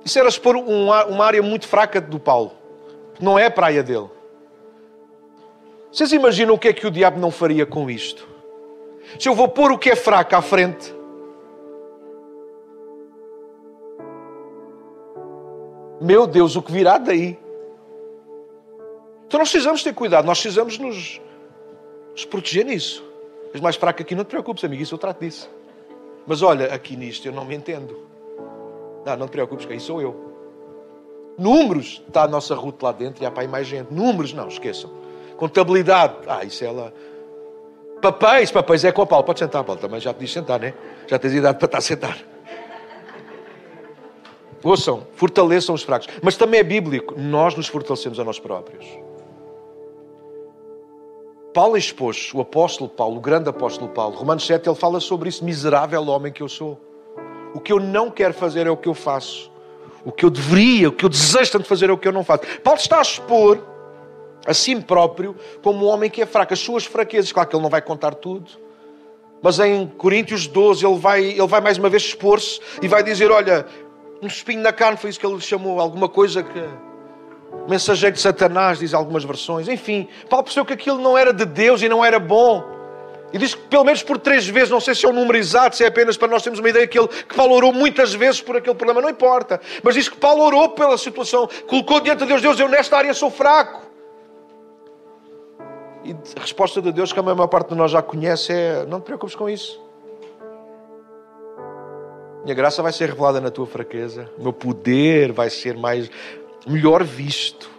Isso 0.04 0.18
era 0.18 0.30
expor 0.30 0.56
uma 0.56 1.26
área 1.26 1.42
muito 1.42 1.68
fraca 1.68 2.00
do 2.00 2.20
Paulo. 2.20 2.54
Não 3.20 3.38
é 3.38 3.46
a 3.46 3.52
praia 3.52 3.84
dele. 3.84 4.10
Vocês 5.92 6.12
imaginam 6.12 6.54
o 6.54 6.60
que 6.60 6.68
é 6.68 6.74
que 6.74 6.86
o 6.86 6.92
diabo 6.92 7.20
não 7.20 7.32
faria 7.32 7.66
com 7.66 7.90
isto? 7.90 8.28
Se 9.20 9.28
eu 9.28 9.34
vou 9.34 9.48
pôr 9.48 9.72
o 9.72 9.78
que 9.78 9.90
é 9.90 9.96
fraco 9.96 10.36
à 10.36 10.42
frente, 10.42 10.94
meu 16.00 16.28
Deus, 16.28 16.56
o 16.56 16.62
que 16.62 16.72
virá 16.72 16.98
daí? 16.98 17.40
Então 19.26 19.40
nós 19.40 19.50
precisamos 19.50 19.84
ter 19.84 19.94
cuidado, 19.94 20.26
nós 20.26 20.40
precisamos 20.40 20.78
nos, 20.78 21.20
nos 22.12 22.26
proteger 22.26 22.66
nisso. 22.66 23.04
Mas 23.52 23.62
mais 23.62 23.76
fraco 23.76 24.02
aqui, 24.02 24.14
não 24.14 24.24
te 24.24 24.28
preocupes, 24.28 24.64
amigo, 24.64 24.84
isso 24.84 24.94
eu 24.94 25.00
trato 25.00 25.20
disso. 25.20 25.50
Mas 26.28 26.42
olha, 26.42 26.74
aqui 26.74 26.98
nisto 26.98 27.26
eu 27.26 27.32
não 27.32 27.46
me 27.46 27.56
entendo. 27.56 27.98
Não, 29.06 29.16
não 29.16 29.28
te 29.28 29.32
preocupes, 29.32 29.66
que 29.66 29.72
aí 29.72 29.80
sou 29.80 30.02
eu. 30.02 30.28
Números, 31.38 32.04
está 32.06 32.24
a 32.24 32.28
nossa 32.28 32.54
ruta 32.54 32.88
lá 32.88 32.92
dentro 32.92 33.24
e 33.24 33.26
há 33.26 33.32
para 33.32 33.44
aí 33.44 33.48
mais 33.48 33.66
gente. 33.66 33.94
Números, 33.94 34.34
não, 34.34 34.50
esqueçam. 34.50 34.92
Contabilidade, 35.38 36.16
ah, 36.28 36.44
isso 36.44 36.66
é 36.66 36.72
lá. 36.72 36.92
Papéis, 38.02 38.52
papéis 38.52 38.84
é 38.84 38.92
com 38.92 39.04
a 39.04 39.06
Paulo. 39.06 39.24
Pode 39.24 39.40
sentar, 39.40 39.64
Paulo, 39.64 39.80
também 39.80 40.00
já 40.02 40.14
podias 40.14 40.34
sentar, 40.34 40.60
né? 40.60 40.74
Já 41.08 41.18
tens 41.18 41.34
idade 41.34 41.58
para 41.58 41.66
estar 41.66 41.78
a 41.78 41.82
sentar. 41.82 42.18
Ouçam, 44.64 45.08
fortaleçam 45.14 45.74
os 45.74 45.84
fracos. 45.84 46.08
Mas 46.22 46.36
também 46.36 46.60
é 46.60 46.64
bíblico, 46.64 47.18
nós 47.18 47.56
nos 47.56 47.68
fortalecemos 47.68 48.20
a 48.20 48.24
nós 48.24 48.40
próprios. 48.40 48.86
Paulo 51.58 51.76
expôs, 51.76 52.32
o 52.36 52.40
apóstolo 52.40 52.88
Paulo, 52.88 53.18
o 53.18 53.20
grande 53.20 53.50
apóstolo 53.50 53.90
Paulo, 53.90 54.16
Romanos 54.16 54.46
7, 54.46 54.70
ele 54.70 54.76
fala 54.76 55.00
sobre 55.00 55.28
isso, 55.28 55.44
miserável 55.44 56.08
homem 56.08 56.32
que 56.32 56.44
eu 56.44 56.48
sou. 56.48 56.80
O 57.52 57.60
que 57.60 57.74
eu 57.74 57.80
não 57.80 58.12
quero 58.12 58.32
fazer 58.32 58.68
é 58.68 58.70
o 58.70 58.78
que 58.78 58.88
eu 58.88 58.94
faço. 58.94 59.52
O 60.06 60.12
que 60.12 60.24
eu 60.24 60.30
deveria, 60.30 60.90
o 60.90 60.92
que 60.92 61.04
eu 61.04 61.10
desejo 61.10 61.54
tanto 61.54 61.66
fazer 61.66 61.90
é 61.90 61.92
o 61.94 61.98
que 61.98 62.08
eu 62.08 62.12
não 62.12 62.24
faço. 62.24 62.44
Paulo 62.64 62.80
está 62.80 63.00
a 63.00 63.02
expor 63.02 63.58
a 64.46 64.54
si 64.54 64.76
próprio 64.76 65.36
como 65.64 65.88
um 65.88 65.90
homem 65.90 66.12
que 66.12 66.22
é 66.22 66.28
fraco, 66.28 66.54
as 66.54 66.60
suas 66.60 66.86
fraquezas. 66.86 67.32
Claro 67.32 67.50
que 67.50 67.56
ele 67.56 67.64
não 67.64 67.72
vai 67.72 67.82
contar 67.82 68.14
tudo, 68.14 68.52
mas 69.42 69.58
em 69.58 69.88
Coríntios 69.88 70.46
12 70.46 70.86
ele 70.86 71.00
vai, 71.00 71.24
ele 71.24 71.48
vai 71.48 71.60
mais 71.60 71.80
uma 71.80 71.90
vez 71.90 72.04
expor-se 72.04 72.60
e 72.84 72.88
vai 72.88 73.02
dizer: 73.02 73.32
Olha, 73.32 73.66
um 74.22 74.28
espinho 74.28 74.62
na 74.62 74.72
carne, 74.72 74.96
foi 74.96 75.10
isso 75.10 75.20
que 75.20 75.26
ele 75.26 75.42
chamou, 75.42 75.80
alguma 75.80 76.08
coisa 76.08 76.44
que 76.44 76.87
mensageiro 77.68 78.16
de 78.16 78.22
Satanás, 78.22 78.80
diz 78.80 78.94
algumas 78.94 79.24
versões. 79.24 79.68
Enfim, 79.68 80.08
Paulo 80.30 80.44
percebeu 80.44 80.66
que 80.66 80.74
aquilo 80.74 81.00
não 81.00 81.18
era 81.18 81.34
de 81.34 81.46
Deus 81.46 81.82
e 81.82 81.90
não 81.90 82.04
era 82.04 82.20
bom. 82.20 82.78
E 83.32 83.38
diz 83.38 83.54
que 83.54 83.62
pelo 83.68 83.84
menos 83.84 84.02
por 84.02 84.18
três 84.18 84.48
vezes, 84.48 84.70
não 84.70 84.80
sei 84.80 84.96
se 84.96 85.06
é 85.06 85.10
um 85.10 85.14
número 85.14 85.38
exato, 85.38 85.76
se 85.76 85.84
é 85.84 85.88
apenas 85.88 86.16
para 86.16 86.30
nós 86.30 86.42
termos 86.42 86.60
uma 86.60 86.70
ideia 86.70 86.88
que, 86.88 86.98
ele, 86.98 87.08
que 87.08 87.36
Paulo 87.36 87.54
orou 87.56 87.74
muitas 87.74 88.14
vezes 88.14 88.42
por 88.42 88.56
aquele 88.56 88.76
problema, 88.76 89.02
não 89.02 89.10
importa. 89.10 89.60
Mas 89.84 89.96
diz 89.96 90.08
que 90.08 90.16
Paulo 90.16 90.44
orou 90.44 90.70
pela 90.70 90.98
situação, 90.98 91.48
colocou 91.68 92.00
diante 92.00 92.20
de 92.20 92.26
Deus, 92.26 92.42
Deus, 92.42 92.60
eu 92.60 92.70
nesta 92.70 92.98
área 92.98 93.14
sou 93.14 93.30
fraco. 93.30 93.86
E 96.06 96.14
a 96.38 96.42
resposta 96.42 96.82
de 96.82 96.92
Deus, 96.94 97.12
que 97.12 97.20
a 97.20 97.24
maior 97.24 97.48
parte 97.48 97.70
de 97.70 97.76
nós 97.76 97.92
já 97.92 98.02
conhece, 98.02 98.54
é: 98.54 98.86
não 98.86 99.02
te 99.02 99.04
preocupes 99.04 99.36
com 99.36 99.50
isso. 99.50 99.86
Minha 102.46 102.56
graça 102.56 102.82
vai 102.82 102.94
ser 102.94 103.10
revelada 103.10 103.42
na 103.42 103.52
tua 103.52 103.68
fraqueza, 103.68 104.32
o 104.38 104.44
meu 104.44 104.54
poder 104.54 105.34
vai 105.34 105.50
ser 105.50 105.76
mais 105.76 106.10
melhor 106.68 107.04
visto 107.04 107.70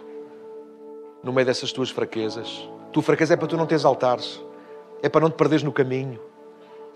no 1.23 1.31
meio 1.31 1.45
dessas 1.45 1.71
tuas 1.71 1.89
fraquezas. 1.89 2.67
Tua 2.91 3.03
fraqueza 3.03 3.33
é 3.33 3.37
para 3.37 3.47
tu 3.47 3.55
não 3.55 3.65
teres 3.65 3.85
altares, 3.85 4.41
é 5.01 5.09
para 5.09 5.21
não 5.21 5.29
te 5.29 5.35
perderes 5.35 5.63
no 5.63 5.71
caminho. 5.71 6.19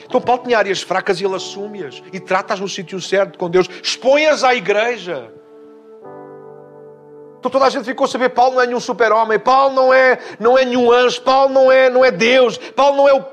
Então 0.04 0.20
Paulo 0.20 0.44
tinha 0.44 0.58
áreas 0.58 0.82
fracas 0.82 1.22
e 1.22 1.26
ele 1.26 1.36
assume-as 1.36 2.02
e 2.12 2.20
trata-as 2.20 2.60
no 2.60 2.68
sítio 2.68 3.00
certo 3.00 3.38
com 3.38 3.50
Deus, 3.50 3.70
expõe-as 3.82 4.44
à 4.44 4.56
igreja. 4.56 5.32
Então 7.38 7.52
toda 7.52 7.66
a 7.66 7.70
gente 7.70 7.84
ficou 7.84 8.06
a 8.06 8.08
saber, 8.08 8.30
Paulo 8.30 8.56
não 8.56 8.62
é 8.62 8.66
nenhum 8.66 8.80
super-homem, 8.80 9.38
Paulo 9.38 9.76
não 9.76 9.94
é, 9.94 10.18
não 10.39 10.58
é 10.58 10.64
nenhum 10.64 10.91
anjo, 10.91 11.22
Paulo 11.22 11.54
não 11.54 11.72
é, 11.72 11.89
não 11.89 12.04
é 12.04 12.10
Deus, 12.10 12.58
Paulo 12.58 12.98
não 12.98 13.10
é 13.10 13.14
o, 13.14 13.24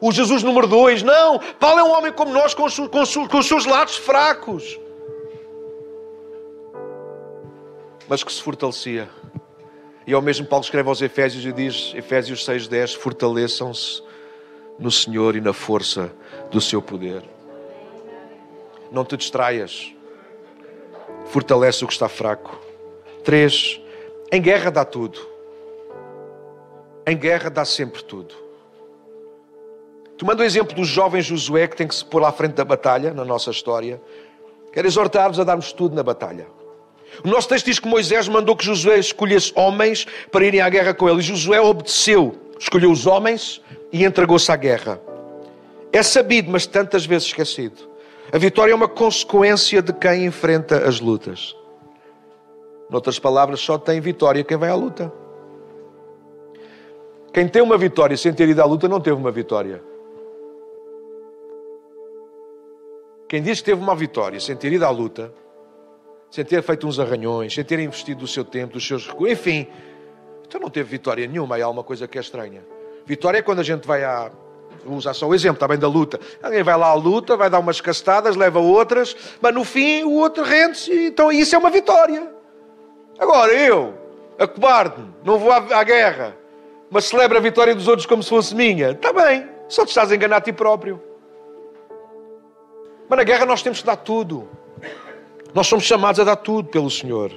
o 0.00 0.10
Jesus 0.10 0.42
número 0.42 0.66
dois, 0.66 1.02
não. 1.02 1.38
Paulo 1.60 1.78
é 1.78 1.84
um 1.84 1.92
homem 1.92 2.10
como 2.10 2.32
nós, 2.32 2.54
com 2.54 2.66
com 2.88 3.28
com 3.28 3.38
os 3.38 3.46
seus 3.46 3.66
lados 3.66 3.96
fracos. 3.96 4.78
Mas 8.08 8.24
que 8.24 8.32
se 8.32 8.42
fortalecia. 8.42 9.08
E 10.06 10.14
ao 10.14 10.22
mesmo 10.22 10.46
Paulo 10.46 10.64
escreve 10.64 10.88
aos 10.88 11.02
Efésios 11.02 11.44
e 11.44 11.52
diz, 11.52 11.92
Efésios 11.94 12.44
6,10: 12.46 12.96
fortaleçam-se 12.96 14.02
no 14.78 14.90
Senhor 14.90 15.36
e 15.36 15.40
na 15.40 15.52
força 15.52 16.10
do 16.50 16.60
seu 16.60 16.80
poder. 16.80 17.22
Não 18.90 19.04
te 19.04 19.16
distraias. 19.16 19.92
fortalece 21.26 21.84
o 21.84 21.86
que 21.86 21.92
está 21.92 22.08
fraco. 22.08 22.58
Três, 23.22 23.78
em 24.32 24.40
guerra 24.40 24.70
dá 24.70 24.84
tudo. 24.84 25.18
Em 27.06 27.16
guerra 27.16 27.50
dá 27.50 27.66
sempre 27.66 28.02
tudo. 28.02 28.34
Tomando 30.16 30.40
o 30.40 30.44
exemplo 30.44 30.74
do 30.74 30.84
jovem 30.84 31.20
Josué 31.20 31.68
que 31.68 31.76
tem 31.76 31.86
que 31.86 31.94
se 31.94 32.04
pôr 32.04 32.24
à 32.24 32.32
frente 32.32 32.54
da 32.54 32.64
batalha 32.64 33.12
na 33.12 33.24
nossa 33.24 33.50
história, 33.50 34.00
quero 34.72 34.86
exortar-vos 34.86 35.38
a 35.38 35.44
darmos 35.44 35.70
tudo 35.72 35.94
na 35.94 36.02
batalha. 36.02 36.46
O 37.24 37.28
nosso 37.28 37.48
texto 37.48 37.66
diz 37.66 37.78
que 37.78 37.88
Moisés 37.88 38.28
mandou 38.28 38.56
que 38.56 38.64
Josué 38.64 38.98
escolhesse 38.98 39.52
homens 39.56 40.06
para 40.30 40.44
irem 40.44 40.60
à 40.60 40.68
guerra 40.68 40.94
com 40.94 41.08
ele. 41.08 41.20
E 41.20 41.22
Josué 41.22 41.60
obedeceu, 41.60 42.34
escolheu 42.58 42.90
os 42.90 43.06
homens 43.06 43.60
e 43.92 44.04
entregou-se 44.04 44.50
à 44.50 44.56
guerra. 44.56 45.00
É 45.92 46.02
sabido, 46.02 46.50
mas 46.50 46.66
tantas 46.66 47.06
vezes 47.06 47.28
esquecido. 47.28 47.88
A 48.30 48.38
vitória 48.38 48.72
é 48.72 48.74
uma 48.74 48.88
consequência 48.88 49.80
de 49.80 49.92
quem 49.92 50.26
enfrenta 50.26 50.86
as 50.86 51.00
lutas. 51.00 51.56
Noutras 52.90 53.18
palavras, 53.18 53.60
só 53.60 53.78
tem 53.78 54.00
vitória 54.00 54.44
quem 54.44 54.56
vai 54.56 54.70
à 54.70 54.74
luta. 54.74 55.12
Quem 57.32 57.48
tem 57.48 57.62
uma 57.62 57.78
vitória 57.78 58.16
sem 58.16 58.32
ter 58.32 58.48
ido 58.48 58.62
à 58.62 58.64
luta 58.64 58.88
não 58.88 59.00
teve 59.00 59.16
uma 59.16 59.30
vitória. 59.30 59.82
Quem 63.28 63.42
diz 63.42 63.60
que 63.60 63.66
teve 63.66 63.80
uma 63.80 63.94
vitória 63.94 64.40
sem 64.40 64.56
ter 64.56 64.72
ido 64.72 64.84
à 64.84 64.90
luta, 64.90 65.32
sem 66.30 66.44
ter 66.44 66.62
feito 66.62 66.86
uns 66.86 66.98
arranhões, 66.98 67.54
sem 67.54 67.64
ter 67.64 67.78
investido 67.78 68.24
o 68.24 68.28
seu 68.28 68.44
tempo, 68.44 68.76
os 68.76 68.86
seus 68.86 69.06
recursos, 69.06 69.32
enfim, 69.32 69.66
então 70.46 70.60
não 70.60 70.70
teve 70.70 70.88
vitória 70.88 71.26
nenhuma. 71.26 71.56
Aí 71.56 71.62
há 71.62 71.68
uma 71.68 71.84
coisa 71.84 72.08
que 72.08 72.16
é 72.16 72.20
estranha. 72.20 72.64
Vitória 73.04 73.38
é 73.38 73.42
quando 73.42 73.60
a 73.60 73.62
gente 73.62 73.86
vai 73.86 74.02
à. 74.04 74.30
Vou 74.84 74.96
usar 74.96 75.12
só 75.12 75.26
o 75.26 75.34
exemplo, 75.34 75.56
está 75.56 75.68
bem 75.68 75.78
da 75.78 75.88
luta. 75.88 76.18
Alguém 76.42 76.62
vai 76.62 76.76
lá 76.76 76.88
à 76.88 76.94
luta, 76.94 77.36
vai 77.36 77.50
dar 77.50 77.58
umas 77.58 77.80
castadas, 77.80 78.36
leva 78.36 78.58
outras, 78.58 79.14
mas 79.40 79.54
no 79.54 79.64
fim 79.64 80.04
o 80.04 80.12
outro 80.12 80.44
rende-se, 80.44 81.06
então 81.06 81.30
isso 81.32 81.54
é 81.54 81.58
uma 81.58 81.68
vitória. 81.68 82.32
Agora 83.18 83.52
eu, 83.52 83.94
acobarde-me, 84.38 85.08
não 85.24 85.38
vou 85.38 85.50
à, 85.50 85.56
à 85.56 85.82
guerra, 85.82 86.36
mas 86.90 87.06
celebro 87.06 87.36
a 87.36 87.40
vitória 87.40 87.74
dos 87.74 87.88
outros 87.88 88.06
como 88.06 88.22
se 88.22 88.28
fosse 88.28 88.54
minha. 88.54 88.92
Está 88.92 89.12
bem, 89.12 89.48
só 89.68 89.84
te 89.84 89.88
estás 89.88 90.12
a 90.12 90.14
enganar 90.14 90.36
a 90.36 90.40
ti 90.40 90.52
próprio. 90.52 91.02
Mas 93.08 93.16
na 93.16 93.24
guerra 93.24 93.44
nós 93.44 93.62
temos 93.62 93.80
que 93.80 93.86
dar 93.86 93.96
tudo. 93.96 94.48
Nós 95.58 95.66
somos 95.66 95.86
chamados 95.86 96.20
a 96.20 96.24
dar 96.24 96.36
tudo 96.36 96.68
pelo 96.68 96.88
Senhor. 96.88 97.32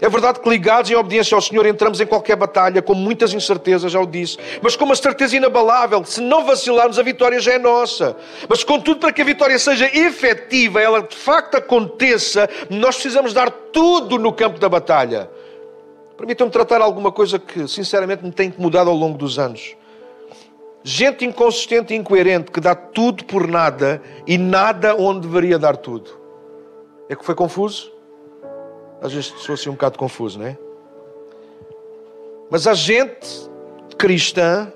É 0.00 0.08
verdade 0.08 0.40
que 0.40 0.48
ligados 0.48 0.90
em 0.90 0.96
obediência 0.96 1.36
ao 1.36 1.40
Senhor 1.40 1.64
entramos 1.64 2.00
em 2.00 2.06
qualquer 2.06 2.34
batalha 2.34 2.82
com 2.82 2.92
muitas 2.92 3.32
incertezas, 3.32 3.92
já 3.92 4.00
o 4.00 4.06
disse, 4.06 4.36
mas 4.60 4.74
com 4.74 4.84
uma 4.84 4.96
certeza 4.96 5.36
inabalável, 5.36 6.04
se 6.04 6.20
não 6.20 6.44
vacilarmos 6.44 6.98
a 6.98 7.04
vitória 7.04 7.38
já 7.38 7.52
é 7.52 7.58
nossa. 7.60 8.16
Mas 8.48 8.64
contudo, 8.64 8.98
para 8.98 9.12
que 9.12 9.22
a 9.22 9.24
vitória 9.24 9.56
seja 9.60 9.86
efetiva, 9.96 10.80
ela 10.80 11.02
de 11.02 11.14
facto 11.14 11.54
aconteça, 11.54 12.50
nós 12.68 12.96
precisamos 12.96 13.32
dar 13.32 13.48
tudo 13.48 14.18
no 14.18 14.32
campo 14.32 14.58
da 14.58 14.68
batalha. 14.68 15.30
Permitam-me 16.16 16.50
tratar 16.50 16.80
alguma 16.80 17.12
coisa 17.12 17.38
que 17.38 17.68
sinceramente 17.68 18.24
me 18.24 18.32
tem 18.32 18.48
incomodado 18.48 18.90
ao 18.90 18.96
longo 18.96 19.16
dos 19.16 19.38
anos. 19.38 19.76
Gente 20.82 21.24
inconsistente 21.24 21.94
e 21.94 21.96
incoerente 21.96 22.50
que 22.50 22.60
dá 22.60 22.74
tudo 22.74 23.24
por 23.24 23.46
nada 23.46 24.02
e 24.26 24.36
nada 24.36 24.96
onde 24.96 25.28
deveria 25.28 25.60
dar 25.60 25.76
tudo. 25.76 26.18
É 27.10 27.16
que 27.16 27.24
foi 27.24 27.34
confuso? 27.34 27.92
Às 29.02 29.12
vezes 29.12 29.34
sou 29.38 29.54
assim 29.54 29.68
um 29.68 29.72
bocado 29.72 29.98
confuso, 29.98 30.38
não 30.38 30.46
é? 30.46 30.56
Mas 32.48 32.68
há 32.68 32.72
gente 32.72 33.50
cristã 33.98 34.72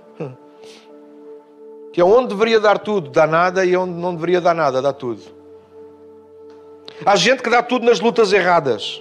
que 1.92 2.00
é 2.00 2.04
onde 2.04 2.30
deveria 2.30 2.58
dar 2.58 2.80
tudo, 2.80 3.08
dá 3.08 3.24
nada, 3.24 3.64
e 3.64 3.76
onde 3.76 3.92
não 3.92 4.12
deveria 4.16 4.40
dar 4.40 4.52
nada, 4.52 4.82
dá 4.82 4.92
tudo. 4.92 5.22
Há 7.06 7.14
gente 7.14 7.40
que 7.40 7.48
dá 7.48 7.62
tudo 7.62 7.86
nas 7.86 8.00
lutas 8.00 8.32
erradas, 8.32 9.00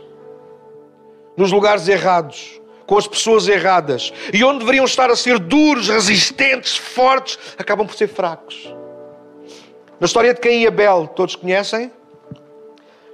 nos 1.35 1.51
lugares 1.51 1.87
errados, 1.87 2.61
com 2.85 2.95
as 2.95 3.07
pessoas 3.07 3.47
erradas, 3.47 4.13
e 4.31 4.43
onde 4.43 4.59
deveriam 4.59 4.85
estar 4.85 5.09
a 5.09 5.15
ser 5.15 5.39
duros, 5.39 5.89
resistentes, 5.89 6.77
fortes, 6.77 7.39
acabam 7.57 7.87
por 7.87 7.95
ser 7.95 8.07
fracos. 8.07 8.71
Na 9.99 10.05
história 10.05 10.31
de 10.31 10.39
Caim 10.39 10.61
e 10.61 10.67
Abel, 10.67 11.07
todos 11.15 11.35
conhecem? 11.35 11.91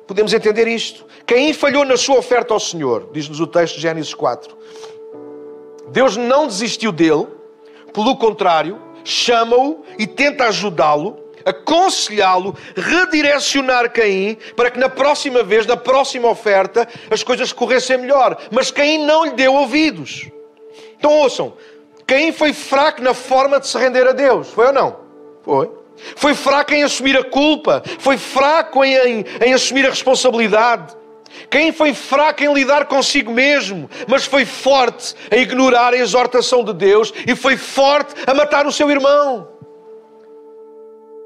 Podemos 0.10 0.34
entender 0.34 0.68
isto. 0.68 1.05
Caim 1.24 1.53
falhou 1.53 1.86
na 1.86 1.95
sua 1.95 2.18
oferta 2.18 2.51
ao 2.51 2.60
Senhor, 2.60 3.12
diz-nos 3.14 3.39
o 3.39 3.45
texto 3.45 3.76
de 3.76 3.82
Gênesis 3.82 4.12
4. 4.12 4.57
Deus 5.89 6.18
não 6.18 6.47
desistiu 6.47 6.91
dele, 6.91 7.28
pelo 7.93 8.18
contrário, 8.18 8.82
chama-o 9.03 9.86
e 9.99 10.07
tenta 10.07 10.45
ajudá-lo, 10.45 11.20
aconselhá-lo, 11.45 12.55
redirecionar 12.76 13.93
Caim 13.93 14.36
para 14.55 14.72
que 14.72 14.80
na 14.80 14.89
próxima 14.89 15.43
vez, 15.43 15.68
na 15.68 15.78
próxima 15.78 16.28
oferta, 16.28 16.88
as 17.12 17.22
coisas 17.22 17.53
corressem 17.53 17.99
melhor. 17.99 18.36
Mas 18.49 18.72
Caim 18.72 19.05
não 19.05 19.26
lhe 19.26 19.34
deu 19.34 19.53
ouvidos. 19.53 20.28
Então 20.97 21.14
ouçam, 21.20 21.53
Caim 22.07 22.32
foi 22.32 22.51
fraco 22.51 22.99
na 23.03 23.14
forma 23.14 23.60
de 23.60 23.68
se 23.68 23.78
render 23.78 24.07
a 24.07 24.12
Deus, 24.12 24.47
foi 24.49 24.66
ou 24.66 24.74
não? 24.74 24.95
Foi. 25.43 25.79
Foi 26.16 26.34
fraco 26.34 26.74
em 26.74 26.84
assumir 26.84 27.18
a 27.18 27.24
culpa. 27.24 27.84
Foi 28.00 28.18
fraco 28.18 28.84
em, 28.84 28.95
em, 28.95 29.26
em 29.45 29.54
assumir 29.54 29.86
a 29.86 29.89
responsabilidade. 29.89 30.97
Quem 31.50 31.72
foi 31.72 31.93
fraco 31.93 32.43
em 32.43 32.54
lidar 32.54 32.86
consigo 32.86 33.32
mesmo, 33.32 33.89
mas 34.08 34.26
foi 34.26 34.45
forte 34.45 35.16
a 35.32 35.36
ignorar 35.36 35.93
a 35.93 35.97
exortação 35.97 36.64
de 36.64 36.74
Deus 36.74 37.14
e 37.28 37.36
foi 37.36 37.56
forte 37.58 38.14
a 38.26 38.34
matar 38.34 38.68
o 38.68 38.72
seu 38.72 38.89
irmão. 38.89 39.47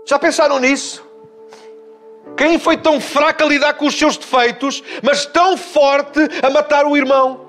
Já 0.05 0.19
pensaram 0.19 0.59
nisso? 0.59 1.03
Quem 2.38 2.57
foi 2.57 2.78
tão 2.78 2.99
fraco 2.99 3.43
a 3.43 3.45
lidar 3.45 3.74
com 3.76 3.86
os 3.86 3.97
seus 3.97 4.17
defeitos, 4.17 4.84
mas 5.01 5.26
tão 5.26 5.57
forte 5.57 6.19
a 6.41 6.49
matar 6.49 6.86
o 6.86 6.97
irmão? 6.97 7.47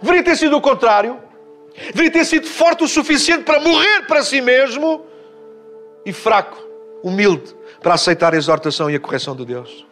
Deveria 0.00 0.22
ter 0.22 0.36
sido 0.36 0.56
o 0.56 0.60
contrário. 0.60 1.20
Deveria 1.86 2.10
ter 2.10 2.24
sido 2.24 2.46
forte 2.46 2.84
o 2.84 2.88
suficiente 2.88 3.44
para 3.44 3.60
morrer 3.60 4.06
para 4.06 4.22
si 4.22 4.40
mesmo 4.40 5.04
e 6.04 6.12
fraco, 6.12 6.56
humilde, 7.02 7.54
para 7.82 7.94
aceitar 7.94 8.34
a 8.34 8.36
exortação 8.36 8.90
e 8.90 8.96
a 8.96 9.00
correção 9.00 9.34
de 9.34 9.44
Deus. 9.44 9.86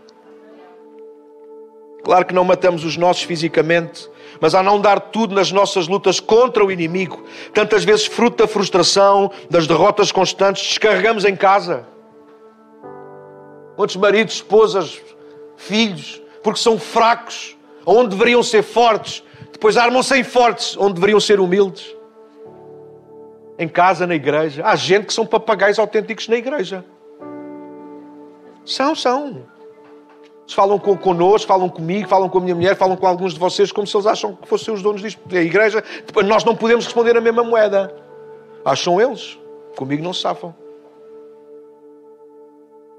Claro 2.02 2.24
que 2.24 2.34
não 2.34 2.44
matamos 2.44 2.84
os 2.84 2.96
nossos 2.96 3.22
fisicamente, 3.22 4.10
mas 4.40 4.54
a 4.54 4.62
não 4.62 4.80
dar 4.80 4.98
tudo 4.98 5.34
nas 5.34 5.52
nossas 5.52 5.86
lutas 5.86 6.18
contra 6.18 6.64
o 6.64 6.70
inimigo, 6.72 7.22
tantas 7.54 7.84
vezes 7.84 8.06
fruto 8.06 8.38
da 8.38 8.48
frustração, 8.48 9.30
das 9.48 9.66
derrotas 9.66 10.10
constantes, 10.10 10.66
descarregamos 10.66 11.24
em 11.24 11.36
casa. 11.36 11.86
Muitos 13.78 13.96
maridos, 13.96 14.34
esposas, 14.34 15.00
filhos, 15.56 16.20
porque 16.42 16.58
são 16.58 16.78
fracos, 16.78 17.56
onde 17.86 18.10
deveriam 18.10 18.42
ser 18.42 18.62
fortes, 18.62 19.22
depois 19.52 19.76
armam-se 19.76 20.16
em 20.16 20.24
fortes, 20.24 20.76
onde 20.76 20.94
deveriam 20.94 21.20
ser 21.20 21.38
humildes 21.38 21.94
em 23.58 23.68
casa, 23.68 24.06
na 24.06 24.14
igreja. 24.14 24.62
Há 24.64 24.74
gente 24.76 25.06
que 25.06 25.12
são 25.12 25.26
papagaios 25.26 25.78
autênticos 25.78 26.28
na 26.28 26.36
igreja. 26.36 26.84
São, 28.64 28.94
são. 28.94 29.44
Falam 30.48 30.78
com, 30.78 30.96
connosco, 30.96 31.46
falam 31.46 31.68
comigo, 31.68 32.08
falam 32.08 32.28
com 32.28 32.38
a 32.38 32.40
minha 32.40 32.54
mulher, 32.54 32.76
falam 32.76 32.96
com 32.96 33.06
alguns 33.06 33.32
de 33.32 33.38
vocês 33.38 33.72
como 33.72 33.86
se 33.86 33.96
eles 33.96 34.06
acham 34.06 34.36
que 34.36 34.46
fossem 34.46 34.72
os 34.74 34.82
donos 34.82 35.00
disto. 35.00 35.20
A 35.30 35.40
igreja, 35.40 35.82
nós 36.26 36.44
não 36.44 36.54
podemos 36.54 36.84
responder 36.84 37.16
a 37.16 37.20
mesma 37.20 37.42
moeda. 37.42 37.94
Acham 38.64 39.00
eles. 39.00 39.38
Comigo 39.76 40.02
não 40.02 40.12
safam. 40.12 40.54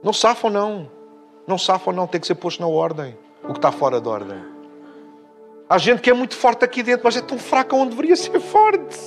Não 0.01 0.11
safam, 0.11 0.49
não. 0.49 0.89
Não 1.45 1.57
safam, 1.57 1.93
não. 1.93 2.07
Tem 2.07 2.19
que 2.19 2.27
ser 2.27 2.35
posto 2.35 2.59
na 2.59 2.67
ordem. 2.67 3.17
O 3.43 3.53
que 3.53 3.59
está 3.59 3.71
fora 3.71 4.01
da 4.01 4.09
ordem. 4.09 4.53
Há 5.69 5.77
gente 5.77 6.01
que 6.01 6.09
é 6.09 6.13
muito 6.13 6.35
forte 6.35 6.65
aqui 6.65 6.83
dentro, 6.83 7.01
mas 7.03 7.15
é 7.15 7.21
tão 7.21 7.37
fraca 7.37 7.75
onde 7.75 7.91
deveria 7.91 8.15
ser 8.15 8.39
forte. 8.39 8.97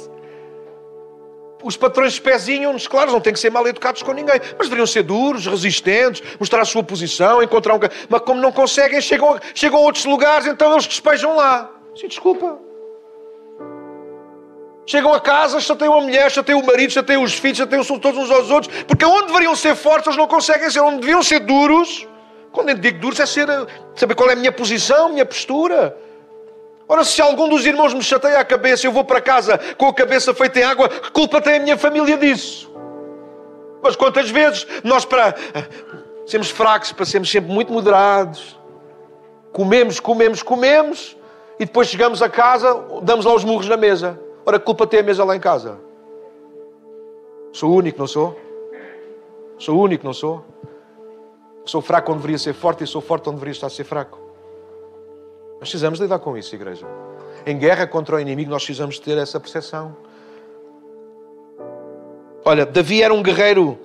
Os 1.66 1.76
patrões 1.76 2.12
espezinham-nos, 2.12 2.86
claro, 2.86 3.10
não 3.10 3.20
têm 3.20 3.32
que 3.32 3.40
ser 3.40 3.50
mal 3.50 3.66
educados 3.66 4.00
com 4.00 4.12
ninguém, 4.12 4.40
mas 4.56 4.68
deveriam 4.68 4.86
ser 4.86 5.02
duros, 5.02 5.46
resistentes, 5.46 6.22
mostrar 6.38 6.60
a 6.60 6.64
sua 6.64 6.80
posição, 6.80 7.42
encontrar 7.42 7.74
um. 7.74 7.80
Mas 8.08 8.20
como 8.20 8.40
não 8.40 8.52
conseguem, 8.52 9.00
chegam, 9.00 9.36
chegam 9.52 9.80
a 9.80 9.82
outros 9.82 10.04
lugares, 10.04 10.46
então 10.46 10.70
eles 10.70 10.86
despejam 10.86 11.34
lá. 11.34 11.68
Sim, 11.96 12.06
desculpa. 12.06 12.56
Chegam 14.86 15.12
a 15.12 15.18
casa, 15.18 15.58
já 15.58 15.74
têm 15.74 15.88
uma 15.88 16.00
mulher, 16.00 16.30
já 16.30 16.40
têm 16.40 16.54
o 16.54 16.64
marido, 16.64 16.92
já 16.92 17.02
têm 17.02 17.16
os 17.16 17.34
filhos, 17.34 17.58
já 17.58 17.66
têm 17.66 17.82
todos 17.82 18.16
uns 18.16 18.30
aos 18.30 18.48
outros, 18.48 18.72
porque 18.84 19.04
onde 19.04 19.26
deveriam 19.26 19.56
ser 19.56 19.74
fortes, 19.74 20.06
eles 20.06 20.16
não 20.16 20.28
conseguem 20.28 20.70
ser. 20.70 20.78
Onde 20.78 21.00
deviam 21.00 21.20
ser 21.20 21.40
duros, 21.40 22.06
quando 22.52 22.68
eu 22.68 22.76
digo 22.76 23.00
duros, 23.00 23.18
é 23.18 23.26
ser, 23.26 23.48
saber 23.96 24.14
qual 24.14 24.30
é 24.30 24.34
a 24.34 24.36
minha 24.36 24.52
posição, 24.52 25.06
a 25.06 25.08
minha 25.08 25.26
postura. 25.26 25.98
Ora, 26.88 27.02
se 27.02 27.20
algum 27.20 27.48
dos 27.48 27.66
irmãos 27.66 27.92
me 27.92 28.02
chateia 28.02 28.38
a 28.38 28.44
cabeça, 28.44 28.86
eu 28.86 28.92
vou 28.92 29.04
para 29.04 29.20
casa 29.20 29.58
com 29.76 29.86
a 29.86 29.94
cabeça 29.94 30.32
feita 30.32 30.60
em 30.60 30.62
água, 30.62 30.88
que 30.88 31.10
culpa 31.10 31.40
tem 31.40 31.56
a 31.56 31.60
minha 31.60 31.76
família 31.76 32.16
disso? 32.16 32.70
Mas 33.82 33.96
quantas 33.96 34.30
vezes 34.30 34.66
nós, 34.84 35.04
para 35.04 35.34
sermos 36.26 36.50
fracos, 36.50 36.92
para 36.92 37.04
sermos 37.04 37.30
sempre 37.30 37.50
muito 37.50 37.72
moderados, 37.72 38.58
comemos, 39.52 39.98
comemos, 39.98 40.42
comemos, 40.42 41.16
e 41.58 41.64
depois 41.64 41.88
chegamos 41.88 42.22
a 42.22 42.28
casa, 42.28 42.74
damos 43.02 43.24
lá 43.24 43.34
os 43.34 43.42
murros 43.42 43.68
na 43.68 43.76
mesa. 43.76 44.20
Ora, 44.44 44.58
culpa 44.60 44.86
tem 44.86 45.00
a 45.00 45.02
mesa 45.02 45.24
lá 45.24 45.34
em 45.34 45.40
casa? 45.40 45.80
Sou 47.52 47.72
único, 47.72 47.98
não 47.98 48.06
sou? 48.06 48.38
Sou 49.58 49.80
único, 49.80 50.04
não 50.04 50.12
sou? 50.12 50.44
Sou 51.64 51.80
fraco 51.80 52.12
onde 52.12 52.20
deveria 52.20 52.38
ser 52.38 52.52
forte 52.52 52.84
e 52.84 52.86
sou 52.86 53.00
forte 53.00 53.28
onde 53.28 53.36
deveria 53.36 53.52
estar 53.52 53.66
a 53.66 53.70
ser 53.70 53.84
fraco. 53.84 54.25
Nós 55.60 55.70
precisamos 55.70 55.98
lidar 55.98 56.18
com 56.18 56.36
isso, 56.36 56.54
igreja. 56.54 56.86
Em 57.46 57.56
guerra 57.56 57.86
contra 57.86 58.16
o 58.16 58.20
inimigo, 58.20 58.50
nós 58.50 58.64
precisamos 58.64 58.98
ter 58.98 59.16
essa 59.16 59.40
percepção. 59.40 59.96
Olha, 62.44 62.66
Davi 62.66 63.02
era 63.02 63.12
um 63.12 63.22
guerreiro 63.22 63.78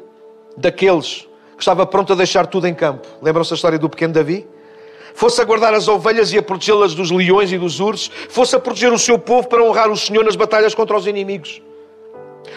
daqueles 0.57 1.28
que 1.55 1.61
estava 1.61 1.86
pronto 1.86 2.13
a 2.13 2.15
deixar 2.15 2.45
tudo 2.47 2.67
em 2.67 2.74
campo. 2.74 3.07
Lembram-se 3.22 3.53
a 3.53 3.55
história 3.55 3.80
do 3.80 3.89
pequeno 3.89 4.13
Davi? 4.13 4.47
Fosse 5.13 5.41
a 5.41 5.45
guardar 5.45 5.74
as 5.74 5.88
ovelhas 5.88 6.32
e 6.34 6.38
a 6.38 6.43
protegê-las 6.43 6.93
dos 6.93 7.11
leões 7.11 7.51
e 7.51 7.57
dos 7.57 7.80
ursos, 7.80 8.11
fosse 8.30 8.55
a 8.55 8.59
proteger 8.59 8.93
o 8.93 8.99
seu 8.99 9.19
povo 9.19 9.47
para 9.47 9.63
honrar 9.63 9.89
o 9.89 9.97
Senhor 9.97 10.24
nas 10.24 10.36
batalhas 10.36 10.74
contra 10.74 10.95
os 10.95 11.07
inimigos. 11.07 11.61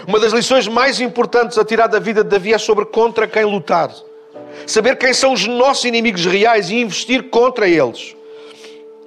Uma 0.06 0.18
das 0.18 0.32
lições 0.32 0.66
mais 0.68 1.00
importantes 1.00 1.58
a 1.58 1.64
tirar 1.64 1.86
da 1.86 1.98
vida 1.98 2.22
de 2.22 2.30
Davi 2.30 2.52
é 2.52 2.58
sobre 2.58 2.84
contra 2.84 3.26
quem 3.26 3.44
lutar. 3.44 3.90
Saber 4.66 4.96
quem 4.96 5.12
são 5.12 5.32
os 5.32 5.46
nossos 5.46 5.84
inimigos 5.84 6.24
reais 6.24 6.70
e 6.70 6.76
investir 6.76 7.24
contra 7.30 7.68
eles. 7.68 8.16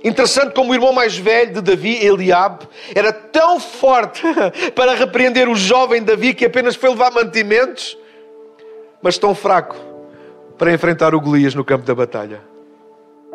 Interessante 0.08 0.54
como 0.54 0.72
o 0.72 0.74
irmão 0.74 0.94
mais 0.94 1.18
velho 1.18 1.56
de 1.56 1.62
Davi, 1.62 1.98
Eliabe, 2.02 2.66
era 2.96 3.12
tão 3.12 3.60
forte 3.60 4.24
para 4.74 4.94
repreender 4.94 5.50
o 5.50 5.56
jovem 5.56 6.02
Davi 6.02 6.34
que 6.34 6.46
apenas 6.46 6.78
foi 6.78 6.90
levar 6.90 7.12
mantimentos, 7.12 7.98
mas 9.02 9.18
tão 9.18 9.36
fraco 9.36 9.76
para 10.58 10.72
enfrentar 10.72 11.14
o 11.14 11.20
Golias 11.20 11.54
no 11.54 11.66
campo 11.66 11.86
da 11.86 11.94
batalha. 11.94 12.42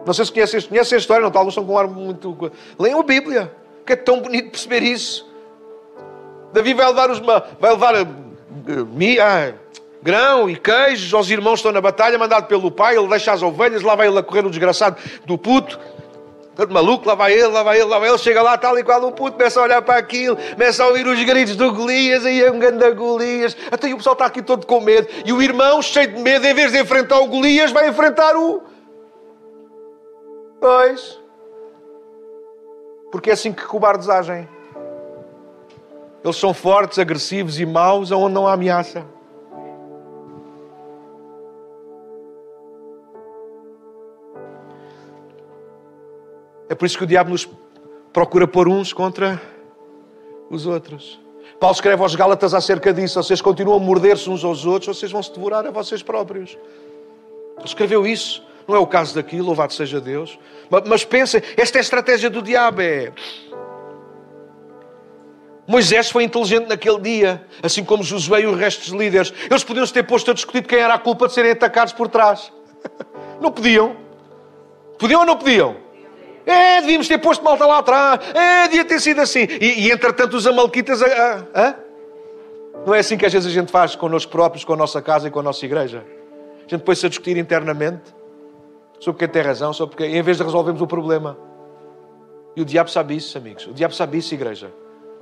Não 0.06 0.14
sei 0.14 0.24
se 0.24 0.32
conhecem, 0.32 0.62
conhecem 0.62 0.96
a 0.96 0.98
história, 0.98 1.22
não? 1.22 1.38
Alguns 1.38 1.52
estão 1.52 1.66
com 1.66 1.74
um 1.74 1.78
ar 1.78 1.86
muito. 1.86 2.50
Leiam 2.78 3.00
a 3.00 3.02
Bíblia, 3.02 3.52
que 3.84 3.92
é 3.92 3.96
tão 3.96 4.22
bonito 4.22 4.50
perceber 4.50 4.82
isso. 4.82 5.30
Davi 6.54 6.72
vai 6.72 6.86
levar, 6.86 7.10
os, 7.10 7.18
vai 7.20 7.70
levar 7.70 7.94
uh, 7.96 8.02
uh, 8.02 9.54
grão 10.02 10.48
e 10.48 10.56
queijos 10.56 11.12
aos 11.12 11.28
irmãos 11.28 11.52
que 11.52 11.58
estão 11.58 11.72
na 11.72 11.82
batalha, 11.82 12.18
mandado 12.18 12.46
pelo 12.46 12.70
pai. 12.70 12.96
Ele 12.96 13.08
deixa 13.08 13.30
as 13.30 13.42
ovelhas, 13.42 13.82
lá 13.82 13.94
vai 13.94 14.08
ele 14.08 14.18
a 14.18 14.22
correr 14.22 14.46
o 14.46 14.50
desgraçado 14.50 14.96
do 15.26 15.36
puto. 15.36 15.78
Todo 16.54 16.72
maluco, 16.72 17.08
lá 17.08 17.14
vai 17.14 17.32
ele, 17.32 17.46
lá 17.46 17.62
vai 17.62 17.78
ele, 17.78 17.88
lá 17.88 17.98
vai 17.98 18.10
ele, 18.10 18.18
chega 18.18 18.42
lá, 18.42 18.58
tal 18.58 18.78
e 18.78 18.84
qual 18.84 19.02
o 19.04 19.12
puto, 19.12 19.38
começa 19.38 19.58
a 19.58 19.62
olhar 19.62 19.80
para 19.80 19.98
aquilo, 19.98 20.36
começa 20.36 20.84
a 20.84 20.88
ouvir 20.88 21.06
os 21.06 21.22
gritos 21.24 21.56
do 21.56 21.72
Golias, 21.72 22.26
aí 22.26 22.42
é 22.42 22.50
um 22.50 22.58
grande 22.58 22.90
Golias, 22.92 23.56
até 23.70 23.92
o 23.92 23.96
pessoal 23.96 24.12
está 24.12 24.26
aqui 24.26 24.42
todo 24.42 24.66
com 24.66 24.80
medo, 24.80 25.08
e 25.24 25.32
o 25.32 25.40
irmão, 25.40 25.80
cheio 25.80 26.08
de 26.08 26.20
medo, 26.20 26.46
em 26.46 26.52
vez 26.52 26.70
de 26.70 26.78
enfrentar 26.78 27.20
o 27.20 27.26
Golias, 27.26 27.72
vai 27.72 27.88
enfrentar 27.88 28.36
o. 28.36 28.62
Pois. 30.60 31.18
Porque 33.10 33.30
é 33.30 33.32
assim 33.32 33.52
que 33.52 33.64
cobardes 33.64 34.10
agem. 34.10 34.46
Eles 36.22 36.36
são 36.36 36.52
fortes, 36.52 36.98
agressivos 36.98 37.58
e 37.58 37.66
maus 37.66 38.10
onde 38.10 38.34
não 38.34 38.46
há 38.46 38.52
ameaça. 38.52 39.04
É 46.72 46.74
por 46.74 46.86
isso 46.86 46.96
que 46.96 47.04
o 47.04 47.06
diabo 47.06 47.28
nos 47.28 47.46
procura 48.14 48.48
pôr 48.48 48.66
uns 48.66 48.94
contra 48.94 49.38
os 50.48 50.64
outros. 50.64 51.20
Paulo 51.60 51.74
escreve 51.74 52.02
aos 52.02 52.14
Gálatas 52.14 52.54
acerca 52.54 52.94
disso. 52.94 53.22
Vocês 53.22 53.42
continuam 53.42 53.76
a 53.76 53.78
morder-se 53.78 54.30
uns 54.30 54.42
aos 54.42 54.64
outros, 54.64 54.96
vocês 54.96 55.12
vão 55.12 55.22
se 55.22 55.30
devorar 55.34 55.66
a 55.66 55.70
vocês 55.70 56.02
próprios. 56.02 56.56
Ele 57.58 57.66
escreveu 57.66 58.06
isso. 58.06 58.42
Não 58.66 58.74
é 58.74 58.78
o 58.78 58.86
caso 58.86 59.14
daquilo, 59.14 59.48
louvado 59.48 59.74
seja 59.74 60.00
Deus. 60.00 60.38
Mas, 60.70 60.82
mas 60.88 61.04
pensem, 61.04 61.42
esta 61.58 61.76
é 61.76 61.80
a 61.80 61.82
estratégia 61.82 62.30
do 62.30 62.40
diabo. 62.40 62.80
É... 62.80 63.12
Moisés 65.66 66.08
foi 66.08 66.24
inteligente 66.24 66.68
naquele 66.68 67.00
dia, 67.00 67.46
assim 67.62 67.84
como 67.84 68.02
Josué 68.02 68.40
e 68.40 68.46
os 68.46 68.58
restos 68.58 68.86
de 68.86 68.96
líderes. 68.96 69.30
Eles 69.50 69.62
podiam 69.62 69.84
se 69.84 69.92
ter 69.92 70.04
posto 70.04 70.30
a 70.30 70.34
discutir 70.34 70.66
quem 70.66 70.78
era 70.78 70.94
a 70.94 70.98
culpa 70.98 71.28
de 71.28 71.34
serem 71.34 71.50
atacados 71.50 71.92
por 71.92 72.08
trás. 72.08 72.50
Não 73.42 73.52
podiam. 73.52 73.94
Podiam 74.98 75.20
ou 75.20 75.26
não 75.26 75.36
podiam? 75.36 75.81
É, 76.44 76.80
devíamos 76.80 77.08
ter 77.08 77.18
posto 77.18 77.44
malta 77.44 77.66
lá 77.66 77.78
atrás. 77.78 78.20
É, 78.34 78.68
devia 78.68 78.84
ter 78.84 79.00
sido 79.00 79.20
assim. 79.20 79.46
E, 79.60 79.86
e 79.86 79.90
entretanto, 79.90 80.34
os 80.36 80.46
amalquitas. 80.46 81.02
Ah, 81.02 81.76
não 82.84 82.94
é 82.94 82.98
assim 82.98 83.16
que 83.16 83.24
às 83.24 83.32
vezes 83.32 83.48
a 83.48 83.52
gente 83.52 83.70
faz 83.70 83.94
connosco 83.94 84.30
próprios, 84.30 84.64
com 84.64 84.72
a 84.72 84.76
nossa 84.76 85.00
casa 85.00 85.28
e 85.28 85.30
com 85.30 85.38
a 85.38 85.42
nossa 85.42 85.64
igreja? 85.64 86.04
A 86.66 86.68
gente 86.68 86.82
põe-se 86.82 87.06
a 87.06 87.08
discutir 87.08 87.36
internamente 87.36 88.02
sobre 88.98 89.20
quem 89.20 89.28
tem 89.28 89.42
razão, 89.42 89.72
sobre 89.72 89.96
quem, 89.96 90.16
em 90.16 90.22
vez 90.22 90.36
de 90.36 90.42
resolvermos 90.42 90.82
o 90.82 90.86
problema. 90.86 91.38
E 92.56 92.62
o 92.62 92.64
diabo 92.64 92.90
sabe 92.90 93.16
isso, 93.16 93.36
amigos. 93.38 93.66
O 93.66 93.72
diabo 93.72 93.94
sabe 93.94 94.18
isso, 94.18 94.34
igreja. 94.34 94.72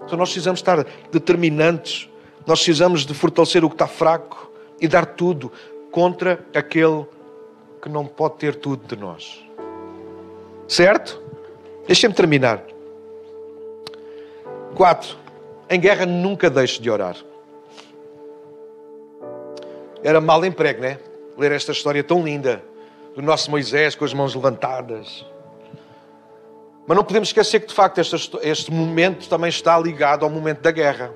Então 0.04 0.18
nós 0.18 0.30
precisamos 0.30 0.60
estar 0.60 0.84
determinantes. 1.12 2.08
Nós 2.46 2.58
precisamos 2.58 3.04
de 3.04 3.12
fortalecer 3.12 3.64
o 3.64 3.68
que 3.68 3.74
está 3.74 3.86
fraco 3.86 4.50
e 4.80 4.88
dar 4.88 5.04
tudo 5.04 5.52
contra 5.90 6.44
aquele 6.54 7.06
que 7.82 7.88
não 7.88 8.06
pode 8.06 8.36
ter 8.36 8.54
tudo 8.56 8.86
de 8.86 9.00
nós. 9.00 9.44
Certo? 10.70 11.20
Deixem-me 11.84 12.14
terminar. 12.14 12.62
Quatro. 14.76 15.16
Em 15.68 15.80
guerra 15.80 16.06
nunca 16.06 16.48
deixe 16.48 16.80
de 16.80 16.88
orar. 16.88 17.16
Era 20.00 20.20
mal 20.20 20.44
emprego, 20.44 20.80
né? 20.80 21.00
Ler 21.36 21.50
esta 21.50 21.72
história 21.72 22.04
tão 22.04 22.22
linda 22.22 22.62
do 23.16 23.20
nosso 23.20 23.50
Moisés 23.50 23.96
com 23.96 24.04
as 24.04 24.14
mãos 24.14 24.32
levantadas. 24.32 25.26
Mas 26.86 26.96
não 26.96 27.02
podemos 27.02 27.30
esquecer 27.30 27.58
que, 27.58 27.66
de 27.66 27.74
facto, 27.74 27.98
este, 27.98 28.38
este 28.40 28.72
momento 28.72 29.28
também 29.28 29.48
está 29.48 29.76
ligado 29.76 30.24
ao 30.24 30.30
momento 30.30 30.60
da 30.60 30.70
guerra. 30.70 31.12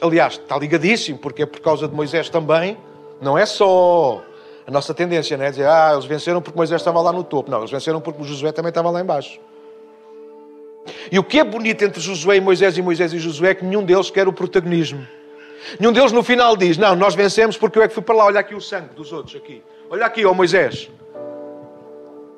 Aliás, 0.00 0.32
está 0.32 0.58
ligadíssimo, 0.58 1.16
porque 1.16 1.44
é 1.44 1.46
por 1.46 1.60
causa 1.60 1.86
de 1.86 1.94
Moisés 1.94 2.28
também. 2.28 2.76
Não 3.20 3.38
é 3.38 3.46
só 3.46 4.24
a 4.66 4.70
nossa 4.70 4.92
tendência, 4.92 5.36
né? 5.36 5.50
Dizer, 5.50 5.66
ah, 5.66 5.90
eles 5.92 6.04
venceram 6.04 6.42
porque 6.42 6.56
Moisés 6.56 6.80
estava 6.80 7.00
lá 7.00 7.12
no 7.12 7.22
topo. 7.22 7.50
Não, 7.50 7.58
eles 7.58 7.70
venceram 7.70 8.00
porque 8.00 8.22
Josué 8.24 8.50
também 8.50 8.70
estava 8.70 8.90
lá 8.90 9.00
embaixo. 9.00 9.38
E 11.10 11.18
o 11.18 11.24
que 11.24 11.38
é 11.38 11.44
bonito 11.44 11.82
entre 11.82 12.00
Josué 12.00 12.36
e 12.36 12.40
Moisés 12.40 12.76
e 12.76 12.82
Moisés 12.82 13.12
e 13.12 13.18
Josué 13.18 13.50
é 13.50 13.54
que 13.54 13.64
nenhum 13.64 13.84
deles 13.84 14.10
quer 14.10 14.26
o 14.26 14.32
protagonismo. 14.32 15.06
Nenhum 15.78 15.92
deles 15.92 16.12
no 16.12 16.22
final 16.22 16.56
diz, 16.56 16.76
não, 16.78 16.96
nós 16.96 17.14
vencemos 17.14 17.56
porque 17.56 17.78
eu 17.78 17.82
é 17.82 17.88
que 17.88 17.94
fui 17.94 18.02
para 18.02 18.14
lá. 18.14 18.24
Olha 18.24 18.40
aqui 18.40 18.54
o 18.54 18.60
sangue 18.60 18.94
dos 18.94 19.12
outros 19.12 19.36
aqui. 19.36 19.62
Olha 19.88 20.06
aqui, 20.06 20.24
ó 20.24 20.34
Moisés. 20.34 20.90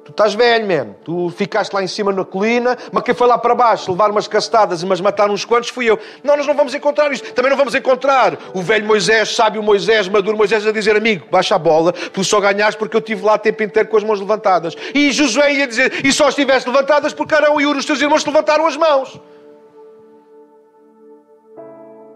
Tu 0.08 0.12
estás 0.12 0.32
velho 0.32 0.66
mesmo. 0.66 0.96
Tu 1.04 1.28
ficaste 1.36 1.70
lá 1.74 1.82
em 1.82 1.86
cima 1.86 2.10
na 2.10 2.24
colina, 2.24 2.78
mas 2.90 3.02
quem 3.02 3.14
foi 3.14 3.26
lá 3.26 3.36
para 3.36 3.54
baixo 3.54 3.90
levar 3.90 4.10
umas 4.10 4.26
castadas 4.26 4.82
e 4.82 4.86
mas 4.86 5.02
matar 5.02 5.30
uns 5.30 5.44
quantos 5.44 5.68
fui 5.68 5.84
eu. 5.84 5.98
Não, 6.24 6.34
nós 6.34 6.46
não 6.46 6.54
vamos 6.54 6.74
encontrar 6.74 7.12
isto. 7.12 7.30
Também 7.34 7.50
não 7.50 7.58
vamos 7.58 7.74
encontrar 7.74 8.38
o 8.54 8.62
velho 8.62 8.86
Moisés, 8.86 9.36
sábio 9.36 9.62
Moisés, 9.62 10.08
maduro 10.08 10.34
Moisés 10.34 10.66
a 10.66 10.72
dizer, 10.72 10.96
amigo, 10.96 11.26
baixa 11.30 11.56
a 11.56 11.58
bola, 11.58 11.92
tu 11.92 12.24
só 12.24 12.40
ganhaste 12.40 12.78
porque 12.78 12.96
eu 12.96 13.00
estive 13.00 13.22
lá 13.22 13.34
o 13.34 13.38
tempo 13.38 13.62
inteiro 13.62 13.86
com 13.90 13.98
as 13.98 14.02
mãos 14.02 14.18
levantadas. 14.18 14.74
E 14.94 15.12
Josué 15.12 15.52
ia 15.52 15.66
dizer, 15.66 16.06
e 16.06 16.10
só 16.10 16.30
estiveste 16.30 16.70
levantadas 16.70 17.12
porque 17.12 17.34
Arão 17.34 17.60
e 17.60 17.66
Ur, 17.66 17.76
os 17.76 17.84
teus 17.84 18.00
irmãos, 18.00 18.24
te 18.24 18.28
levantaram 18.28 18.66
as 18.66 18.78
mãos. 18.78 19.20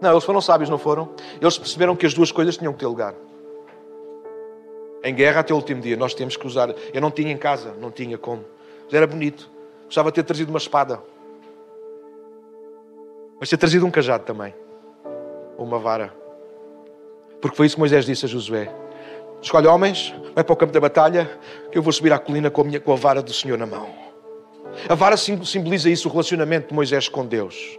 Não, 0.01 0.09
eles 0.09 0.23
foram 0.23 0.41
sábios, 0.41 0.67
não 0.67 0.79
foram? 0.79 1.11
Eles 1.39 1.59
perceberam 1.59 1.95
que 1.95 2.07
as 2.07 2.13
duas 2.15 2.31
coisas 2.31 2.57
tinham 2.57 2.73
que 2.73 2.79
ter 2.79 2.87
lugar 2.87 3.13
em 5.03 5.13
guerra 5.13 5.41
até 5.41 5.53
o 5.53 5.57
último 5.57 5.81
dia. 5.81 5.97
Nós 5.97 6.13
temos 6.13 6.37
que 6.37 6.47
usar. 6.47 6.73
Eu 6.93 7.01
não 7.01 7.11
tinha 7.11 7.31
em 7.31 7.37
casa, 7.37 7.73
não 7.79 7.91
tinha 7.91 8.17
como. 8.17 8.45
Mas 8.85 8.93
era 8.93 9.05
bonito. 9.05 9.49
Gostava 9.85 10.09
de 10.09 10.15
ter 10.15 10.23
trazido 10.23 10.49
uma 10.49 10.57
espada. 10.57 11.01
Mas 13.39 13.49
ter 13.49 13.57
trazido 13.57 13.85
um 13.85 13.91
cajado 13.91 14.23
também. 14.23 14.53
Ou 15.57 15.65
uma 15.65 15.77
vara. 15.77 16.13
Porque 17.41 17.57
foi 17.57 17.65
isso 17.65 17.75
que 17.75 17.79
Moisés 17.79 18.05
disse 18.05 18.25
a 18.25 18.29
Josué. 18.29 18.73
Escolhe 19.41 19.67
homens, 19.67 20.15
vai 20.33 20.41
para 20.41 20.53
o 20.53 20.55
campo 20.55 20.71
da 20.71 20.79
batalha, 20.79 21.29
que 21.69 21.77
eu 21.77 21.81
vou 21.81 21.91
subir 21.91 22.13
à 22.13 22.17
colina 22.17 22.49
com 22.49 22.61
a, 22.61 22.63
minha, 22.63 22.79
com 22.79 22.93
a 22.93 22.95
vara 22.95 23.21
do 23.21 23.33
Senhor 23.33 23.57
na 23.57 23.65
mão. 23.65 23.89
A 24.87 24.95
vara 24.95 25.17
simboliza 25.17 25.89
isso, 25.89 26.07
o 26.07 26.11
relacionamento 26.11 26.69
de 26.69 26.73
Moisés 26.73 27.09
com 27.09 27.25
Deus. 27.25 27.77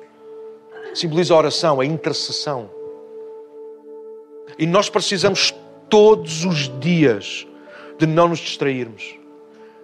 Simboliza 0.95 1.33
a 1.33 1.39
oração, 1.39 1.81
a 1.81 1.87
intercessão. 1.87 2.71
E 4.59 4.67
nós 4.67 4.91
precisamos 4.91 5.55
todos 5.95 6.45
os 6.45 6.77
dias 6.81 7.47
de 8.01 8.05
não 8.05 8.27
nos 8.27 8.41
distrairmos. 8.41 9.17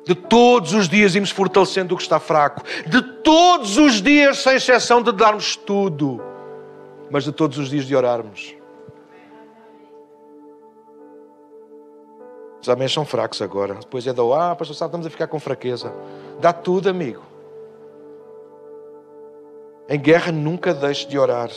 De 0.04 0.12
todos 0.12 0.74
os 0.74 0.88
dias 0.88 1.14
irmos 1.14 1.30
fortalecendo 1.30 1.94
o 1.94 1.96
que 1.96 2.02
está 2.02 2.18
fraco. 2.18 2.64
De 2.84 3.00
todos 3.00 3.78
os 3.78 4.02
dias, 4.02 4.38
sem 4.38 4.56
exceção, 4.56 5.00
de 5.02 5.12
darmos 5.12 5.54
tudo. 5.54 6.20
Mas 7.12 7.22
de 7.22 7.30
todos 7.30 7.58
os 7.58 7.70
dias 7.70 7.84
de 7.84 7.94
orarmos. 7.94 8.56
Os 12.61 12.68
amém 12.68 12.88
são 12.88 13.04
fracos 13.04 13.40
agora. 13.40 13.74
Depois 13.74 14.04
é 14.04 14.12
da 14.12 14.22
ah, 14.22 14.56
pastor, 14.56 14.74
sabe, 14.74 14.88
estamos 14.88 15.06
a 15.06 15.11
ficar 15.11 15.28
com 15.28 15.38
fraqueza. 15.38 15.94
Dá 16.40 16.52
tudo, 16.52 16.90
amigo. 16.90 17.22
Em 19.88 20.00
guerra 20.00 20.32
nunca 20.32 20.74
deixe 20.74 21.06
de 21.06 21.16
orar. 21.16 21.50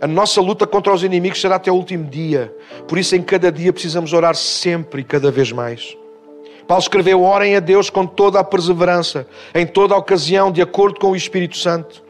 A 0.00 0.06
nossa 0.06 0.40
luta 0.40 0.66
contra 0.66 0.92
os 0.92 1.02
inimigos 1.02 1.40
será 1.40 1.56
até 1.56 1.70
o 1.70 1.74
último 1.74 2.04
dia. 2.04 2.54
Por 2.88 2.98
isso, 2.98 3.14
em 3.14 3.22
cada 3.22 3.52
dia, 3.52 3.72
precisamos 3.72 4.12
orar 4.12 4.34
sempre 4.34 5.02
e 5.02 5.04
cada 5.04 5.30
vez 5.30 5.52
mais. 5.52 5.96
Paulo 6.66 6.80
escreveu: 6.80 7.22
Orem 7.22 7.54
a 7.54 7.60
Deus 7.60 7.90
com 7.90 8.06
toda 8.06 8.40
a 8.40 8.44
perseverança, 8.44 9.26
em 9.54 9.66
toda 9.66 9.94
a 9.94 9.98
ocasião, 9.98 10.50
de 10.50 10.62
acordo 10.62 10.98
com 10.98 11.10
o 11.10 11.16
Espírito 11.16 11.58
Santo. 11.58 12.02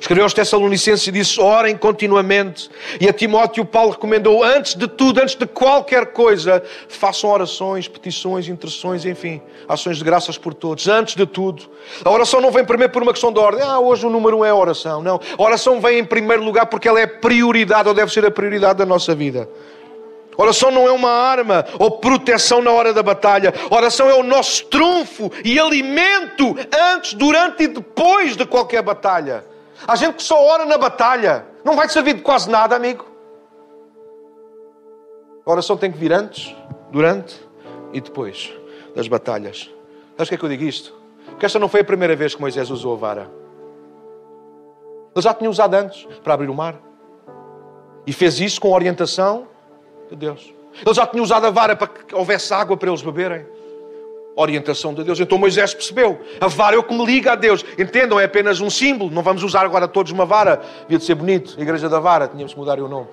Escreveu 0.00 0.24
aos 0.24 0.34
Tessalonicenses 0.34 1.06
e 1.06 1.12
disse: 1.12 1.40
orem 1.40 1.76
continuamente. 1.76 2.70
E 3.00 3.08
a 3.08 3.12
Timóteo 3.12 3.64
Paulo 3.64 3.92
recomendou: 3.92 4.42
antes 4.44 4.74
de 4.74 4.86
tudo, 4.86 5.20
antes 5.20 5.34
de 5.34 5.46
qualquer 5.46 6.06
coisa, 6.06 6.62
façam 6.88 7.30
orações, 7.30 7.88
petições, 7.88 8.48
intercessões, 8.48 9.04
enfim, 9.04 9.40
ações 9.68 9.98
de 9.98 10.04
graças 10.04 10.36
por 10.38 10.54
todos. 10.54 10.86
Antes 10.88 11.14
de 11.14 11.26
tudo. 11.26 11.64
A 12.04 12.10
oração 12.10 12.40
não 12.40 12.50
vem 12.50 12.64
primeiro 12.64 12.92
por 12.92 13.02
uma 13.02 13.12
questão 13.12 13.32
de 13.32 13.38
ordem. 13.38 13.62
Ah, 13.62 13.78
hoje 13.78 14.06
o 14.06 14.10
número 14.10 14.38
um 14.38 14.44
é 14.44 14.50
a 14.50 14.54
oração. 14.54 15.02
Não. 15.02 15.20
A 15.38 15.42
oração 15.42 15.80
vem 15.80 15.98
em 15.98 16.04
primeiro 16.04 16.42
lugar 16.42 16.66
porque 16.66 16.88
ela 16.88 17.00
é 17.00 17.06
prioridade, 17.06 17.88
ou 17.88 17.94
deve 17.94 18.12
ser 18.12 18.24
a 18.24 18.30
prioridade 18.30 18.78
da 18.78 18.86
nossa 18.86 19.14
vida. 19.14 19.48
Oração 20.36 20.70
não 20.70 20.86
é 20.86 20.92
uma 20.92 21.10
arma 21.10 21.64
ou 21.78 21.92
proteção 21.92 22.60
na 22.60 22.70
hora 22.70 22.92
da 22.92 23.02
batalha. 23.02 23.54
Oração 23.70 24.10
é 24.10 24.14
o 24.14 24.22
nosso 24.22 24.66
trunfo 24.66 25.32
e 25.42 25.58
alimento 25.58 26.54
antes, 26.94 27.14
durante 27.14 27.64
e 27.64 27.68
depois 27.68 28.36
de 28.36 28.44
qualquer 28.44 28.82
batalha. 28.82 29.44
Há 29.86 29.96
gente 29.96 30.16
que 30.16 30.22
só 30.22 30.40
ora 30.44 30.64
na 30.64 30.78
batalha. 30.78 31.46
Não 31.64 31.74
vai 31.74 31.88
servir 31.88 32.14
de 32.14 32.22
quase 32.22 32.48
nada, 32.48 32.76
amigo. 32.76 33.04
A 35.44 35.50
oração 35.50 35.76
tem 35.76 35.90
que 35.90 35.98
vir 35.98 36.12
antes, 36.12 36.54
durante 36.90 37.40
e 37.92 38.00
depois 38.00 38.52
das 38.94 39.08
batalhas. 39.08 39.70
Sabes 40.16 40.28
que 40.28 40.34
é 40.34 40.38
que 40.38 40.44
eu 40.44 40.48
digo 40.48 40.64
isto? 40.64 40.94
Porque 41.26 41.46
esta 41.46 41.58
não 41.58 41.68
foi 41.68 41.80
a 41.80 41.84
primeira 41.84 42.16
vez 42.16 42.34
que 42.34 42.40
Moisés 42.40 42.70
usou 42.70 42.94
a 42.94 42.96
vara. 42.96 43.30
Ele 45.14 45.22
já 45.22 45.32
tinha 45.32 45.48
usado 45.48 45.74
antes 45.74 46.06
para 46.22 46.34
abrir 46.34 46.48
o 46.48 46.54
mar. 46.54 46.76
E 48.06 48.12
fez 48.12 48.40
isso 48.40 48.60
com 48.60 48.72
orientação 48.72 49.46
de 50.08 50.16
Deus. 50.16 50.52
Ele 50.84 50.94
já 50.94 51.06
tinha 51.06 51.22
usado 51.22 51.46
a 51.46 51.50
vara 51.50 51.74
para 51.74 51.88
que 51.88 52.14
houvesse 52.14 52.52
água 52.52 52.76
para 52.76 52.88
eles 52.88 53.02
beberem. 53.02 53.46
Orientação 54.38 54.92
de 54.92 55.02
Deus. 55.02 55.18
Então 55.18 55.38
Moisés 55.38 55.72
percebeu. 55.72 56.20
A 56.38 56.46
vara 56.46 56.76
é 56.76 56.78
o 56.78 56.82
que 56.82 56.94
me 56.94 57.04
liga 57.06 57.32
a 57.32 57.34
Deus. 57.34 57.64
Entendam, 57.78 58.20
é 58.20 58.24
apenas 58.24 58.60
um 58.60 58.68
símbolo. 58.68 59.10
Não 59.10 59.22
vamos 59.22 59.42
usar 59.42 59.64
agora 59.64 59.88
todos 59.88 60.12
uma 60.12 60.26
vara. 60.26 60.60
Devia 60.82 60.98
de 60.98 61.04
ser 61.04 61.14
bonito. 61.14 61.58
Igreja 61.58 61.88
da 61.88 61.98
Vara. 61.98 62.28
Tínhamos 62.28 62.52
que 62.52 62.58
mudar 62.58 62.78
o 62.78 62.86
nome. 62.86 63.08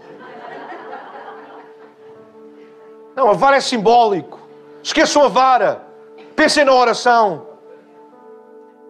Não, 3.15 3.29
a 3.29 3.33
vara 3.33 3.55
é 3.55 3.61
simbólico. 3.61 4.37
Esqueçam 4.83 5.23
a 5.23 5.29
vara. 5.29 5.81
Pensem 6.35 6.65
na 6.65 6.73
oração. 6.73 7.47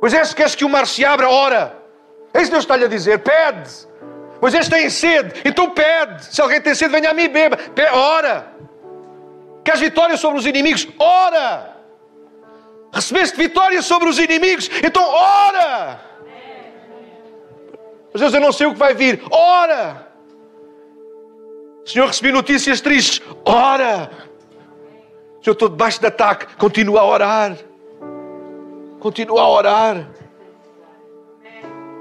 Moisés, 0.02 0.34
queres 0.34 0.56
que 0.56 0.66
o 0.66 0.70
mar 0.70 0.88
se 0.88 1.06
abra? 1.06 1.30
Ora. 1.30 1.78
É 2.34 2.40
isso 2.40 2.48
que 2.48 2.54
Deus 2.54 2.64
está-lhe 2.64 2.86
a 2.86 2.88
dizer. 2.88 3.20
Pede. 3.20 3.70
Pois 4.40 4.54
eles 4.54 4.68
têm 4.68 4.90
sede, 4.90 5.40
então 5.46 5.70
pede. 5.70 6.26
Se 6.26 6.42
alguém 6.42 6.60
tem 6.60 6.76
sede, 6.76 6.92
venha 6.92 7.12
a 7.12 7.14
mim 7.14 7.24
e 7.24 7.30
beba. 7.30 7.58
Ora. 7.94 8.48
Queres 9.64 9.80
vitória 9.80 10.18
sobre 10.18 10.40
os 10.40 10.46
inimigos? 10.46 10.88
Ora. 11.00 11.73
Recebeste 12.94 13.36
vitória 13.36 13.82
sobre 13.82 14.08
os 14.08 14.20
inimigos? 14.20 14.70
Então 14.84 15.04
ora. 15.04 16.00
Às 18.14 18.22
vezes 18.22 18.36
eu 18.36 18.42
não 18.42 18.52
sei 18.52 18.68
o 18.68 18.74
que 18.74 18.80
vai 18.80 18.94
vir. 18.94 19.24
Ora. 19.32 20.08
Senhor, 21.84 22.08
recebi 22.08 22.32
notícias 22.32 22.80
tristes. 22.80 23.22
Ora. 23.44 24.12
Senhor, 25.42 25.54
estou 25.54 25.70
debaixo 25.70 26.00
de 26.00 26.06
ataque. 26.06 26.56
Continua 26.56 27.02
a 27.02 27.06
orar. 27.06 27.58
Continua 29.00 29.42
a 29.42 29.50
orar. 29.50 30.10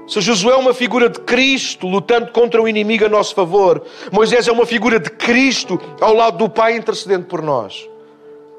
Se 0.07 0.21
Josué 0.21 0.53
é 0.53 0.57
uma 0.57 0.73
figura 0.73 1.09
de 1.09 1.19
Cristo 1.21 1.87
lutando 1.87 2.31
contra 2.31 2.61
o 2.61 2.67
inimigo 2.67 3.05
a 3.05 3.09
nosso 3.09 3.33
favor, 3.33 3.83
Moisés 4.11 4.47
é 4.47 4.51
uma 4.51 4.65
figura 4.65 4.99
de 4.99 5.09
Cristo 5.09 5.81
ao 5.99 6.13
lado 6.13 6.37
do 6.37 6.49
Pai 6.49 6.75
intercedendo 6.75 7.25
por 7.25 7.41
nós. 7.41 7.89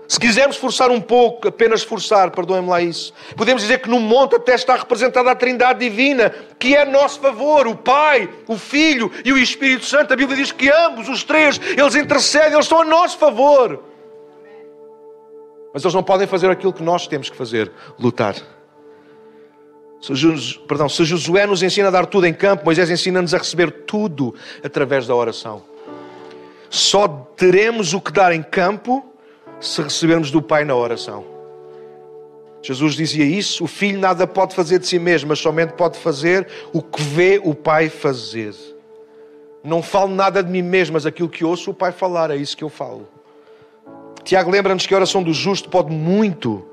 Se 0.07 0.21
quisermos 0.21 0.57
forçar 0.57 0.91
um 0.91 1.01
pouco, 1.01 1.49
apenas 1.49 1.83
forçar, 1.83 2.31
perdoem-me 2.31 2.69
lá 2.69 2.81
isso, 2.83 3.13
podemos 3.37 3.63
dizer 3.63 3.81
que 3.81 3.89
no 3.89 3.99
monte 3.99 4.37
até 4.37 4.55
está 4.55 4.77
representada 4.77 5.31
a 5.31 5.35
Trindade 5.35 5.79
Divina, 5.79 6.31
que 6.59 6.75
é 6.75 6.83
a 6.83 6.85
nosso 6.85 7.21
favor, 7.21 7.67
o 7.67 7.75
Pai, 7.75 8.29
o 8.47 8.59
Filho 8.59 9.11
e 9.25 9.33
o 9.33 9.39
Espírito 9.39 9.87
Santo. 9.87 10.13
A 10.13 10.17
Bíblia 10.17 10.37
diz 10.37 10.53
que 10.53 10.69
ambos, 10.71 11.09
os 11.09 11.25
três, 11.25 11.59
eles 11.77 11.95
intercedem, 11.95 12.53
eles 12.53 12.67
estão 12.67 12.83
a 12.83 12.85
nosso 12.85 13.17
favor. 13.17 13.83
Mas 15.73 15.83
eles 15.83 15.95
não 15.95 16.03
podem 16.03 16.27
fazer 16.27 16.51
aquilo 16.51 16.73
que 16.73 16.83
nós 16.83 17.07
temos 17.07 17.31
que 17.31 17.37
fazer: 17.37 17.73
lutar. 17.99 18.37
Se, 20.01 20.59
perdão, 20.69 20.87
se 20.87 21.03
Josué 21.03 21.47
nos 21.47 21.63
ensina 21.63 21.89
a 21.89 21.91
dar 21.91 22.05
tudo 22.05 22.27
em 22.27 22.35
campo, 22.35 22.67
Moisés 22.67 22.91
ensina-nos 22.91 23.33
a 23.33 23.39
receber 23.39 23.71
tudo 23.87 24.35
através 24.63 25.07
da 25.07 25.15
oração. 25.15 25.63
Só 26.69 27.09
teremos 27.09 27.95
o 27.95 28.01
que 28.01 28.13
dar 28.13 28.33
em 28.33 28.43
campo 28.43 29.14
se 29.61 29.83
recebermos 29.83 30.31
do 30.31 30.43
Pai 30.43 30.65
na 30.65 30.75
oração. 30.75 31.25
Jesus 32.63 32.95
dizia 32.95 33.25
isso: 33.25 33.65
o 33.65 33.67
filho 33.67 33.99
nada 33.99 34.27
pode 34.27 34.55
fazer 34.55 34.79
de 34.79 34.87
si 34.87 34.99
mesmo, 34.99 35.29
mas 35.29 35.39
somente 35.39 35.75
pode 35.75 35.99
fazer 35.99 36.49
o 36.73 36.83
que 36.83 37.03
vê 37.03 37.41
o 37.43 37.55
Pai 37.55 37.89
fazer. 37.89 38.55
Não 39.63 39.83
falo 39.83 40.15
nada 40.15 40.43
de 40.43 40.51
mim 40.51 40.63
mesmo, 40.63 40.95
mas 40.95 41.07
aquilo 41.07 41.29
que 41.29 41.45
ouço 41.45 41.71
o 41.71 41.75
Pai 41.75 41.93
falar, 41.93 42.31
é 42.31 42.37
isso 42.37 42.57
que 42.57 42.65
eu 42.65 42.69
falo. 42.69 43.09
Tiago 44.23 44.51
lembra-nos 44.51 44.87
que 44.87 44.95
a 44.95 44.97
oração 44.97 45.23
do 45.23 45.33
justo 45.33 45.69
pode 45.69 45.93
muito 45.93 46.67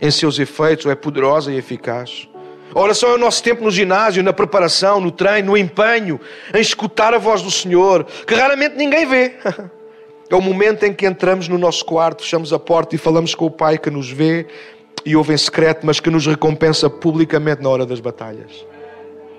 em 0.00 0.10
seus 0.10 0.38
efeitos, 0.38 0.86
é 0.86 0.94
poderosa 0.94 1.52
e 1.52 1.56
eficaz. 1.56 2.28
A 2.74 2.80
oração 2.80 3.10
é 3.10 3.14
o 3.14 3.18
nosso 3.18 3.42
tempo 3.42 3.62
no 3.62 3.70
ginásio, 3.70 4.22
na 4.22 4.32
preparação, 4.32 4.98
no 4.98 5.10
treino, 5.10 5.52
no 5.52 5.56
empenho, 5.56 6.18
em 6.54 6.60
escutar 6.60 7.12
a 7.12 7.18
voz 7.18 7.42
do 7.42 7.50
Senhor, 7.50 8.04
que 8.04 8.34
raramente 8.34 8.76
ninguém 8.76 9.06
vê. 9.06 9.34
É 10.32 10.34
o 10.34 10.40
momento 10.40 10.84
em 10.84 10.94
que 10.94 11.04
entramos 11.04 11.46
no 11.46 11.58
nosso 11.58 11.84
quarto, 11.84 12.22
fechamos 12.22 12.54
a 12.54 12.58
porta 12.58 12.94
e 12.94 12.98
falamos 12.98 13.34
com 13.34 13.44
o 13.44 13.50
Pai 13.50 13.76
que 13.76 13.90
nos 13.90 14.10
vê 14.10 14.46
e 15.04 15.14
ouve 15.14 15.34
em 15.34 15.36
secreto, 15.36 15.84
mas 15.84 16.00
que 16.00 16.08
nos 16.08 16.26
recompensa 16.26 16.88
publicamente 16.88 17.62
na 17.62 17.68
hora 17.68 17.84
das 17.84 18.00
batalhas. 18.00 18.64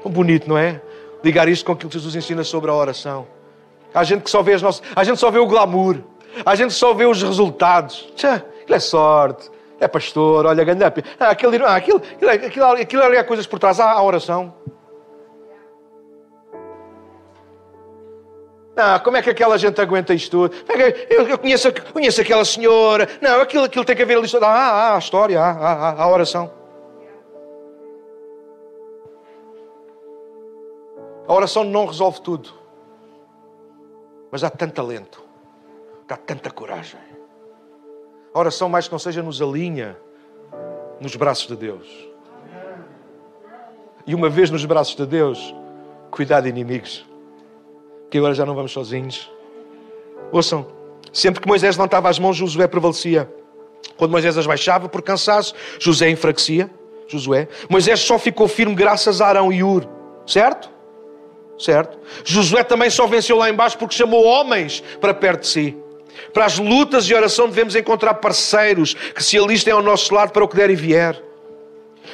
Tão 0.03 0.11
bonito, 0.11 0.47
não 0.47 0.55
é? 0.55 0.79
Ligar 1.23 1.49
isto 1.49 1.65
com 1.65 1.71
aquilo 1.71 1.89
que 1.89 1.97
Jesus 1.97 2.15
ensina 2.15 2.43
sobre 2.43 2.69
a 2.69 2.75
oração. 2.75 3.25
Há 3.91 4.03
gente 4.03 4.21
que 4.21 4.29
só 4.29 4.43
vê 4.43 4.53
as 4.53 4.61
nossas, 4.61 4.83
há 4.95 5.03
gente 5.03 5.19
só 5.19 5.31
vê 5.31 5.39
o 5.39 5.47
glamour, 5.47 5.97
há 6.45 6.53
gente 6.53 6.75
só 6.75 6.93
vê 6.93 7.07
os 7.07 7.23
resultados. 7.23 8.13
Tchá, 8.15 8.43
aquilo 8.61 8.75
é 8.75 8.79
sorte, 8.79 9.49
é 9.79 9.87
pastor, 9.87 10.45
olha, 10.45 10.63
ganha. 10.63 10.93
Ah, 11.19 11.31
aquilo, 11.31 11.65
ah, 11.65 11.75
aquilo, 11.75 12.03
aquilo, 12.19 12.29
aquilo, 12.29 12.65
aquilo 12.65 13.01
é 13.01 13.23
coisas 13.23 13.47
por 13.47 13.57
trás. 13.57 13.79
Há 13.79 13.93
a 13.93 14.03
oração. 14.03 14.53
Ah, 18.76 18.99
como 18.99 19.17
é 19.17 19.21
que 19.21 19.30
aquela 19.30 19.57
gente 19.57 19.80
aguenta 19.80 20.13
isto 20.13 20.49
tudo? 20.49 20.55
É 20.67 21.15
eu, 21.15 21.28
eu 21.28 21.38
conheço, 21.38 21.71
conheço 21.91 22.21
aquela 22.21 22.43
senhora. 22.43 23.07
Não, 23.21 23.39
aquilo, 23.39 23.65
aquilo 23.65 23.86
tem 23.86 23.95
que 23.95 24.01
haver 24.01 24.17
ali. 24.17 24.28
Ah, 24.41 24.47
ah, 24.47 24.95
a 24.95 24.99
história, 24.99 25.39
ah, 25.39 25.57
ah, 25.59 26.03
a 26.03 26.09
oração. 26.09 26.51
A 31.28 31.34
oração 31.34 31.63
não 31.63 31.86
resolve 31.86 32.21
tudo. 32.21 32.49
Mas 34.32 34.41
dá 34.41 34.49
tanto 34.49 34.74
talento, 34.74 35.24
dá 36.07 36.17
tanta 36.17 36.49
coragem. 36.49 36.99
A 38.34 38.39
oração, 38.39 38.67
mais 38.67 38.88
que 38.88 38.91
não 38.91 38.99
seja, 38.99 39.21
nos 39.21 39.39
alinha 39.39 39.95
nos 40.99 41.15
braços 41.15 41.45
de 41.45 41.55
Deus. 41.55 42.09
E 44.07 44.15
uma 44.15 44.30
vez 44.30 44.49
nos 44.49 44.65
braços 44.65 44.95
de 44.95 45.05
Deus, 45.05 45.53
cuidado 46.09 46.47
inimigos. 46.47 47.12
Que 48.14 48.20
agora 48.20 48.36
já 48.36 48.45
não 48.45 48.53
vamos 48.53 48.72
sozinhos. 48.72 49.28
Ouçam, 50.32 50.68
sempre 51.11 51.41
que 51.41 51.47
Moisés 51.47 51.76
levantava 51.76 52.07
as 52.09 52.20
mãos, 52.20 52.38
Josué 52.38 52.68
prevalecia. 52.68 53.28
Quando 53.97 54.11
Moisés 54.11 54.38
as 54.38 54.45
baixava 54.45 54.88
por 54.88 55.01
cansaço, 55.01 55.55
José 55.80 56.11
enfraquecia. 56.11 56.70
Josué. 57.07 57.47
Moisés 57.68 58.01
só 58.01 58.20
ficou 58.20 58.47
firme 58.47 58.76
graças 58.76 59.20
a 59.20 59.26
Arão 59.26 59.51
e 59.51 59.64
Ur. 59.64 59.89
Certo? 60.28 60.70
Certo? 61.57 61.97
Josué 62.24 62.64
também 62.64 62.91
só 62.91 63.07
venceu 63.07 63.36
lá 63.36 63.49
embaixo 63.49 63.80
porque 63.80 63.95
chamou 63.95 64.24
homens 64.24 64.84
para 65.01 65.16
perto 65.16 65.41
de 65.41 65.47
si. 65.47 65.78
Para 66.32 66.45
as 66.45 66.59
lutas 66.59 67.09
e 67.09 67.16
oração 67.16 67.49
devemos 67.49 67.76
encontrar 67.76 68.14
parceiros 68.14 68.93
que 68.93 69.24
se 69.24 69.39
alistem 69.39 69.74
ao 69.74 69.82
nosso 69.82 70.14
lado 70.14 70.32
para 70.32 70.43
o 70.43 70.47
que 70.47 70.55
der 70.55 70.70
e 70.70 70.76
vier. 70.76 71.20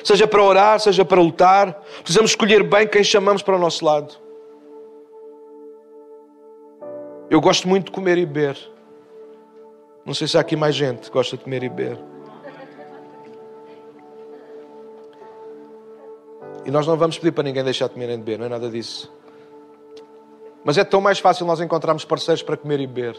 Seja 0.02 0.26
para 0.26 0.41
orar, 0.41 0.80
seja 0.80 1.04
para 1.04 1.20
lutar, 1.20 1.78
precisamos 2.04 2.32
escolher 2.32 2.64
bem 2.64 2.88
quem 2.88 3.04
chamamos 3.04 3.41
para 3.41 3.58
o 3.58 3.60
nosso 3.60 3.84
lado. 3.84 4.28
Eu 7.30 7.39
gosto 7.39 7.67
muito 7.67 7.86
de 7.86 7.91
comer 7.91 8.17
e 8.17 8.25
beber. 8.25 8.57
Não 10.03 10.15
sei 10.15 10.27
se 10.27 10.36
há 10.36 10.41
aqui 10.41 10.55
mais 10.55 10.73
gente 10.73 11.01
que 11.01 11.11
gosta 11.11 11.38
de 11.38 11.43
comer 11.43 11.61
e 11.61 11.69
beber. 11.69 11.99
E 16.65 16.71
nós 16.71 16.88
não 16.88 16.97
vamos 16.97 17.17
pedir 17.17 17.32
para 17.32 17.43
ninguém 17.43 17.63
deixar 17.63 17.88
de 17.88 17.93
comer 17.93 18.07
nem 18.07 18.17
de 18.17 18.23
beber, 18.23 18.39
não 18.39 18.47
é 18.47 18.49
nada 18.49 18.69
disso. 18.69 19.13
Mas 20.63 20.77
é 20.77 20.84
tão 20.84 20.99
mais 20.99 21.19
fácil 21.19 21.45
nós 21.45 21.61
encontrarmos 21.61 22.03
parceiros 22.03 22.41
para 22.41 22.57
comer 22.57 22.80
e 22.80 22.88
beber. 22.88 23.15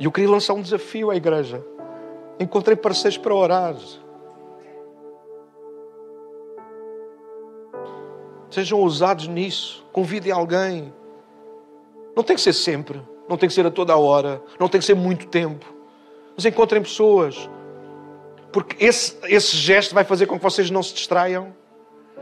E 0.00 0.04
eu 0.06 0.12
queria 0.12 0.30
lançar 0.30 0.54
um 0.54 0.62
desafio 0.62 1.10
à 1.10 1.16
igreja. 1.16 1.64
Encontrei 2.40 2.76
parceiros 2.76 3.18
para 3.18 3.34
orar. 3.34 3.76
Sejam 8.54 8.78
ousados 8.78 9.26
nisso. 9.26 9.84
Convidem 9.92 10.30
alguém. 10.30 10.94
Não 12.14 12.22
tem 12.22 12.36
que 12.36 12.42
ser 12.42 12.52
sempre. 12.52 13.02
Não 13.28 13.36
tem 13.36 13.48
que 13.48 13.54
ser 13.54 13.66
a 13.66 13.70
toda 13.70 13.96
hora. 13.96 14.40
Não 14.60 14.68
tem 14.68 14.78
que 14.78 14.86
ser 14.86 14.94
muito 14.94 15.26
tempo. 15.26 15.66
Mas 16.36 16.44
encontrem 16.44 16.80
pessoas. 16.80 17.50
Porque 18.52 18.84
esse, 18.84 19.16
esse 19.24 19.56
gesto 19.56 19.92
vai 19.92 20.04
fazer 20.04 20.26
com 20.26 20.36
que 20.36 20.42
vocês 20.44 20.70
não 20.70 20.84
se 20.84 20.94
distraiam, 20.94 21.52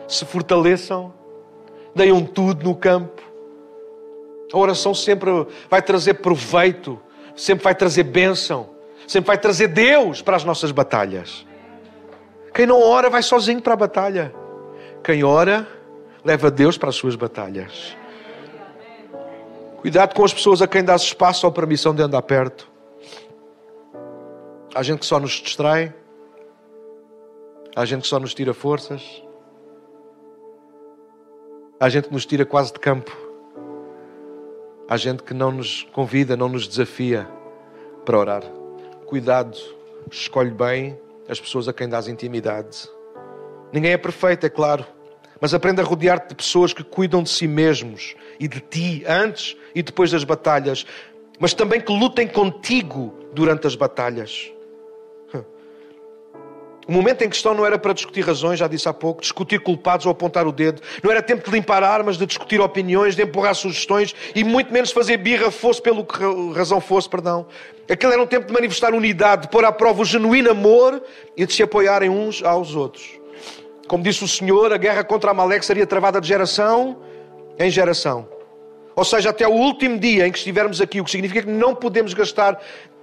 se 0.08 0.24
fortaleçam, 0.24 1.12
deem 1.94 2.24
tudo 2.24 2.64
no 2.64 2.74
campo. 2.74 3.20
A 4.50 4.56
oração 4.56 4.94
sempre 4.94 5.30
vai 5.68 5.82
trazer 5.82 6.14
proveito, 6.14 6.98
sempre 7.36 7.62
vai 7.62 7.74
trazer 7.74 8.04
bênção, 8.04 8.70
sempre 9.06 9.26
vai 9.26 9.36
trazer 9.36 9.68
Deus 9.68 10.22
para 10.22 10.36
as 10.36 10.44
nossas 10.44 10.72
batalhas. 10.72 11.46
Quem 12.54 12.64
não 12.64 12.80
ora 12.82 13.10
vai 13.10 13.22
sozinho 13.22 13.60
para 13.60 13.74
a 13.74 13.76
batalha. 13.76 14.34
Quem 15.04 15.22
ora 15.22 15.81
leva 16.24 16.50
Deus 16.50 16.78
para 16.78 16.88
as 16.88 16.96
suas 16.96 17.16
batalhas. 17.16 17.96
Cuidado 19.80 20.14
com 20.14 20.24
as 20.24 20.32
pessoas 20.32 20.62
a 20.62 20.68
quem 20.68 20.84
dás 20.84 21.02
espaço 21.02 21.44
ou 21.46 21.52
permissão 21.52 21.94
de 21.94 22.02
andar 22.02 22.22
perto. 22.22 22.70
Há 24.74 24.82
gente 24.82 25.00
que 25.00 25.06
só 25.06 25.18
nos 25.18 25.32
distrai. 25.32 25.92
Há 27.74 27.84
gente 27.84 28.02
que 28.02 28.08
só 28.08 28.20
nos 28.20 28.32
tira 28.32 28.54
forças. 28.54 29.22
Há 31.80 31.88
gente 31.88 32.08
que 32.08 32.14
nos 32.14 32.24
tira 32.24 32.46
quase 32.46 32.72
de 32.72 32.78
campo. 32.78 33.10
Há 34.88 34.96
gente 34.96 35.22
que 35.22 35.34
não 35.34 35.50
nos 35.50 35.82
convida, 35.92 36.36
não 36.36 36.48
nos 36.48 36.68
desafia 36.68 37.28
para 38.04 38.18
orar. 38.18 38.42
Cuidado, 39.06 39.58
escolhe 40.10 40.50
bem 40.50 40.98
as 41.28 41.40
pessoas 41.40 41.66
a 41.66 41.72
quem 41.72 41.88
dás 41.88 42.08
intimidade. 42.08 42.88
Ninguém 43.72 43.92
é 43.92 43.96
perfeito, 43.96 44.46
é 44.46 44.50
claro. 44.50 44.86
Mas 45.42 45.52
aprenda 45.52 45.82
a 45.82 45.84
rodear-te 45.84 46.28
de 46.28 46.36
pessoas 46.36 46.72
que 46.72 46.84
cuidam 46.84 47.20
de 47.20 47.28
si 47.28 47.48
mesmos 47.48 48.14
e 48.38 48.46
de 48.46 48.60
ti 48.60 49.02
antes 49.08 49.56
e 49.74 49.82
depois 49.82 50.12
das 50.12 50.22
batalhas, 50.22 50.86
mas 51.36 51.52
também 51.52 51.80
que 51.80 51.92
lutem 51.92 52.28
contigo 52.28 53.12
durante 53.32 53.66
as 53.66 53.74
batalhas. 53.74 54.52
O 56.84 56.90
momento 56.90 57.22
em 57.22 57.28
questão 57.28 57.54
não 57.54 57.64
era 57.64 57.78
para 57.78 57.92
discutir 57.92 58.22
razões, 58.22 58.58
já 58.58 58.66
disse 58.66 58.88
há 58.88 58.92
pouco, 58.92 59.20
discutir 59.20 59.60
culpados 59.60 60.04
ou 60.04 60.10
apontar 60.10 60.48
o 60.48 60.52
dedo. 60.52 60.82
Não 61.00 61.12
era 61.12 61.22
tempo 61.22 61.48
de 61.48 61.50
limpar 61.56 61.84
armas, 61.84 62.18
de 62.18 62.26
discutir 62.26 62.60
opiniões, 62.60 63.14
de 63.14 63.22
empurrar 63.22 63.54
sugestões 63.54 64.12
e 64.34 64.42
muito 64.42 64.72
menos 64.72 64.90
fazer 64.90 65.16
birra, 65.16 65.52
fosse 65.52 65.80
pelo 65.80 66.04
que 66.04 66.18
razão 66.56 66.80
fosse, 66.80 67.08
perdão. 67.08 67.46
Aquele 67.88 68.14
era 68.14 68.22
um 68.22 68.26
tempo 68.26 68.48
de 68.48 68.52
manifestar 68.52 68.94
unidade, 68.94 69.42
de 69.42 69.48
pôr 69.48 69.64
à 69.64 69.70
prova 69.70 70.02
o 70.02 70.04
genuíno 70.04 70.50
amor 70.50 71.00
e 71.36 71.46
de 71.46 71.52
se 71.52 71.62
apoiarem 71.62 72.10
uns 72.10 72.42
aos 72.42 72.74
outros. 72.74 73.21
Como 73.92 74.02
disse 74.02 74.24
o 74.24 74.28
Senhor, 74.28 74.72
a 74.72 74.78
guerra 74.78 75.04
contra 75.04 75.32
Amaleque 75.32 75.66
seria 75.66 75.86
travada 75.86 76.18
de 76.18 76.26
geração 76.26 76.96
em 77.58 77.68
geração. 77.68 78.26
Ou 78.96 79.04
seja, 79.04 79.28
até 79.28 79.46
o 79.46 79.52
último 79.52 79.98
dia 79.98 80.26
em 80.26 80.32
que 80.32 80.38
estivermos 80.38 80.80
aqui, 80.80 80.98
o 80.98 81.04
que 81.04 81.10
significa 81.10 81.42
que 81.42 81.50
não 81.50 81.74
podemos 81.74 82.14
gastar 82.14 82.58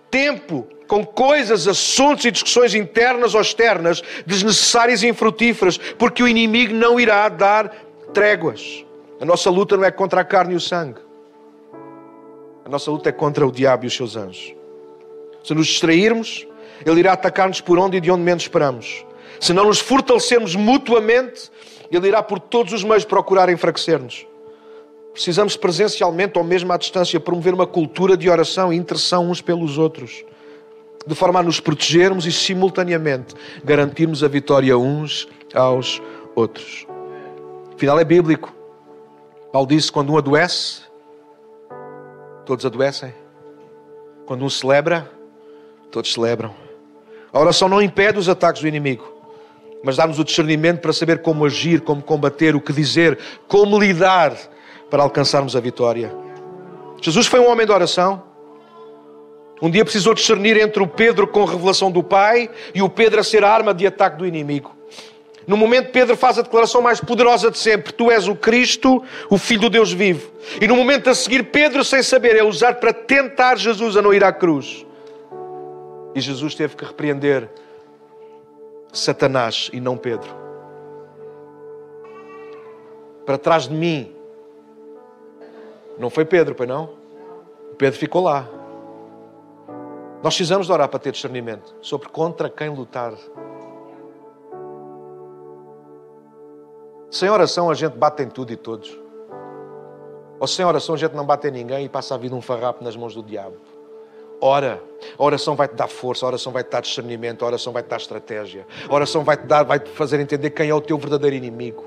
tempo 0.09 0.67
com 0.87 1.05
coisas, 1.05 1.67
assuntos 1.67 2.25
e 2.25 2.31
discussões 2.31 2.73
internas 2.73 3.35
ou 3.35 3.41
externas, 3.41 4.01
desnecessárias 4.25 5.03
e 5.03 5.07
infrutíferas, 5.07 5.77
porque 5.77 6.23
o 6.23 6.27
inimigo 6.27 6.73
não 6.73 6.99
irá 6.99 7.29
dar 7.29 7.69
tréguas. 8.11 8.83
A 9.21 9.25
nossa 9.25 9.51
luta 9.51 9.77
não 9.77 9.83
é 9.83 9.91
contra 9.91 10.21
a 10.21 10.25
carne 10.25 10.53
e 10.53 10.57
o 10.57 10.59
sangue. 10.59 11.01
A 12.65 12.69
nossa 12.69 12.89
luta 12.89 13.09
é 13.09 13.11
contra 13.11 13.45
o 13.45 13.51
diabo 13.51 13.83
e 13.83 13.87
os 13.89 13.95
seus 13.95 14.15
anjos. 14.15 14.55
Se 15.43 15.53
nos 15.53 15.67
distrairmos, 15.67 16.47
ele 16.83 17.01
irá 17.01 17.13
atacar-nos 17.13 17.61
por 17.61 17.77
onde 17.77 17.97
e 17.97 18.01
de 18.01 18.09
onde 18.09 18.23
menos 18.23 18.41
esperamos. 18.41 19.05
Se 19.39 19.53
não 19.53 19.65
nos 19.65 19.79
fortalecermos 19.79 20.55
mutuamente, 20.55 21.49
Ele 21.91 22.07
irá 22.07 22.21
por 22.21 22.39
todos 22.39 22.73
os 22.73 22.83
meios 22.83 23.05
procurar 23.05 23.49
enfraquecer-nos. 23.49 24.27
Precisamos 25.13 25.57
presencialmente 25.57 26.37
ou 26.37 26.43
mesmo 26.43 26.71
à 26.71 26.77
distância 26.77 27.19
promover 27.19 27.53
uma 27.53 27.67
cultura 27.67 28.15
de 28.15 28.29
oração 28.29 28.71
e 28.71 28.77
intercessão 28.77 29.29
uns 29.29 29.41
pelos 29.41 29.77
outros, 29.77 30.23
de 31.05 31.15
forma 31.15 31.39
a 31.39 31.43
nos 31.43 31.59
protegermos 31.59 32.25
e 32.25 32.31
simultaneamente 32.31 33.35
garantirmos 33.63 34.23
a 34.23 34.27
vitória 34.27 34.77
uns 34.77 35.27
aos 35.53 36.01
outros. 36.35 36.85
Afinal, 37.73 37.99
é 37.99 38.05
bíblico. 38.05 38.53
Paulo 39.51 39.67
disse: 39.67 39.91
quando 39.91 40.13
um 40.13 40.17
adoece, 40.17 40.81
todos 42.45 42.65
adoecem. 42.65 43.13
Quando 44.25 44.45
um 44.45 44.49
celebra, 44.49 45.09
todos 45.89 46.13
celebram. 46.13 46.53
A 47.33 47.39
oração 47.39 47.67
não 47.67 47.81
impede 47.81 48.19
os 48.19 48.29
ataques 48.29 48.61
do 48.61 48.67
inimigo 48.67 49.18
mas 49.83 49.97
dá-nos 49.97 50.19
o 50.19 50.23
discernimento 50.23 50.81
para 50.81 50.93
saber 50.93 51.21
como 51.21 51.45
agir, 51.45 51.81
como 51.81 52.01
combater, 52.01 52.55
o 52.55 52.61
que 52.61 52.73
dizer, 52.73 53.17
como 53.47 53.79
lidar 53.79 54.35
para 54.89 55.03
alcançarmos 55.03 55.55
a 55.55 55.59
vitória. 55.59 56.13
Jesus 57.01 57.27
foi 57.27 57.39
um 57.39 57.49
homem 57.49 57.65
de 57.65 57.71
oração. 57.71 58.23
Um 59.61 59.69
dia 59.69 59.83
precisou 59.83 60.13
discernir 60.13 60.57
entre 60.57 60.81
o 60.81 60.87
Pedro 60.87 61.27
com 61.27 61.43
a 61.43 61.51
revelação 61.51 61.91
do 61.91 62.01
Pai 62.01 62.49
e 62.73 62.81
o 62.81 62.89
Pedro 62.89 63.19
a 63.19 63.23
ser 63.23 63.43
a 63.43 63.51
arma 63.51 63.73
de 63.73 63.85
ataque 63.85 64.17
do 64.17 64.25
inimigo. 64.25 64.75
No 65.47 65.57
momento, 65.57 65.91
Pedro 65.91 66.15
faz 66.15 66.37
a 66.37 66.43
declaração 66.43 66.81
mais 66.81 67.01
poderosa 67.01 67.49
de 67.49 67.57
sempre: 67.57 67.91
Tu 67.91 68.11
és 68.11 68.27
o 68.27 68.35
Cristo, 68.35 69.03
o 69.29 69.37
Filho 69.37 69.61
do 69.61 69.69
Deus 69.69 69.91
vivo. 69.91 70.31
E 70.61 70.67
no 70.67 70.75
momento 70.75 71.09
a 71.09 71.15
seguir, 71.15 71.43
Pedro, 71.45 71.83
sem 71.83 72.03
saber, 72.03 72.35
é 72.35 72.43
usado 72.43 72.75
para 72.75 72.93
tentar 72.93 73.57
Jesus 73.57 73.97
a 73.97 74.01
não 74.01 74.13
ir 74.13 74.23
à 74.23 74.31
cruz. 74.31 74.85
E 76.13 76.21
Jesus 76.21 76.53
teve 76.53 76.75
que 76.75 76.85
repreender 76.85 77.49
Satanás 78.91 79.69
e 79.71 79.79
não 79.79 79.97
Pedro. 79.97 80.29
Para 83.25 83.37
trás 83.37 83.67
de 83.67 83.73
mim. 83.73 84.15
Não 85.97 86.09
foi 86.09 86.25
Pedro, 86.25 86.55
pois 86.55 86.67
não? 86.67 86.89
Pedro 87.77 87.99
ficou 87.99 88.23
lá. 88.23 88.47
Nós 90.23 90.35
precisamos 90.35 90.67
de 90.67 90.73
orar 90.73 90.89
para 90.89 90.99
ter 90.99 91.11
discernimento 91.11 91.75
sobre 91.81 92.09
contra 92.09 92.49
quem 92.49 92.69
lutar. 92.69 93.13
Sem 97.11 97.29
oração 97.29 97.69
a 97.69 97.73
gente 97.73 97.97
bate 97.97 98.21
em 98.23 98.29
tudo 98.29 98.51
e 98.51 98.57
todos. 98.57 98.99
Ou 100.39 100.47
sem 100.47 100.65
oração 100.65 100.95
a 100.95 100.97
gente 100.97 101.15
não 101.15 101.25
bate 101.25 101.47
em 101.47 101.51
ninguém 101.51 101.85
e 101.85 101.89
passa 101.89 102.15
a 102.15 102.17
vida 102.17 102.35
um 102.35 102.41
farrapo 102.41 102.83
nas 102.83 102.95
mãos 102.95 103.13
do 103.13 103.23
diabo. 103.23 103.57
Ora. 104.41 104.81
A 105.17 105.23
oração 105.23 105.55
vai 105.55 105.67
te 105.67 105.75
dar 105.75 105.87
força, 105.87 106.25
a 106.25 106.27
oração 106.27 106.51
vai 106.51 106.63
te 106.63 106.69
dar 106.69 106.81
discernimento, 106.81 107.43
a 107.43 107.47
oração 107.47 107.71
vai 107.71 107.81
te 107.81 107.87
dar 107.87 107.97
estratégia. 107.97 108.65
A 108.87 108.93
oração 108.93 109.23
vai 109.23 109.37
te 109.37 109.45
dar, 109.45 109.63
vai 109.63 109.79
te 109.79 109.89
fazer 109.89 110.19
entender 110.19 110.49
quem 110.49 110.69
é 110.69 110.73
o 110.73 110.81
teu 110.81 110.97
verdadeiro 110.97 111.35
inimigo. 111.35 111.85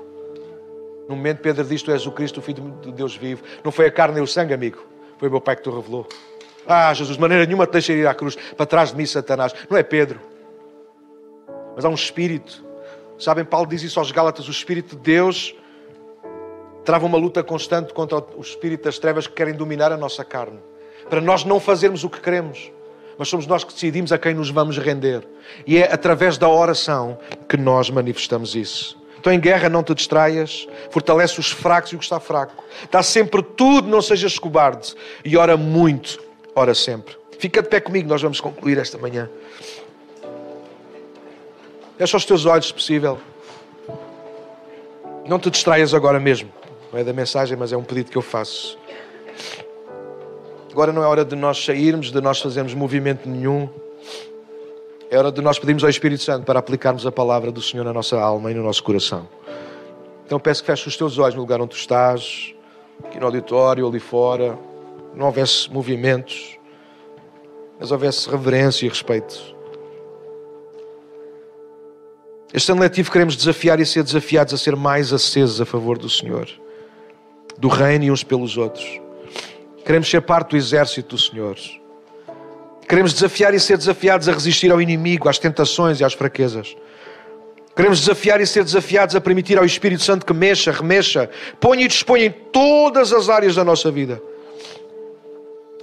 No 1.07 1.15
momento 1.15 1.39
Pedro 1.39 1.63
diz: 1.63 1.81
Tu 1.81 1.91
és 1.91 2.05
o 2.05 2.11
Cristo, 2.11 2.39
o 2.39 2.41
Filho 2.41 2.73
de 2.81 2.91
Deus 2.91 3.15
vivo. 3.15 3.43
Não 3.63 3.71
foi 3.71 3.85
a 3.85 3.91
carne 3.91 4.19
e 4.19 4.21
o 4.21 4.27
sangue, 4.27 4.53
amigo. 4.53 4.83
Foi 5.17 5.27
o 5.27 5.31
meu 5.31 5.41
Pai 5.41 5.55
que 5.55 5.61
te 5.61 5.69
revelou. 5.69 6.07
Ah, 6.65 6.93
Jesus, 6.93 7.17
de 7.17 7.21
maneira 7.21 7.45
nenhuma 7.45 7.67
te 7.67 7.73
deixa 7.73 7.93
ir 7.93 8.07
à 8.07 8.15
cruz. 8.15 8.35
Para 8.35 8.65
trás 8.65 8.89
de 8.89 8.97
mim, 8.97 9.05
Satanás. 9.05 9.53
Não 9.69 9.77
é 9.77 9.83
Pedro. 9.83 10.19
Mas 11.75 11.85
há 11.85 11.89
um 11.89 11.95
Espírito. 11.95 12.63
Sabem, 13.19 13.45
Paulo 13.45 13.67
diz 13.67 13.83
isso 13.83 13.99
aos 13.99 14.11
Gálatas: 14.11 14.47
o 14.47 14.51
Espírito 14.51 14.95
de 14.95 15.01
Deus 15.01 15.55
trava 16.83 17.05
uma 17.05 17.17
luta 17.17 17.43
constante 17.43 17.93
contra 17.93 18.17
o 18.35 18.41
Espírito 18.41 18.85
das 18.85 18.97
trevas 18.97 19.27
que 19.27 19.33
querem 19.33 19.53
dominar 19.53 19.91
a 19.91 19.97
nossa 19.97 20.25
carne 20.25 20.59
para 21.09 21.21
nós 21.21 21.43
não 21.43 21.59
fazermos 21.59 22.03
o 22.03 22.09
que 22.09 22.19
queremos, 22.19 22.71
mas 23.17 23.27
somos 23.27 23.45
nós 23.45 23.63
que 23.63 23.73
decidimos 23.73 24.11
a 24.11 24.17
quem 24.17 24.33
nos 24.33 24.49
vamos 24.49 24.77
render. 24.77 25.23
E 25.65 25.77
é 25.77 25.91
através 25.91 26.37
da 26.37 26.49
oração 26.49 27.17
que 27.47 27.57
nós 27.57 27.89
manifestamos 27.89 28.55
isso. 28.55 29.01
Então, 29.19 29.31
em 29.31 29.39
guerra, 29.39 29.69
não 29.69 29.81
te 29.81 29.93
distraias, 29.93 30.67
fortalece 30.89 31.39
os 31.39 31.49
fracos 31.49 31.93
e 31.93 31.95
o 31.95 31.97
que 31.97 32.03
está 32.03 32.19
fraco. 32.19 32.61
Dá 32.91 33.01
sempre 33.01 33.41
tudo, 33.41 33.87
não 33.87 34.01
sejas 34.01 34.37
cobarde. 34.37 34.93
E 35.23 35.37
ora 35.37 35.55
muito, 35.55 36.21
ora 36.53 36.75
sempre. 36.75 37.15
Fica 37.39 37.61
de 37.61 37.69
pé 37.69 37.79
comigo, 37.79 38.09
nós 38.09 38.21
vamos 38.21 38.41
concluir 38.41 38.77
esta 38.77 38.97
manhã. 38.97 39.29
Fecha 41.97 42.17
os 42.17 42.25
teus 42.25 42.45
olhos, 42.45 42.67
se 42.67 42.73
possível. 42.73 43.17
Não 45.25 45.39
te 45.39 45.49
distraias 45.49 45.93
agora 45.93 46.19
mesmo. 46.19 46.51
Não 46.91 46.99
é 46.99 47.03
da 47.03 47.13
mensagem, 47.13 47.57
mas 47.57 47.71
é 47.71 47.77
um 47.77 47.83
pedido 47.83 48.11
que 48.11 48.17
eu 48.17 48.21
faço. 48.21 48.77
Agora 50.73 50.91
não 50.91 51.03
é 51.03 51.05
hora 51.05 51.23
de 51.23 51.35
nós 51.35 51.63
sairmos, 51.63 52.11
de 52.11 52.19
nós 52.19 52.41
fazermos 52.41 52.73
movimento 52.73 53.29
nenhum. 53.29 53.69
É 55.07 55.15
hora 55.15 55.31
de 55.31 55.39
nós 55.39 55.59
pedirmos 55.59 55.83
ao 55.83 55.89
Espírito 55.91 56.23
Santo 56.23 56.45
para 56.45 56.57
aplicarmos 56.57 57.05
a 57.05 57.11
palavra 57.11 57.51
do 57.51 57.61
Senhor 57.61 57.83
na 57.83 57.93
nossa 57.93 58.19
alma 58.19 58.49
e 58.49 58.55
no 58.55 58.63
nosso 58.63 58.83
coração. 58.83 59.29
Então 60.25 60.39
peço 60.39 60.63
que 60.63 60.65
feches 60.65 60.87
os 60.87 60.97
teus 60.97 61.19
olhos 61.19 61.35
no 61.35 61.41
lugar 61.41 61.61
onde 61.61 61.69
tu 61.69 61.77
estás, 61.77 62.55
aqui 63.03 63.19
no 63.19 63.27
auditório, 63.27 63.87
ali 63.87 63.99
fora. 63.99 64.57
Não 65.13 65.27
houvesse 65.27 65.71
movimentos, 65.71 66.57
mas 67.79 67.91
houvesse 67.91 68.27
reverência 68.27 68.87
e 68.87 68.89
respeito. 68.89 69.55
Este 72.51 72.71
ano 72.71 72.81
letivo 72.81 73.11
queremos 73.11 73.35
desafiar 73.35 73.79
e 73.79 73.85
ser 73.85 74.03
desafiados 74.03 74.55
a 74.55 74.57
ser 74.57 74.75
mais 74.75 75.13
acesos 75.13 75.61
a 75.61 75.65
favor 75.67 75.99
do 75.99 76.09
Senhor, 76.09 76.49
do 77.59 77.67
reino 77.67 78.05
e 78.05 78.11
uns 78.11 78.23
pelos 78.23 78.57
outros. 78.57 79.02
Queremos 79.85 80.09
ser 80.09 80.21
parte 80.21 80.51
do 80.51 80.57
exército 80.57 81.15
do 81.15 81.21
Senhor. 81.21 81.57
Queremos 82.87 83.13
desafiar 83.13 83.53
e 83.53 83.59
ser 83.59 83.77
desafiados 83.77 84.29
a 84.29 84.31
resistir 84.31 84.71
ao 84.71 84.81
inimigo, 84.81 85.27
às 85.27 85.37
tentações 85.37 85.99
e 85.99 86.03
às 86.03 86.13
fraquezas. 86.13 86.75
Queremos 87.75 87.99
desafiar 87.99 88.39
e 88.39 88.45
ser 88.45 88.63
desafiados 88.63 89.15
a 89.15 89.21
permitir 89.21 89.57
ao 89.57 89.65
Espírito 89.65 90.03
Santo 90.03 90.25
que 90.25 90.33
mexa, 90.33 90.71
remexa, 90.71 91.29
ponha 91.59 91.85
e 91.85 91.87
disponha 91.87 92.25
em 92.25 92.31
todas 92.31 93.11
as 93.11 93.29
áreas 93.29 93.55
da 93.55 93.63
nossa 93.63 93.89
vida. 93.89 94.21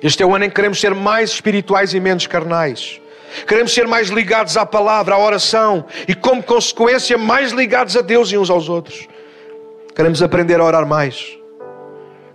Este 0.03 0.23
é 0.23 0.27
o 0.27 0.35
ano 0.35 0.45
em 0.45 0.49
que 0.49 0.55
queremos 0.55 0.81
ser 0.81 0.95
mais 0.95 1.31
espirituais 1.31 1.93
e 1.93 2.01
menos 2.01 2.27
carnais. 2.27 3.01
Queremos 3.47 3.73
ser 3.73 3.87
mais 3.87 4.09
ligados 4.09 4.57
à 4.57 4.65
palavra, 4.65 5.15
à 5.15 5.19
oração 5.19 5.85
e, 6.09 6.15
como 6.15 6.43
consequência, 6.43 7.19
mais 7.19 7.53
ligados 7.53 7.97
a 7.97 8.01
Deus 8.01 8.33
e 8.33 8.39
uns 8.39 8.51
aos 8.51 8.69
outros. 8.69 9.07
Queremos 9.95 10.23
aprender 10.23 10.59
a 10.61 10.65
orar 10.65 10.87
mais. 10.87 11.40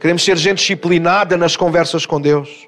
Queremos 0.05 0.23
ser 0.23 0.37
gente 0.37 0.59
disciplinada 0.59 1.35
nas 1.35 1.57
conversas 1.57 2.05
com 2.05 2.21
Deus. 2.21 2.67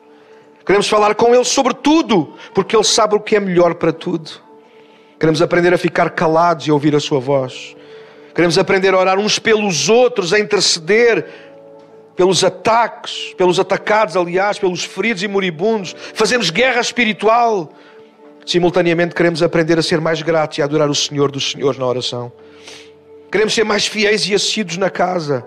Queremos 0.66 0.90
falar 0.90 1.14
com 1.14 1.36
Ele 1.36 1.44
sobre 1.44 1.72
tudo, 1.76 2.34
porque 2.52 2.76
Ele 2.76 2.84
sabe 2.84 3.14
o 3.14 3.20
que 3.20 3.36
é 3.36 3.40
melhor 3.40 3.76
para 3.76 3.94
tudo. 3.94 4.32
Queremos 5.20 5.40
aprender 5.40 5.72
a 5.72 5.78
ficar 5.78 6.10
calados 6.10 6.66
e 6.66 6.72
ouvir 6.72 6.96
a 6.96 7.00
Sua 7.00 7.20
voz. 7.20 7.76
Queremos 8.34 8.58
aprender 8.58 8.92
a 8.96 8.98
orar 8.98 9.20
uns 9.20 9.38
pelos 9.38 9.88
outros, 9.88 10.34
a 10.34 10.40
interceder 10.40 11.28
pelos 12.16 12.44
ataques, 12.44 13.36
pelos 13.38 13.60
atacados, 13.60 14.18
aliás, 14.18 14.58
pelos 14.58 14.84
feridos 14.84 15.22
e 15.22 15.28
moribundos. 15.28 15.96
Fazemos 16.16 16.50
guerra 16.50 16.82
espiritual. 16.82 17.72
Simultaneamente, 18.48 19.14
queremos 19.14 19.44
aprender 19.44 19.78
a 19.78 19.84
ser 19.84 20.02
mais 20.02 20.24
gratos 20.24 20.58
e 20.58 20.64
a 20.64 20.66
adorar 20.66 20.90
o 20.90 20.96
Senhor 20.96 21.30
dos 21.30 21.52
Senhores 21.52 21.78
na 21.78 21.86
oração. 21.86 22.32
Queremos 23.32 23.54
ser 23.54 23.64
mais 23.64 23.86
fiéis 23.86 24.28
e 24.28 24.34
assíduos 24.34 24.78
na 24.78 24.90
casa. 24.90 25.46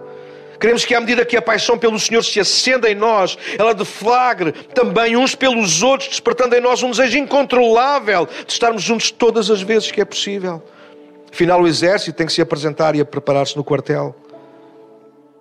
Queremos 0.60 0.84
que, 0.84 0.94
à 0.94 1.00
medida 1.00 1.24
que 1.24 1.38
a 1.38 1.42
paixão 1.42 1.78
pelo 1.78 1.98
Senhor 1.98 2.22
se 2.22 2.38
acenda 2.38 2.90
em 2.90 2.94
nós, 2.94 3.38
ela 3.58 3.72
deflagre 3.72 4.52
também 4.52 5.16
uns 5.16 5.34
pelos 5.34 5.82
outros, 5.82 6.10
despertando 6.10 6.54
em 6.54 6.60
nós 6.60 6.82
um 6.82 6.90
desejo 6.90 7.16
incontrolável 7.16 8.28
de 8.46 8.52
estarmos 8.52 8.82
juntos 8.82 9.10
todas 9.10 9.50
as 9.50 9.62
vezes 9.62 9.90
que 9.90 10.02
é 10.02 10.04
possível. 10.04 10.62
Afinal, 11.32 11.62
o 11.62 11.66
exército 11.66 12.16
tem 12.16 12.26
que 12.26 12.32
se 12.32 12.42
apresentar 12.42 12.94
e 12.94 13.00
a 13.00 13.04
preparar-se 13.06 13.56
no 13.56 13.64
quartel. 13.64 14.14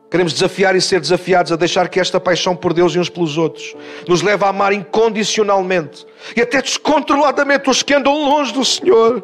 Queremos 0.10 0.34
desafiar 0.34 0.76
e 0.76 0.82
ser 0.82 1.00
desafiados 1.00 1.52
a 1.52 1.56
deixar 1.56 1.88
que 1.90 2.00
esta 2.00 2.20
paixão 2.20 2.56
por 2.56 2.74
Deus 2.74 2.96
e 2.96 3.00
uns 3.00 3.10
pelos 3.10 3.38
outros 3.38 3.76
nos 4.08 4.22
leve 4.24 4.44
a 4.44 4.48
amar 4.48 4.74
incondicionalmente 4.74 6.06
e 6.36 6.42
até 6.42 6.62
descontroladamente 6.62 7.70
os 7.70 7.84
que 7.84 7.94
andam 7.94 8.14
longe 8.14 8.52
do 8.52 8.66
Senhor. 8.66 9.24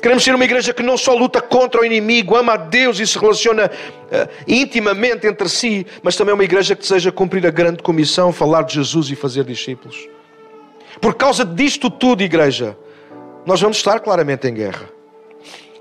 Queremos 0.00 0.24
ser 0.24 0.34
uma 0.34 0.44
igreja 0.44 0.72
que 0.72 0.82
não 0.82 0.96
só 0.96 1.14
luta 1.14 1.40
contra 1.40 1.80
o 1.80 1.84
inimigo, 1.84 2.34
ama 2.34 2.54
a 2.54 2.56
Deus 2.56 2.98
e 2.98 3.06
se 3.06 3.18
relaciona 3.18 3.66
uh, 3.66 4.28
intimamente 4.48 5.26
entre 5.26 5.48
si, 5.48 5.86
mas 6.02 6.16
também 6.16 6.34
uma 6.34 6.44
igreja 6.44 6.74
que 6.74 6.82
deseja 6.82 7.12
cumprir 7.12 7.46
a 7.46 7.50
grande 7.50 7.82
comissão, 7.82 8.32
falar 8.32 8.62
de 8.62 8.74
Jesus 8.74 9.10
e 9.10 9.16
fazer 9.16 9.44
discípulos. 9.44 10.08
Por 11.00 11.14
causa 11.14 11.44
disto 11.44 11.90
tudo, 11.90 12.22
igreja, 12.22 12.76
nós 13.44 13.60
vamos 13.60 13.76
estar 13.76 14.00
claramente 14.00 14.48
em 14.48 14.54
guerra. 14.54 14.88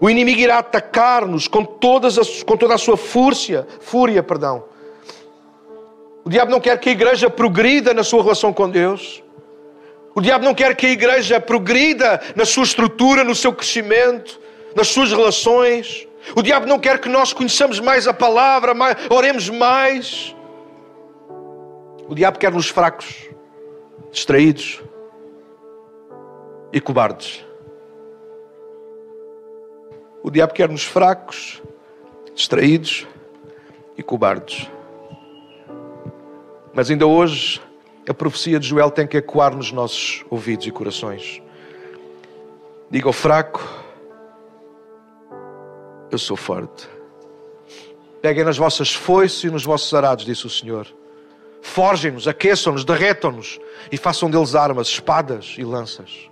O 0.01 0.09
inimigo 0.09 0.39
irá 0.39 0.59
atacar-nos 0.59 1.47
com, 1.47 1.65
com 1.65 2.57
toda 2.57 2.73
a 2.73 2.77
sua 2.77 2.97
fúria, 2.97 3.67
fúria, 3.79 4.23
perdão. 4.23 4.63
O 6.23 6.29
diabo 6.29 6.51
não 6.51 6.59
quer 6.59 6.77
que 6.79 6.89
a 6.89 6.91
igreja 6.91 7.29
progrida 7.29 7.93
na 7.93 8.03
sua 8.03 8.21
relação 8.21 8.53
com 8.53 8.69
Deus. 8.69 9.23
O 10.15 10.21
diabo 10.21 10.43
não 10.43 10.53
quer 10.53 10.75
que 10.75 10.85
a 10.85 10.89
igreja 10.89 11.39
progrida 11.39 12.21
na 12.35 12.45
sua 12.45 12.63
estrutura, 12.63 13.23
no 13.23 13.35
seu 13.35 13.53
crescimento, 13.53 14.39
nas 14.75 14.87
suas 14.87 15.11
relações. 15.11 16.07
O 16.35 16.41
diabo 16.41 16.65
não 16.65 16.79
quer 16.79 16.99
que 16.99 17.09
nós 17.09 17.33
conheçamos 17.33 17.79
mais 17.79 18.07
a 18.07 18.13
palavra, 18.13 18.73
mais, 18.73 18.97
oremos 19.09 19.49
mais. 19.49 20.35
O 22.07 22.15
diabo 22.15 22.39
quer 22.39 22.51
nos 22.51 22.69
fracos, 22.69 23.29
distraídos 24.11 24.81
e 26.73 26.81
cobardes. 26.81 27.45
O 30.21 30.29
diabo 30.29 30.53
quer-nos 30.53 30.83
fracos, 30.83 31.61
distraídos 32.35 33.07
e 33.97 34.03
cobardes. 34.03 34.69
Mas 36.73 36.89
ainda 36.89 37.07
hoje, 37.07 37.61
a 38.09 38.13
profecia 38.13 38.59
de 38.59 38.67
Joel 38.67 38.89
tem 38.89 39.05
que 39.05 39.17
ecoar 39.17 39.55
nos 39.55 39.71
nossos 39.71 40.25
ouvidos 40.31 40.65
e 40.65 40.71
corações. 40.71 41.43
Diga 42.89 43.07
ao 43.07 43.13
fraco: 43.13 43.61
Eu 46.09 46.17
sou 46.17 46.35
forte. 46.35 46.89
Peguem 48.19 48.43
nas 48.43 48.57
vossas 48.57 48.91
foices 48.91 49.43
e 49.43 49.51
nos 49.51 49.63
vossos 49.63 49.93
arados, 49.93 50.25
disse 50.25 50.47
o 50.47 50.49
Senhor. 50.49 50.87
Forgem-nos, 51.61 52.27
aqueçam-nos, 52.27 52.83
derretam-nos 52.83 53.59
e 53.91 53.97
façam 53.97 54.29
deles 54.29 54.55
armas, 54.55 54.87
espadas 54.87 55.53
e 55.55 55.63
lanças. 55.63 56.29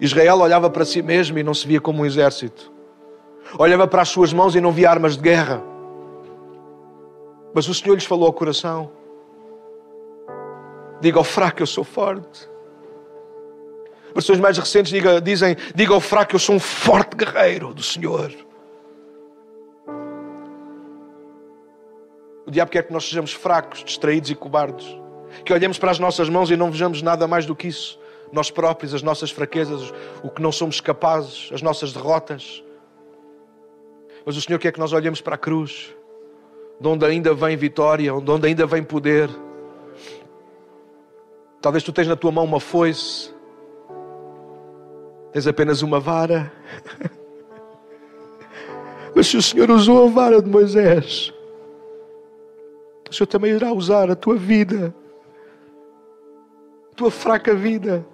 Israel 0.00 0.40
olhava 0.40 0.68
para 0.68 0.84
si 0.84 1.00
mesmo 1.00 1.38
e 1.38 1.44
não 1.44 1.54
se 1.54 1.66
via 1.66 1.80
como 1.80 2.02
um 2.02 2.06
exército. 2.06 2.72
Olhava 3.56 3.86
para 3.86 4.02
as 4.02 4.08
suas 4.08 4.32
mãos 4.32 4.56
e 4.56 4.60
não 4.60 4.72
via 4.72 4.90
armas 4.90 5.16
de 5.16 5.22
guerra. 5.22 5.75
Mas 7.56 7.66
o 7.68 7.72
Senhor 7.72 7.94
lhes 7.94 8.04
falou 8.04 8.26
ao 8.26 8.34
coração: 8.34 8.92
Diga 11.00 11.16
ao 11.16 11.24
fraco, 11.24 11.62
eu 11.62 11.66
sou 11.66 11.82
forte. 11.82 12.46
Versões 14.12 14.38
mais 14.38 14.58
recentes 14.58 14.92
diga, 14.92 15.22
dizem: 15.22 15.56
Diga 15.74 15.94
ao 15.94 16.00
fraco, 16.00 16.34
eu 16.34 16.38
sou 16.38 16.54
um 16.54 16.60
forte 16.60 17.16
guerreiro 17.16 17.72
do 17.72 17.82
Senhor. 17.82 18.30
O 22.46 22.50
diabo 22.50 22.70
quer 22.70 22.82
que 22.82 22.92
nós 22.92 23.08
sejamos 23.08 23.32
fracos, 23.32 23.82
distraídos 23.82 24.28
e 24.28 24.34
cobardes. 24.34 24.86
Que 25.42 25.54
olhemos 25.54 25.78
para 25.78 25.90
as 25.90 25.98
nossas 25.98 26.28
mãos 26.28 26.50
e 26.50 26.56
não 26.56 26.70
vejamos 26.70 27.00
nada 27.00 27.26
mais 27.26 27.46
do 27.46 27.56
que 27.56 27.68
isso 27.68 27.98
nós 28.30 28.50
próprios, 28.50 28.92
as 28.92 29.02
nossas 29.02 29.30
fraquezas, 29.30 29.94
o 30.22 30.28
que 30.28 30.42
não 30.42 30.52
somos 30.52 30.78
capazes, 30.78 31.48
as 31.54 31.62
nossas 31.62 31.94
derrotas. 31.94 32.62
Mas 34.26 34.36
o 34.36 34.42
Senhor 34.42 34.58
quer 34.58 34.72
que 34.72 34.78
nós 34.78 34.92
olhemos 34.92 35.22
para 35.22 35.36
a 35.36 35.38
cruz, 35.38 35.96
onde 36.84 37.04
ainda 37.04 37.32
vem 37.34 37.56
vitória, 37.56 38.12
de 38.12 38.30
onde 38.30 38.46
ainda 38.46 38.66
vem 38.66 38.82
poder. 38.82 39.30
Talvez 41.60 41.82
tu 41.82 41.92
tens 41.92 42.06
na 42.06 42.16
tua 42.16 42.30
mão 42.30 42.44
uma 42.44 42.60
foice, 42.60 43.34
tens 45.32 45.46
apenas 45.46 45.82
uma 45.82 45.98
vara. 45.98 46.52
Mas 49.14 49.28
se 49.28 49.36
o 49.36 49.42
Senhor 49.42 49.70
usou 49.70 50.06
a 50.06 50.10
vara 50.10 50.42
de 50.42 50.48
Moisés, 50.50 51.32
o 53.10 53.14
Senhor 53.14 53.26
também 53.26 53.52
irá 53.52 53.72
usar 53.72 54.10
a 54.10 54.16
tua 54.16 54.36
vida, 54.36 54.94
a 56.92 56.94
tua 56.94 57.10
fraca 57.10 57.54
vida. 57.54 58.06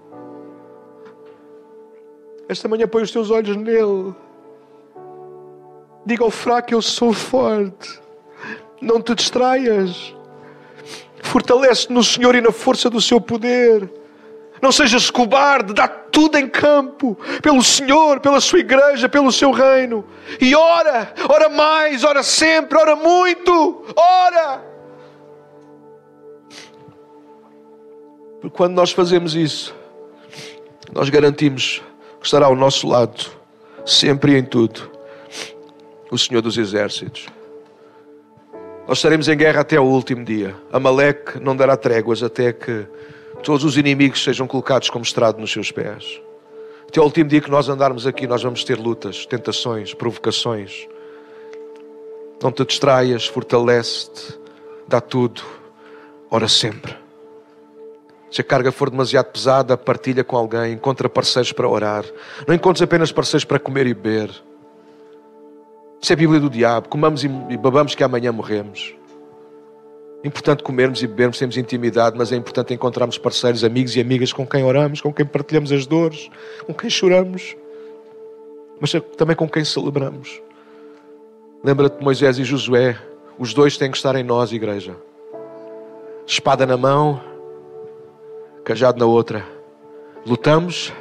Esta 2.48 2.68
manhã 2.68 2.86
põe 2.86 3.02
os 3.02 3.10
teus 3.10 3.30
olhos 3.30 3.56
nele. 3.56 4.14
Diga 6.04 6.24
ao 6.24 6.30
fraco: 6.30 6.74
Eu 6.74 6.82
sou 6.82 7.12
forte. 7.12 8.01
Não 8.82 9.00
te 9.00 9.14
distraias. 9.14 10.12
Fortalece-te 11.22 11.92
no 11.92 12.02
Senhor 12.02 12.34
e 12.34 12.40
na 12.40 12.50
força 12.50 12.90
do 12.90 13.00
seu 13.00 13.20
poder. 13.20 13.88
Não 14.60 14.72
sejas 14.72 15.08
cobarde, 15.08 15.72
dá 15.72 15.86
tudo 15.86 16.36
em 16.36 16.48
campo, 16.48 17.16
pelo 17.40 17.62
Senhor, 17.62 18.20
pela 18.20 18.40
sua 18.40 18.58
igreja, 18.58 19.08
pelo 19.08 19.30
seu 19.30 19.52
reino. 19.52 20.04
E 20.40 20.54
ora, 20.54 21.14
ora 21.28 21.48
mais, 21.48 22.02
ora 22.02 22.22
sempre, 22.22 22.76
ora 22.76 22.96
muito, 22.96 23.84
ora. 23.96 24.62
Porque 28.40 28.56
quando 28.56 28.74
nós 28.74 28.90
fazemos 28.90 29.36
isso, 29.36 29.74
nós 30.92 31.08
garantimos 31.08 31.80
que 32.20 32.26
estará 32.26 32.46
ao 32.46 32.56
nosso 32.56 32.88
lado, 32.88 33.30
sempre 33.86 34.32
e 34.32 34.38
em 34.38 34.44
tudo, 34.44 34.90
o 36.10 36.18
Senhor 36.18 36.40
dos 36.40 36.58
Exércitos. 36.58 37.26
Nós 38.92 38.98
estaremos 38.98 39.26
em 39.26 39.34
guerra 39.34 39.62
até 39.62 39.80
o 39.80 39.84
último 39.84 40.22
dia. 40.22 40.54
Amaleque 40.70 41.40
não 41.40 41.56
dará 41.56 41.78
tréguas 41.78 42.22
até 42.22 42.52
que 42.52 42.86
todos 43.42 43.64
os 43.64 43.78
inimigos 43.78 44.22
sejam 44.22 44.46
colocados 44.46 44.90
como 44.90 45.02
estrado 45.02 45.40
nos 45.40 45.50
seus 45.50 45.72
pés. 45.72 46.20
Até 46.86 47.00
o 47.00 47.04
último 47.04 47.26
dia 47.26 47.40
que 47.40 47.50
nós 47.50 47.70
andarmos 47.70 48.06
aqui, 48.06 48.26
nós 48.26 48.42
vamos 48.42 48.64
ter 48.64 48.78
lutas, 48.78 49.24
tentações, 49.24 49.94
provocações. 49.94 50.86
Não 52.42 52.52
te 52.52 52.66
distraias, 52.66 53.26
fortalece-te, 53.26 54.38
dá 54.86 55.00
tudo, 55.00 55.40
ora 56.30 56.46
sempre. 56.46 56.94
Se 58.30 58.42
a 58.42 58.44
carga 58.44 58.70
for 58.70 58.90
demasiado 58.90 59.32
pesada, 59.32 59.74
partilha 59.74 60.22
com 60.22 60.36
alguém, 60.36 60.74
encontra 60.74 61.08
parceiros 61.08 61.50
para 61.50 61.66
orar. 61.66 62.04
Não 62.46 62.54
encontres 62.54 62.82
apenas 62.82 63.10
parceiros 63.10 63.46
para 63.46 63.58
comer 63.58 63.86
e 63.86 63.94
beber. 63.94 64.51
Isso 66.02 66.12
é 66.12 66.14
a 66.14 66.16
Bíblia 66.16 66.40
do 66.40 66.50
diabo. 66.50 66.88
Comamos 66.88 67.22
e 67.22 67.28
babamos 67.28 67.94
que 67.94 68.02
amanhã 68.02 68.32
morremos. 68.32 68.92
É 70.24 70.26
importante 70.26 70.60
comermos 70.64 71.00
e 71.00 71.06
bebermos, 71.06 71.38
temos 71.38 71.56
intimidade, 71.56 72.18
mas 72.18 72.32
é 72.32 72.36
importante 72.36 72.74
encontrarmos 72.74 73.18
parceiros, 73.18 73.62
amigos 73.62 73.94
e 73.94 74.00
amigas 74.00 74.32
com 74.32 74.44
quem 74.44 74.64
oramos, 74.64 75.00
com 75.00 75.12
quem 75.12 75.24
partilhamos 75.24 75.70
as 75.70 75.86
dores, 75.86 76.28
com 76.66 76.74
quem 76.74 76.90
choramos, 76.90 77.56
mas 78.80 78.92
também 79.16 79.36
com 79.36 79.48
quem 79.48 79.64
celebramos. 79.64 80.42
Lembra-te 81.62 81.98
de 81.98 82.04
Moisés 82.04 82.36
e 82.36 82.42
Josué, 82.44 82.98
os 83.38 83.54
dois 83.54 83.76
têm 83.76 83.88
que 83.88 83.96
estar 83.96 84.16
em 84.16 84.24
nós, 84.24 84.52
igreja. 84.52 84.96
Espada 86.26 86.66
na 86.66 86.76
mão, 86.76 87.20
cajado 88.64 88.98
na 88.98 89.06
outra. 89.06 89.44
Lutamos 90.26 90.92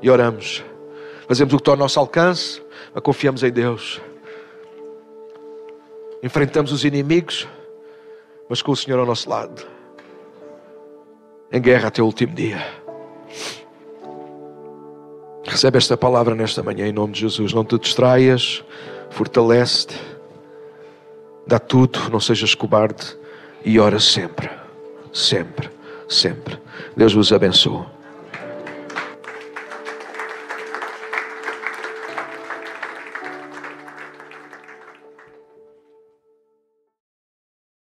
e 0.00 0.08
oramos. 0.08 0.64
Fazemos 1.28 1.52
o 1.52 1.56
que 1.58 1.62
está 1.62 1.72
ao 1.72 1.76
nosso 1.76 2.00
alcance, 2.00 2.62
mas 2.94 3.02
confiamos 3.02 3.42
em 3.42 3.52
Deus. 3.52 4.00
Enfrentamos 6.22 6.70
os 6.70 6.84
inimigos, 6.84 7.48
mas 8.48 8.62
com 8.62 8.70
o 8.70 8.76
Senhor 8.76 9.00
ao 9.00 9.06
nosso 9.06 9.28
lado. 9.28 9.66
Em 11.50 11.60
guerra 11.60 11.88
até 11.88 12.00
o 12.00 12.06
último 12.06 12.32
dia. 12.32 12.64
Recebe 15.44 15.78
esta 15.78 15.96
palavra 15.96 16.34
nesta 16.34 16.62
manhã 16.62 16.86
em 16.86 16.92
nome 16.92 17.12
de 17.12 17.20
Jesus. 17.20 17.52
Não 17.52 17.64
te 17.64 17.76
distraias, 17.76 18.64
fortalece-te, 19.10 20.00
dá 21.46 21.58
tudo, 21.58 22.08
não 22.10 22.20
sejas 22.20 22.54
cobarde 22.54 23.18
e 23.64 23.80
ora 23.80 23.98
sempre, 23.98 24.48
sempre, 25.12 25.68
sempre. 26.08 26.56
Deus 26.96 27.12
vos 27.12 27.32
abençoe. 27.32 27.84